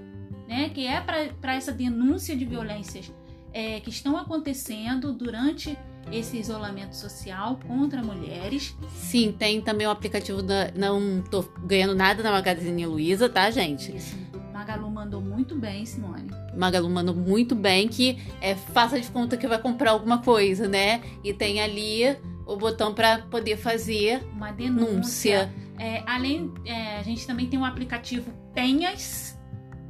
né? 0.48 0.70
Que 0.70 0.86
é 0.86 1.00
para 1.00 1.56
essa 1.56 1.72
denúncia 1.72 2.36
de 2.36 2.46
violências 2.46 3.12
é, 3.54 3.80
que 3.80 3.90
estão 3.90 4.18
acontecendo 4.18 5.14
durante 5.14 5.78
esse 6.12 6.38
isolamento 6.38 6.96
social 6.96 7.60
contra 7.68 8.02
mulheres. 8.02 8.76
Sim, 8.94 9.34
tem 9.38 9.62
também 9.62 9.88
o 9.88 9.90
aplicativo 9.90 10.42
da. 10.42 10.72
Não 10.76 11.22
tô 11.22 11.44
ganhando 11.64 11.96
nada 11.96 12.24
na 12.24 12.32
Magazine 12.32 12.86
Luiza, 12.86 13.30
tá, 13.30 13.50
gente? 13.50 13.96
Isso. 13.96 14.16
Magalu 14.54 14.92
mandou 14.92 15.22
muito 15.22 15.56
bem, 15.56 15.86
Simone. 15.86 16.30
Magalu 16.56 16.90
mandou 16.90 17.16
muito 17.16 17.56
bem 17.56 17.88
que 17.88 18.20
é, 18.40 18.56
faça 18.56 19.00
de 19.00 19.10
conta 19.10 19.36
que 19.36 19.48
vai 19.48 19.60
comprar 19.60 19.92
alguma 19.92 20.20
coisa, 20.20 20.68
né? 20.68 21.02
E 21.24 21.34
tem 21.34 21.60
ali 21.60 22.16
o 22.46 22.56
botão 22.56 22.94
para 22.94 23.20
poder 23.24 23.58
fazer 23.58 24.24
uma 24.34 24.52
denúncia. 24.52 25.52
É, 25.80 26.04
além, 26.06 26.54
é, 26.64 26.98
a 27.00 27.04
gente 27.04 27.26
também 27.26 27.48
tem 27.48 27.58
um 27.58 27.66
aplicativo 27.66 28.32
Penhas, 28.54 29.40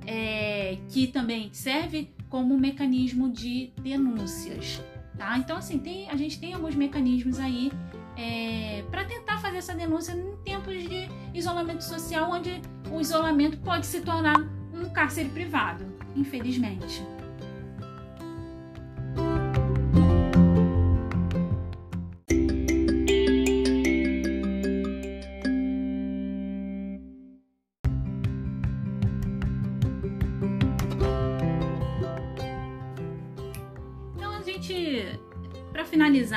é, 0.06 0.78
que 0.88 1.08
também 1.08 1.50
serve 1.52 2.14
como 2.30 2.54
um 2.54 2.58
mecanismo 2.58 3.30
de 3.30 3.74
denúncias. 3.82 4.82
Tá? 5.22 5.38
Então, 5.38 5.58
assim, 5.58 5.78
tem, 5.78 6.10
a 6.10 6.16
gente 6.16 6.40
tem 6.40 6.52
alguns 6.56 6.74
mecanismos 6.74 7.38
aí 7.38 7.72
é, 8.18 8.84
para 8.90 9.06
tentar 9.06 9.38
fazer 9.38 9.58
essa 9.58 9.72
denúncia 9.72 10.14
em 10.14 10.36
tempos 10.38 10.74
de 10.74 11.08
isolamento 11.32 11.84
social, 11.84 12.32
onde 12.32 12.60
o 12.92 13.00
isolamento 13.00 13.60
pode 13.60 13.86
se 13.86 14.02
tornar 14.02 14.40
um 14.74 14.90
cárcere 14.90 15.30
privado, 15.30 15.86
infelizmente. 16.16 17.06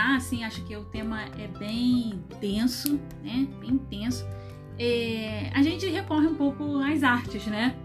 Finalizar, 0.05 0.17
assim, 0.17 0.45
acho 0.45 0.63
que 0.65 0.77
o 0.77 0.85
tema 0.85 1.23
é 1.39 1.49
bem 1.59 2.23
denso, 2.41 3.01
né? 3.23 3.49
Bem 3.61 3.71
intenso. 3.71 4.25
é, 4.77 5.51
a 5.55 5.63
gente 5.63 5.87
recorre 5.87 6.27
um 6.27 6.35
pouco 6.35 6.79
às 6.79 7.05
artes, 7.05 7.47
né? 7.47 7.77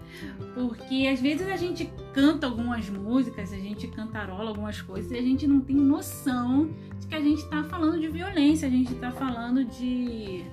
Porque 0.55 1.07
às 1.07 1.21
vezes 1.21 1.47
a 1.47 1.55
gente 1.55 1.87
canta 2.13 2.47
algumas 2.47 2.89
músicas, 2.89 3.53
a 3.53 3.57
gente 3.57 3.87
cantarola 3.87 4.49
algumas 4.49 4.81
coisas 4.81 5.11
e 5.11 5.17
a 5.17 5.21
gente 5.21 5.45
não 5.47 5.61
tem 5.61 5.75
noção 5.75 6.71
de 6.99 7.07
que 7.07 7.13
a 7.13 7.21
gente 7.21 7.47
tá 7.47 7.63
falando 7.63 7.99
de 7.99 8.07
violência, 8.07 8.67
a 8.67 8.71
gente 8.71 8.93
tá 8.95 9.11
falando 9.11 9.63
de 9.65 10.43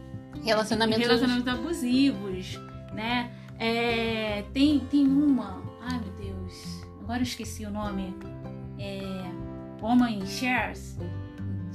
Relacionamentos, 0.45 1.07
relacionamentos 1.07 1.49
abusivos, 1.49 2.61
né? 2.93 3.33
É, 3.59 4.45
tem, 4.53 4.81
tem 4.81 5.07
uma. 5.07 5.63
Ai 5.81 5.99
meu 5.99 6.13
Deus, 6.13 6.85
agora 7.01 7.21
eu 7.21 7.25
esqueci 7.25 7.65
o 7.65 7.71
nome. 7.71 8.15
É. 8.79 9.25
Woman 9.81 10.27
Shares. 10.27 10.99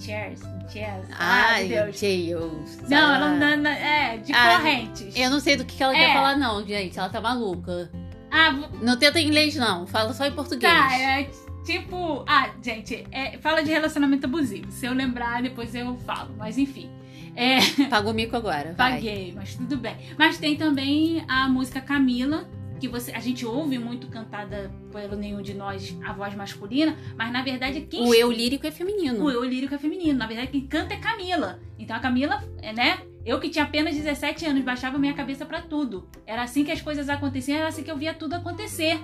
Chairs, 0.02 0.39
chairs. 0.72 1.06
Ai, 1.18 1.64
Ai, 1.64 1.68
meu 1.68 1.84
Deus. 1.86 1.99
Deus. 2.02 2.89
Não, 2.89 3.14
ela 3.16 3.30
não, 3.36 3.58
não- 3.58 3.70
é, 3.70 4.18
de 4.18 4.34
Ah, 4.34 4.58
correntes. 4.58 5.16
Eu 5.16 5.30
não 5.30 5.39
sei 5.39 5.56
do 5.56 5.64
que, 5.66 5.76
que 5.78 5.84
ela 5.84 5.95
É. 5.95 5.97
quer 6.08 6.14
falar, 6.14 6.38
não, 6.38 6.66
gente. 6.66 6.97
Ela 6.97 7.10
tá 7.10 7.22
maluca. 7.22 7.89
Ah, 8.32 8.52
Não 8.82 8.97
tenta 8.97 9.20
inglês, 9.20 9.56
não. 9.56 9.86
Fala 9.86 10.14
só 10.14 10.26
em 10.26 10.32
português. 10.32 10.72
tá, 10.72 10.97
é 10.97 11.30
tipo. 11.66 12.24
Ah, 12.28 12.49
gente, 12.64 13.06
é, 13.12 13.38
fala 13.39 13.62
de 13.62 13.70
relacionamento 13.70 14.26
abusivo. 14.26 14.72
Se 14.72 14.86
eu 14.86 14.93
lembrar, 14.93 15.41
depois 15.43 15.76
eu 15.76 15.95
falo. 15.97 16.34
Mas 16.38 16.58
enfim. 16.58 16.89
É, 17.36 17.60
Pagou 17.89 18.14
mico 18.14 18.36
agora. 18.36 18.74
Vai. 18.78 18.93
paguei, 18.93 19.34
mas 19.36 19.56
tudo 19.56 19.78
bem. 19.78 19.95
Mas 20.18 20.38
tem 20.38 20.56
também 20.56 21.24
a 21.28 21.47
música 21.47 21.80
Camila, 21.80 22.49
que 22.82 22.88
você, 22.88 23.12
a 23.12 23.20
gente 23.20 23.46
ouve 23.46 23.78
muito 23.78 24.08
cantada 24.08 24.72
pelo 24.92 25.16
nenhum 25.16 25.40
de 25.40 25.54
nós, 25.54 25.96
a 26.04 26.12
voz 26.12 26.34
masculina, 26.34 26.98
mas 27.16 27.32
na 27.32 27.44
verdade 27.44 27.82
quem 27.82 28.02
O 28.02 28.14
eu 28.14 28.32
lírico 28.32 28.66
é 28.66 28.72
feminino. 28.72 29.24
O 29.24 29.30
eu 29.30 29.44
lírico 29.44 29.76
é 29.76 29.78
feminino. 29.78 30.18
Na 30.18 30.26
verdade, 30.26 30.50
quem 30.50 30.66
canta 30.66 30.96
é 30.96 30.98
Camila. 30.98 31.60
Então 31.78 31.96
a 31.96 32.00
Camila, 32.00 32.44
é, 32.60 32.74
né? 32.74 33.00
Eu 33.24 33.40
que 33.40 33.50
tinha 33.50 33.66
apenas 33.66 33.96
17 33.96 34.48
anos, 34.48 34.64
baixava 34.64 34.98
minha 34.98 35.14
cabeça 35.14 35.46
pra 35.46 35.62
tudo. 35.62 36.10
Era 36.26 36.42
assim 36.42 36.66
que 36.66 36.72
as 36.72 36.82
coisas 36.82 37.08
aconteciam, 37.08 37.60
era 37.60 37.68
assim 37.68 37.84
que 37.84 37.92
eu 37.92 37.98
via 37.98 38.16
tudo 38.16 38.34
acontecer. 38.34 39.00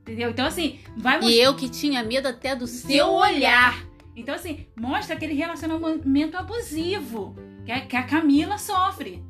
Entendeu? 0.00 0.30
Então, 0.30 0.44
assim, 0.44 0.80
vai 0.96 1.22
E 1.22 1.38
eu 1.38 1.54
que 1.54 1.68
tinha 1.68 2.02
medo 2.02 2.26
até 2.26 2.56
do 2.56 2.66
seu 2.66 3.06
olhar. 3.10 3.74
olhar. 3.76 3.86
Então, 4.16 4.34
assim, 4.34 4.66
mostra 4.76 5.14
aquele 5.14 5.34
relacionamento 5.34 6.36
abusivo 6.36 7.36
que 7.64 7.70
a, 7.70 7.80
que 7.80 7.96
a 7.96 8.02
Camila 8.02 8.58
sofre, 8.58 9.22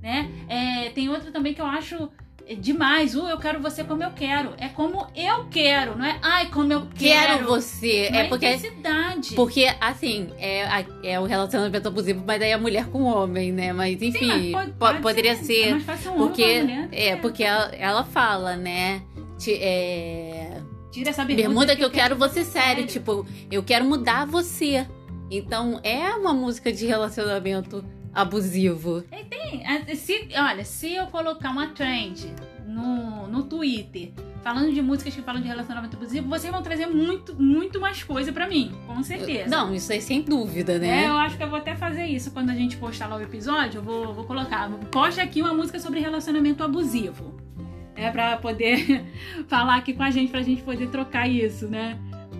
né? 0.00 0.30
É, 0.48 0.90
tem 0.90 1.08
outra 1.08 1.32
também 1.32 1.52
que 1.52 1.60
eu 1.60 1.66
acho 1.66 2.08
é, 2.48 2.54
demais. 2.54 3.14
O 3.16 3.28
eu 3.28 3.38
quero 3.38 3.60
você 3.60 3.82
como 3.84 4.02
eu 4.02 4.10
quero. 4.12 4.54
É 4.58 4.68
como 4.68 5.06
eu 5.16 5.46
quero, 5.50 5.96
não 5.98 6.04
é? 6.04 6.18
Ai, 6.22 6.46
como 6.50 6.72
eu 6.72 6.86
quero. 6.96 7.34
Quero 7.38 7.46
você. 7.46 8.08
Não 8.10 8.18
É 8.20 8.28
porque 8.28 8.46
intensidade. 8.48 9.34
Porque, 9.34 9.66
assim, 9.80 10.30
é, 10.38 10.64
a- 10.64 10.84
é 11.02 11.18
o 11.20 11.24
relacionamento 11.24 11.88
abusivo, 11.88 12.22
mas 12.26 12.38
daí 12.40 12.50
é 12.50 12.56
mulher 12.56 12.86
com 12.86 13.02
homem, 13.02 13.52
né? 13.52 13.72
Mas, 13.72 14.00
enfim, 14.00 14.18
Sim, 14.18 14.26
mas 14.28 14.52
pode- 14.52 14.70
po- 14.72 14.78
pode 14.78 15.00
poderia 15.02 15.32
É 15.32 15.36
ser. 15.36 15.70
mais 15.72 15.82
fácil 15.84 16.10
um 16.10 16.14
homem 16.14 16.26
porque, 16.28 16.44
uma 16.44 16.62
mulher. 16.62 16.88
é, 16.92 17.16
porque 17.16 17.42
ela, 17.44 17.74
ela 17.74 18.04
fala, 18.04 18.56
né? 18.56 19.02
Ti- 19.38 19.58
é, 19.60 20.60
Tira 20.90 21.10
essa 21.10 21.24
bermuda, 21.24 21.48
bermuda 21.48 21.76
que 21.76 21.84
eu 21.84 21.90
quero 21.90 22.16
você 22.16 22.42
sério. 22.44 22.86
Tipo, 22.86 23.26
eu 23.50 23.62
quero 23.62 23.84
mudar 23.84 24.24
você. 24.26 24.86
Então, 25.30 25.78
é 25.82 26.08
uma 26.14 26.32
música 26.32 26.72
de 26.72 26.86
relacionamento 26.86 27.84
abusivo. 28.16 29.00
Sim, 29.02 29.62
é, 29.64 29.94
se, 29.94 30.28
olha, 30.36 30.64
se 30.64 30.92
eu 30.94 31.06
colocar 31.06 31.50
uma 31.50 31.68
trend 31.68 32.26
no, 32.66 33.28
no 33.28 33.42
Twitter 33.44 34.10
falando 34.42 34.72
de 34.72 34.80
músicas 34.80 35.14
que 35.14 35.22
falam 35.22 35.40
de 35.42 35.48
relacionamento 35.48 35.96
abusivo, 35.96 36.28
vocês 36.28 36.52
vão 36.52 36.62
trazer 36.62 36.86
muito, 36.86 37.34
muito 37.40 37.80
mais 37.80 38.02
coisa 38.02 38.32
pra 38.32 38.48
mim, 38.48 38.72
com 38.86 39.02
certeza. 39.02 39.48
Não, 39.50 39.74
isso 39.74 39.92
aí 39.92 40.00
sem 40.00 40.22
dúvida, 40.22 40.74
É, 40.74 40.78
né? 40.78 41.08
eu 41.08 41.14
acho 41.14 41.36
que 41.36 41.42
eu 41.42 41.48
vou 41.48 41.58
até 41.58 41.74
fazer 41.74 42.06
isso 42.06 42.30
quando 42.30 42.50
a 42.50 42.54
gente 42.54 42.76
postar 42.76 43.06
lá 43.08 43.16
o 43.16 43.22
episódio. 43.22 43.78
Eu 43.78 43.82
vou, 43.82 44.14
vou 44.14 44.24
colocar. 44.24 44.70
Poste 44.90 45.20
aqui 45.20 45.42
uma 45.42 45.52
música 45.52 45.78
sobre 45.78 46.00
relacionamento 46.00 46.62
abusivo. 46.62 47.34
É 47.96 48.10
pra 48.10 48.36
poder 48.36 49.04
falar 49.48 49.76
aqui 49.76 49.94
com 49.94 50.02
a 50.02 50.10
gente, 50.10 50.30
pra 50.30 50.42
gente 50.42 50.62
poder 50.62 50.88
trocar 50.90 51.28
isso, 51.28 51.66
né? 51.66 51.98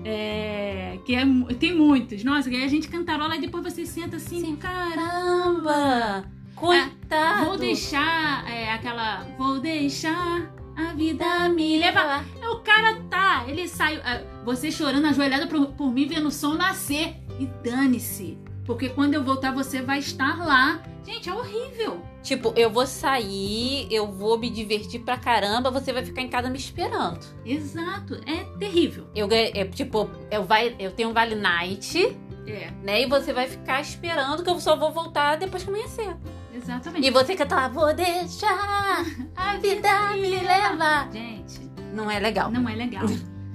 É, 0.09 0.99
que 1.05 1.17
é, 1.17 1.25
tem 1.59 1.75
muitos. 1.75 2.23
Nossa, 2.23 2.49
que 2.49 2.55
aí 2.55 2.63
a 2.63 2.69
gente 2.69 2.87
cantarola 2.89 3.35
e 3.37 3.41
depois 3.41 3.65
você 3.65 3.85
senta 3.85 4.17
assim, 4.17 4.41
Sim. 4.41 4.57
caramba! 4.57 5.73
Caramba! 5.73 6.25
Coitado! 6.55 7.45
Vou 7.47 7.59
deixar 7.59 8.49
é, 8.49 8.73
aquela. 8.73 9.27
Vou 9.37 9.59
deixar 9.59 10.51
a 10.77 10.93
vida 10.95 11.49
me 11.49 11.77
levar. 11.79 12.25
É, 12.41 12.49
O 12.49 12.61
cara 12.61 13.01
tá, 13.11 13.45
ele 13.49 13.67
saiu. 13.67 14.01
ah, 14.05 14.23
Você 14.45 14.71
chorando 14.71 15.07
ajoelhada 15.07 15.47
por, 15.49 15.67
por 15.73 15.93
mim, 15.93 16.07
vendo 16.07 16.29
o 16.29 16.31
sol 16.31 16.55
nascer. 16.55 17.17
E 17.41 17.47
dane-se. 17.69 18.39
Porque 18.67 18.89
quando 18.89 19.15
eu 19.15 19.23
voltar, 19.23 19.53
você 19.53 19.81
vai 19.81 19.99
estar 20.01 20.45
lá. 20.45 20.83
Gente, 21.05 21.29
é 21.29 21.33
horrível. 21.35 22.03
Tipo, 22.23 22.53
eu 22.57 22.69
vou 22.69 22.85
sair, 22.87 23.87
eu 23.93 24.11
vou 24.11 24.37
me 24.37 24.51
divertir 24.51 25.01
pra 25.03 25.17
caramba, 25.17 25.71
você 25.71 25.93
vai 25.93 26.05
ficar 26.05 26.21
em 26.23 26.29
casa 26.29 26.51
me 26.51 26.59
esperando. 26.59 27.21
Exato. 27.45 28.21
É 28.27 28.43
terrível. 28.59 29.07
Eu 29.15 29.29
é, 29.31 29.65
tipo, 29.67 30.11
eu, 30.31 30.43
vai, 30.43 30.75
eu 30.81 30.91
tenho 30.91 31.11
um 31.11 31.13
Vale 31.13 31.37
Night, 31.37 32.17
É, 32.49 32.71
né? 32.83 33.03
E 33.03 33.07
você 33.07 33.33
vai 33.33 33.47
ficar 33.47 33.81
esperando 33.81 34.43
que 34.43 34.51
eu 34.51 34.59
só 34.59 34.77
vou 34.77 34.91
voltar 34.93 35.37
depois 35.37 35.63
que 35.63 35.69
amanhecer. 35.71 36.17
exatamente. 36.53 37.07
E 37.07 37.11
você 37.11 37.37
canta 37.37 37.55
lá, 37.55 37.69
vou 37.69 37.95
deixar 37.95 39.05
a 39.37 39.57
vida 39.59 40.11
me 40.15 40.41
levar. 40.41 41.09
Gente, 41.13 41.61
Não 41.95 42.11
é 42.11 42.19
legal. 42.19 42.51
não 42.51 42.69
é 42.69 42.75
legal. 42.75 43.05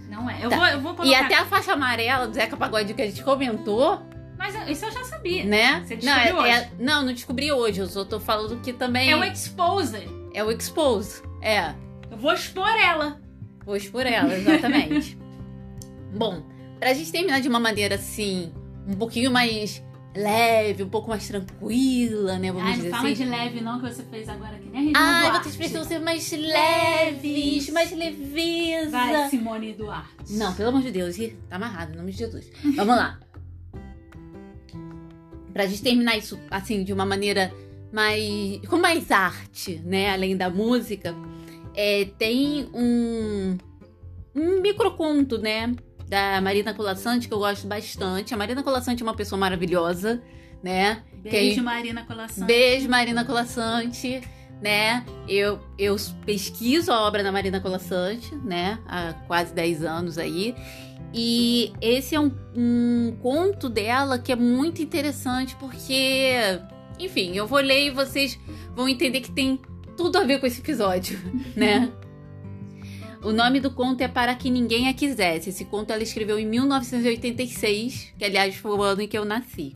Não 0.09 0.30
é. 0.30 0.45
Eu, 0.45 0.49
Tá. 0.49 0.55
vou, 0.55 0.66
eu 0.68 0.80
vou 0.82 0.91
E 0.93 0.95
colocar. 0.95 1.26
até 1.26 1.36
a 1.36 1.45
faixa 1.45 1.74
amarela 1.74 2.28
do 2.28 2.34
Zeca 2.34 2.55
Pagodinho 2.55 2.95
que 2.95 3.01
a 3.01 3.07
gente 3.07 3.24
comentou, 3.24 4.01
Mas 4.42 4.70
isso 4.70 4.86
eu 4.86 4.92
já 4.92 5.04
sabia. 5.06 5.46
né? 5.46 5.84
Você 5.86 5.96
não, 5.98 6.00
descobriu 6.16 6.38
é- 6.38 6.42
hoje? 6.42 6.52
é- 6.52 6.72
não, 6.80 7.06
não 7.06 7.14
descobri 7.14 7.52
hoje. 7.52 7.80
Eu 7.80 7.88
só 7.88 8.04
tô 8.04 8.20
falando 8.20 8.60
que 8.62 8.74
também 8.74 9.12
É 9.12 9.16
o 9.16 9.24
exposer. 9.24 10.10
é 10.34 10.44
o 10.44 10.52
expose. 10.52 11.22
É. 11.42 11.76
Eu 12.10 12.18
vou 12.18 12.34
expor 12.34 12.68
ela. 12.68 13.22
Vou 13.64 13.76
expor 13.76 14.06
ela, 14.08 14.34
exatamente. 14.36 15.16
Bom, 16.18 16.42
pra 16.80 16.92
gente 16.94 17.12
terminar 17.12 17.39
de 17.39 17.48
uma 17.48 17.60
maneira 17.60 17.96
assim, 17.96 18.52
um 18.88 18.96
pouquinho 18.96 19.30
mais 19.30 19.84
leve, 20.16 20.84
um 20.84 20.89
pouco 20.89 21.08
mais 21.08 21.26
tranquila, 21.28 22.38
né? 22.39 22.52
Vamos 22.52 22.68
Ai, 22.68 22.78
não 22.78 22.89
fala 22.89 23.08
assim. 23.10 23.24
de 23.24 23.30
leve, 23.30 23.62
não, 23.62 23.80
que 23.80 23.94
você 23.94 24.04
fez 24.04 24.28
agora 24.28 24.58
que 24.58 24.68
nem 24.70 24.92
a 24.94 25.00
Ai, 25.00 25.22
Duarte. 25.30 25.44
vocês 25.44 25.56
precisam 25.56 25.84
ser 25.86 26.00
mais 26.00 26.30
leves, 26.32 27.70
mais 27.70 27.92
leveza. 27.92 28.89
Vai, 28.92 29.30
Simone 29.30 29.74
Duarte. 29.74 30.34
Não, 30.34 30.54
pelo 30.54 30.70
amor 30.70 30.82
de 30.82 30.92
Deus, 30.92 31.16
tá 31.48 31.56
amarrado, 31.56 31.94
em 31.94 31.98
nome 31.98 32.12
de 32.12 32.18
Jesus. 32.18 32.50
Vamos 32.76 32.96
lá. 32.96 33.20
Pra 35.54 35.66
gente 35.66 35.82
terminar 35.82 36.18
isso, 36.18 36.39
assim, 36.49 36.84
de 36.84 36.93
uma 36.93 37.06
maneira 37.06 37.54
mais. 37.91 38.60
com 38.70 38.78
mais 38.78 39.12
arte, 39.12 39.82
né? 39.86 40.12
Além 40.12 40.36
da 40.38 40.49
música, 40.49 41.16
é, 41.76 42.06
tem 42.18 42.70
um. 42.74 43.58
um 44.36 44.62
microconto, 44.62 45.38
né? 45.38 45.74
Da 46.08 46.41
Marina 46.41 46.74
Colassante, 46.74 47.28
que 47.28 47.34
eu 47.34 47.39
gosto 47.39 47.68
bastante. 47.68 48.34
A 48.34 48.38
Marina 48.38 48.64
Colassante 48.64 49.02
é 49.02 49.06
uma 49.06 49.16
pessoa 49.16 49.39
maravilhosa, 49.39 50.22
né? 50.62 51.04
Beijo, 51.22 51.56
Quem- 51.56 51.64
Marina 51.64 52.04
Colação. 52.04 52.45
Beijo, 52.47 52.89
Marina 52.89 53.24
Colassante, 53.24 54.22
né? 54.62 55.06
Eu, 55.28 55.60
eu 55.78 55.95
pesquiso 56.26 56.91
a 56.91 57.02
obra 57.08 57.24
da 57.24 57.32
Marina 57.32 57.60
Colassante, 57.62 58.34
né? 58.36 58.80
Há 58.88 59.14
quase 59.28 59.54
10 59.54 59.84
anos 59.84 60.18
aí. 60.18 60.54
E 61.14 61.74
esse 61.82 62.16
é 62.16 62.20
um, 62.20 62.32
um 62.55 63.18
conto 63.22 63.68
dela 63.68 64.18
que 64.18 64.32
é 64.32 64.36
muito 64.36 64.82
interessante 64.82 65.55
porque, 65.57 66.34
enfim, 66.99 67.36
eu 67.36 67.45
vou 67.45 67.59
ler 67.59 67.88
e 67.88 67.89
vocês 67.89 68.39
vão 68.74 68.88
entender 68.88 69.22
que 69.22 69.32
tem 69.32 69.59
tudo 69.97 70.18
a 70.18 70.24
ver 70.24 70.39
com 70.39 70.47
esse 70.47 70.62
episódio, 70.62 71.20
né? 71.55 71.91
O 73.24 73.32
nome 73.32 73.59
do 73.59 73.70
conto 73.70 74.01
é 74.01 74.07
Para 74.07 74.34
Que 74.34 74.49
Ninguém 74.49 74.88
a 74.88 74.93
Quisesse. 74.93 75.49
Esse 75.49 75.66
conto 75.66 75.91
ela 75.91 76.01
escreveu 76.01 76.39
em 76.39 76.45
1986, 76.45 78.14
que 78.18 78.26
aliás 78.26 78.55
foi 78.55 78.72
o 78.72 78.82
ano 78.82 79.01
em 79.01 79.07
que 79.07 79.18
eu 79.18 79.26
nasci. 79.26 79.76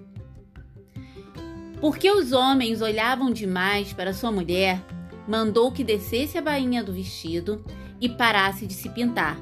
Porque 1.79 2.09
os 2.09 2.31
homens 2.31 2.81
olhavam 2.81 3.29
demais 3.29 3.93
para 3.93 4.13
sua 4.13 4.31
mulher, 4.31 4.83
mandou 5.27 5.71
que 5.71 5.83
descesse 5.83 6.37
a 6.37 6.41
bainha 6.41 6.83
do 6.83 6.91
vestido 6.91 7.63
e 8.01 8.09
parasse 8.09 8.65
de 8.65 8.73
se 8.73 8.89
pintar. 8.89 9.37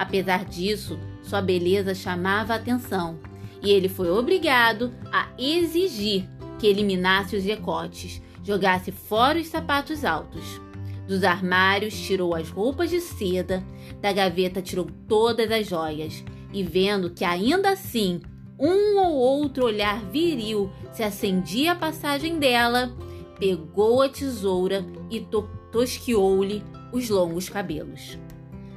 Apesar 0.00 0.46
disso, 0.46 0.98
sua 1.22 1.42
beleza 1.42 1.94
chamava 1.94 2.54
atenção 2.54 3.18
e 3.62 3.70
ele 3.70 3.86
foi 3.86 4.10
obrigado 4.10 4.94
a 5.12 5.28
exigir 5.38 6.26
que 6.58 6.66
eliminasse 6.66 7.36
os 7.36 7.44
decotes, 7.44 8.22
jogasse 8.42 8.90
fora 8.90 9.38
os 9.38 9.48
sapatos 9.48 10.02
altos. 10.02 10.58
Dos 11.06 11.22
armários 11.22 11.92
tirou 12.00 12.34
as 12.34 12.48
roupas 12.48 12.88
de 12.88 12.98
seda, 12.98 13.62
da 14.00 14.10
gaveta 14.10 14.62
tirou 14.62 14.86
todas 15.06 15.50
as 15.52 15.68
joias 15.68 16.24
e 16.50 16.62
vendo 16.62 17.10
que 17.10 17.22
ainda 17.22 17.68
assim 17.68 18.22
um 18.58 18.98
ou 18.98 19.12
outro 19.12 19.66
olhar 19.66 20.02
viril 20.06 20.70
se 20.94 21.02
acendia 21.02 21.72
a 21.72 21.76
passagem 21.76 22.38
dela, 22.38 22.90
pegou 23.38 24.00
a 24.00 24.08
tesoura 24.08 24.82
e 25.10 25.20
to 25.20 25.46
tosquiou-lhe 25.70 26.62
os 26.90 27.10
longos 27.10 27.50
cabelos. 27.50 28.18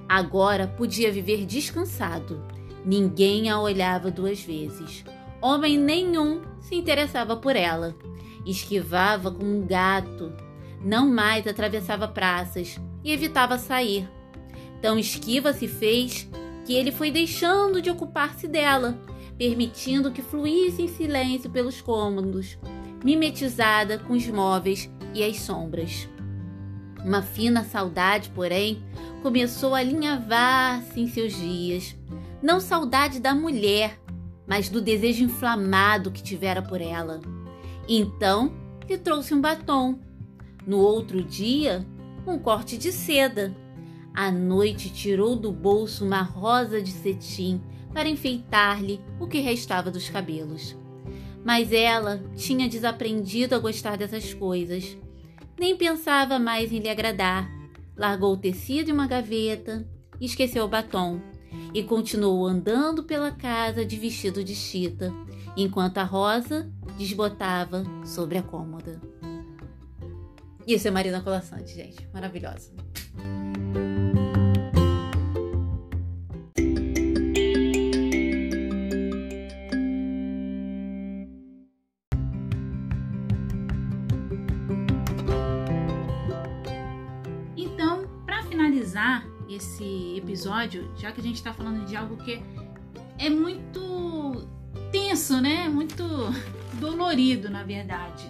Agora 0.07 0.67
podia 0.67 1.11
viver 1.11 1.45
descansado. 1.45 2.43
Ninguém 2.85 3.49
a 3.49 3.59
olhava 3.59 4.11
duas 4.11 4.41
vezes. 4.41 5.03
Homem 5.41 5.77
nenhum 5.77 6.41
se 6.59 6.75
interessava 6.75 7.35
por 7.35 7.55
ela. 7.55 7.95
Esquivava 8.45 9.31
como 9.31 9.49
um 9.49 9.65
gato 9.65 10.33
Não 10.83 11.09
mais 11.09 11.47
atravessava 11.47 12.07
praças 12.07 12.79
e 13.03 13.11
evitava 13.11 13.57
sair. 13.57 14.09
Tão 14.81 14.99
esquiva 14.99 15.53
se 15.53 15.67
fez 15.67 16.29
que 16.65 16.73
ele 16.73 16.91
foi 16.91 17.09
deixando 17.09 17.81
de 17.81 17.89
ocupar-se 17.89 18.47
dela, 18.47 18.97
permitindo 19.37 20.11
que 20.11 20.21
fluísse 20.21 20.81
em 20.81 20.87
silêncio 20.87 21.49
pelos 21.49 21.81
cômodos, 21.81 22.57
mimetizada 23.03 23.97
com 23.99 24.13
os 24.13 24.27
móveis 24.27 24.89
e 25.13 25.23
as 25.23 25.39
sombras. 25.39 26.07
Uma 27.03 27.21
fina 27.21 27.63
saudade, 27.63 28.29
porém, 28.29 28.81
começou 29.21 29.75
a 29.75 29.79
alinhavar-se 29.79 30.99
em 30.99 31.07
seus 31.07 31.35
dias. 31.35 31.95
Não 32.41 32.59
saudade 32.59 33.19
da 33.19 33.35
mulher, 33.35 33.99
mas 34.47 34.69
do 34.69 34.81
desejo 34.81 35.23
inflamado 35.23 36.11
que 36.11 36.23
tivera 36.23 36.61
por 36.61 36.79
ela. 36.79 37.19
Então 37.87 38.53
lhe 38.87 38.97
trouxe 38.97 39.33
um 39.33 39.41
batom. 39.41 39.99
No 40.65 40.77
outro 40.77 41.21
dia, 41.21 41.85
um 42.25 42.39
corte 42.39 42.77
de 42.77 42.91
seda. 42.91 43.53
À 44.13 44.31
noite 44.31 44.89
tirou 44.89 45.35
do 45.35 45.51
bolso 45.51 46.05
uma 46.05 46.21
rosa 46.21 46.81
de 46.81 46.91
cetim 46.91 47.61
para 47.93 48.07
enfeitar-lhe 48.07 49.01
o 49.19 49.27
que 49.27 49.39
restava 49.39 49.91
dos 49.91 50.09
cabelos. 50.09 50.75
Mas 51.43 51.73
ela 51.73 52.23
tinha 52.35 52.69
desaprendido 52.69 53.55
a 53.55 53.59
gostar 53.59 53.97
dessas 53.97 54.33
coisas 54.33 54.97
nem 55.63 55.77
pensava 55.77 56.37
mais 56.37 56.73
em 56.73 56.79
lhe 56.79 56.89
agradar. 56.89 57.49
Largou 57.95 58.33
o 58.33 58.37
tecido 58.37 58.89
em 58.89 58.91
uma 58.91 59.07
gaveta, 59.07 59.87
esqueceu 60.19 60.65
o 60.65 60.67
batom 60.67 61.21
e 61.73 61.81
continuou 61.83 62.45
andando 62.45 63.03
pela 63.03 63.31
casa 63.31 63.85
de 63.85 63.95
vestido 63.95 64.43
de 64.43 64.53
chita, 64.53 65.09
enquanto 65.55 65.99
a 65.99 66.03
rosa 66.03 66.69
desbotava 66.97 67.85
sobre 68.03 68.37
a 68.37 68.43
cômoda. 68.43 69.01
Isso 70.67 70.85
é 70.85 70.91
Marina 70.91 71.21
Colassante, 71.21 71.73
gente. 71.73 72.05
Maravilhosa. 72.13 72.73
Esse 89.49 90.15
episódio, 90.17 90.91
já 90.97 91.11
que 91.11 91.19
a 91.19 91.23
gente 91.23 91.35
está 91.35 91.53
falando 91.53 91.85
de 91.85 91.95
algo 91.95 92.17
que 92.17 92.41
é 93.17 93.29
muito 93.29 94.47
tenso, 94.91 95.41
né? 95.41 95.67
Muito 95.69 96.03
dolorido, 96.79 97.49
na 97.49 97.63
verdade. 97.63 98.27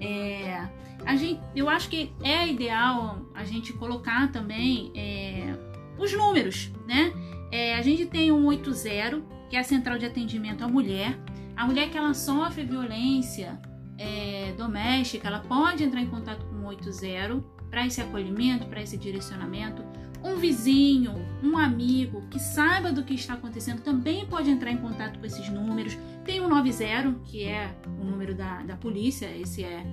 É, 0.00 0.68
a 1.04 1.16
gente, 1.16 1.40
eu 1.54 1.68
acho 1.68 1.88
que 1.88 2.12
é 2.22 2.46
ideal 2.48 3.20
a 3.34 3.44
gente 3.44 3.72
colocar 3.72 4.30
também 4.32 4.92
é, 4.94 5.54
os 5.98 6.12
números, 6.12 6.70
né? 6.86 7.12
É, 7.50 7.76
a 7.76 7.82
gente 7.82 8.06
tem 8.06 8.32
um 8.32 8.46
80, 8.46 9.22
que 9.48 9.56
é 9.56 9.60
a 9.60 9.64
central 9.64 9.98
de 9.98 10.06
atendimento 10.06 10.64
à 10.64 10.68
mulher. 10.68 11.18
A 11.56 11.64
mulher 11.64 11.88
que 11.88 11.96
ela 11.96 12.12
sofre 12.12 12.64
violência 12.64 13.58
é, 13.98 14.52
doméstica, 14.58 15.28
ela 15.28 15.40
pode 15.40 15.82
entrar 15.82 16.00
em 16.00 16.06
contato 16.06 16.44
com 16.46 16.56
o 16.56 16.66
80 16.66 17.42
para 17.70 17.86
esse 17.86 18.00
acolhimento, 18.00 18.66
para 18.66 18.82
esse 18.82 18.96
direcionamento. 18.96 19.82
Um 20.22 20.36
vizinho, 20.36 21.14
um 21.42 21.56
amigo 21.56 22.22
que 22.30 22.38
saiba 22.38 22.92
do 22.92 23.02
que 23.02 23.14
está 23.14 23.34
acontecendo 23.34 23.80
também 23.80 24.26
pode 24.26 24.50
entrar 24.50 24.70
em 24.70 24.78
contato 24.78 25.18
com 25.18 25.26
esses 25.26 25.48
números. 25.48 25.96
Tem 26.24 26.40
o 26.40 26.48
90, 26.48 27.20
que 27.24 27.44
é 27.44 27.74
o 28.00 28.04
número 28.04 28.34
da, 28.34 28.62
da 28.62 28.76
polícia, 28.76 29.26
esse 29.36 29.64
é, 29.64 29.86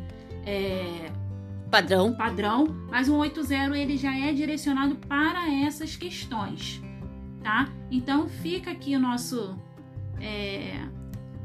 é 0.45 1.11
padrão. 1.69 2.13
padrão, 2.13 2.65
mas 2.89 3.09
o 3.09 3.15
80 3.15 3.77
ele 3.77 3.97
já 3.97 4.15
é 4.17 4.33
direcionado 4.33 4.95
para 4.95 5.51
essas 5.53 5.95
questões, 5.95 6.81
tá? 7.43 7.69
Então 7.91 8.27
fica 8.27 8.71
aqui 8.71 8.95
o 8.95 8.99
nosso 8.99 9.55
é, 10.19 10.79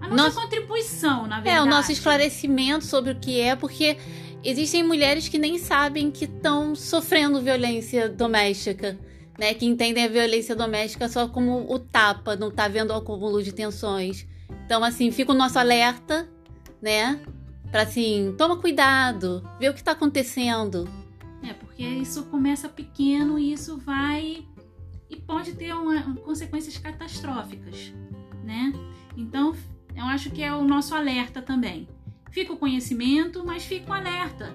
a 0.01 0.09
nossa 0.09 0.23
nosso, 0.23 0.41
contribuição, 0.41 1.27
na 1.27 1.37
verdade. 1.37 1.57
É, 1.57 1.63
o 1.63 1.67
nosso 1.67 1.91
esclarecimento 1.91 2.85
sobre 2.85 3.13
o 3.13 3.17
que 3.17 3.41
é, 3.41 3.57
porque 3.57 3.99
existem 4.43 4.83
mulheres 4.83 5.29
que 5.29 5.39
nem 5.39 5.59
sabem 5.59 6.11
que 6.11 6.25
estão 6.25 6.75
sofrendo 6.75 7.41
violência 7.41 8.09
doméstica, 8.09 8.99
né? 9.39 9.55
Que 9.55 9.67
entendem 9.67 10.05
a 10.05 10.09
violência 10.09 10.55
doméstica 10.55 11.09
só 11.09 11.29
como 11.29 11.73
o 11.73 11.79
tapa, 11.79 12.37
não 12.37 12.51
tá 12.51 12.69
vendo 12.69 12.91
o 12.91 12.95
acúmulo 12.95 13.43
de 13.43 13.53
tensões. 13.53 14.27
Então, 14.65 14.83
assim, 14.85 15.11
fica 15.11 15.33
o 15.33 15.35
nosso 15.35 15.59
alerta, 15.59 16.29
né? 16.81 17.21
Pra 17.71 17.83
assim, 17.83 18.35
toma 18.39 18.57
cuidado, 18.57 19.47
vê 19.61 19.69
o 19.69 19.75
que 19.75 19.85
tá 19.85 19.93
acontecendo. 19.93 20.89
É, 21.43 21.53
porque 21.53 21.83
isso 21.83 22.25
começa 22.25 22.69
pequeno 22.69 23.39
e 23.39 23.53
isso 23.53 23.77
vai 23.77 24.45
e 25.11 25.17
pode 25.17 25.53
ter 25.53 25.73
uma, 25.73 26.15
consequências 26.17 26.77
catastróficas, 26.79 27.93
né? 28.45 28.73
Então, 29.17 29.55
eu 29.97 30.05
acho 30.05 30.31
que 30.31 30.43
é 30.43 30.53
o 30.55 30.65
nosso 30.65 30.95
alerta 30.95 31.41
também. 31.43 31.89
Fica 32.39 32.53
o 32.53 32.57
conhecimento, 32.57 33.45
mas 33.45 33.65
fica 33.65 33.91
o 33.91 33.93
alerta. 33.93 34.55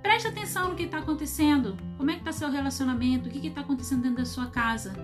Preste 0.00 0.28
atenção 0.28 0.68
no 0.68 0.76
que 0.76 0.84
está 0.84 0.98
acontecendo. 0.98 1.76
Como 1.96 2.08
é 2.12 2.12
que 2.12 2.20
está 2.20 2.30
seu 2.30 2.48
relacionamento? 2.48 3.28
O 3.28 3.32
que 3.32 3.44
está 3.44 3.60
acontecendo 3.60 4.02
dentro 4.02 4.18
da 4.18 4.24
sua 4.24 4.46
casa? 4.46 4.94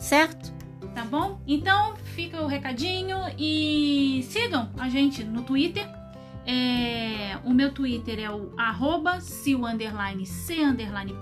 Certo? 0.00 0.52
Tá 0.96 1.04
bom? 1.04 1.40
Então 1.46 1.94
fica 2.16 2.42
o 2.42 2.48
recadinho 2.48 3.18
e 3.38 4.26
sigam 4.28 4.68
a 4.76 4.88
gente 4.88 5.22
no 5.22 5.44
Twitter. 5.44 5.88
É, 6.44 7.38
o 7.44 7.54
meu 7.54 7.72
Twitter 7.72 8.18
é 8.18 8.28
o 8.28 8.52
arroba 8.56 9.20
sil 9.22 9.62
c 9.62 10.44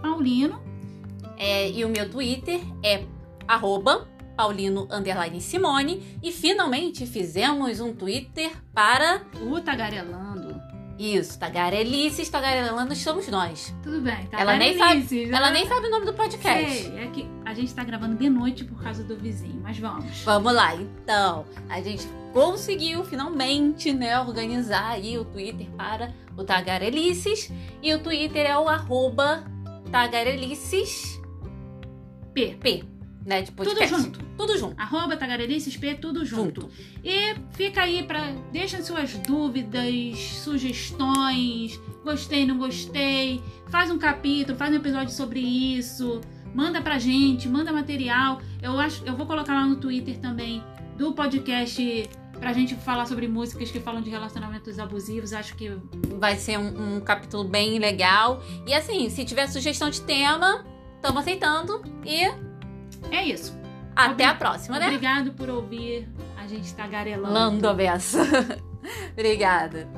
paulino. 0.00 0.62
É, 1.36 1.70
e 1.70 1.84
o 1.84 1.90
meu 1.90 2.08
Twitter 2.08 2.58
é 2.82 3.04
arroba 3.46 4.08
Paulino 4.36 4.88
Underline 4.90 5.40
Simone. 5.40 6.18
E 6.22 6.32
finalmente 6.32 7.06
fizemos 7.06 7.80
um 7.80 7.94
Twitter 7.94 8.50
para 8.72 9.22
o 9.40 9.60
Tagarelando. 9.60 10.54
Isso, 10.98 11.38
Tagarelices, 11.38 12.28
Tagarelando 12.28 12.94
somos 12.94 13.26
nós. 13.28 13.74
Tudo 13.82 14.00
bem, 14.00 14.28
ela 14.32 14.56
nem 14.56 14.78
sabe, 14.78 15.30
Ela 15.32 15.50
nem 15.50 15.66
sabe 15.66 15.86
o 15.86 15.90
nome 15.90 16.06
do 16.06 16.14
podcast. 16.14 16.82
Sei, 16.82 16.98
é 16.98 17.06
que 17.08 17.26
a 17.44 17.52
gente 17.52 17.74
tá 17.74 17.82
gravando 17.82 18.16
de 18.16 18.30
noite 18.30 18.64
por 18.64 18.80
causa 18.80 19.02
do 19.02 19.16
vizinho, 19.16 19.60
mas 19.60 19.78
vamos. 19.78 20.20
Vamos 20.22 20.54
lá, 20.54 20.74
então. 20.76 21.44
A 21.68 21.80
gente 21.80 22.06
conseguiu 22.32 23.04
finalmente, 23.04 23.92
né, 23.92 24.18
organizar 24.20 24.92
aí 24.92 25.18
o 25.18 25.24
Twitter 25.24 25.68
para 25.72 26.14
o 26.36 26.44
Tagarelices. 26.44 27.50
E 27.82 27.92
o 27.92 27.98
Twitter 27.98 28.46
é 28.46 28.56
o 28.56 28.68
arroba 28.68 29.44
Tagarelices 29.90 31.20
P. 32.32 32.56
P 32.60 32.93
né, 33.24 33.42
de 33.42 33.52
podcast. 33.52 33.94
Tudo 33.94 34.02
junto. 34.02 34.24
Tudo 34.36 34.58
junto. 34.58 34.80
Arroba 34.80 35.16
Tagarelice 35.16 35.70
tudo 36.00 36.24
junto. 36.24 36.62
junto. 36.62 36.70
E 37.02 37.34
fica 37.52 37.82
aí 37.82 38.02
para 38.02 38.32
deixa 38.52 38.82
suas 38.82 39.14
dúvidas, 39.18 40.18
sugestões, 40.18 41.80
gostei, 42.04 42.46
não 42.46 42.58
gostei, 42.58 43.42
faz 43.68 43.90
um 43.90 43.98
capítulo, 43.98 44.56
faz 44.58 44.72
um 44.72 44.76
episódio 44.76 45.12
sobre 45.12 45.40
isso, 45.40 46.20
manda 46.54 46.80
pra 46.82 46.98
gente, 46.98 47.48
manda 47.48 47.72
material. 47.72 48.40
Eu 48.62 48.78
acho, 48.78 49.04
eu 49.04 49.16
vou 49.16 49.26
colocar 49.26 49.54
lá 49.54 49.66
no 49.66 49.76
Twitter 49.76 50.18
também 50.18 50.62
do 50.96 51.12
podcast 51.12 52.08
pra 52.38 52.52
gente 52.52 52.74
falar 52.74 53.06
sobre 53.06 53.26
músicas 53.26 53.70
que 53.70 53.80
falam 53.80 54.02
de 54.02 54.10
relacionamentos 54.10 54.78
abusivos. 54.78 55.32
Acho 55.32 55.54
que 55.56 55.70
vai 56.18 56.36
ser 56.36 56.58
um, 56.58 56.96
um 56.96 57.00
capítulo 57.00 57.44
bem 57.44 57.78
legal. 57.78 58.42
E 58.66 58.74
assim, 58.74 59.08
se 59.08 59.24
tiver 59.24 59.46
sugestão 59.46 59.88
de 59.88 60.00
tema, 60.02 60.64
estamos 60.96 61.22
aceitando 61.22 61.82
e 62.04 62.53
é 63.10 63.24
isso. 63.24 63.58
Até 63.94 64.24
a 64.24 64.34
próxima, 64.34 64.78
né? 64.78 64.86
Obrigado 64.86 65.32
por 65.32 65.48
ouvir 65.48 66.08
a 66.36 66.46
gente 66.46 66.74
tagarelando. 66.74 67.32
Lando 67.32 67.68
a 67.68 67.74
beça. 67.74 68.22
Obrigada. 69.12 69.88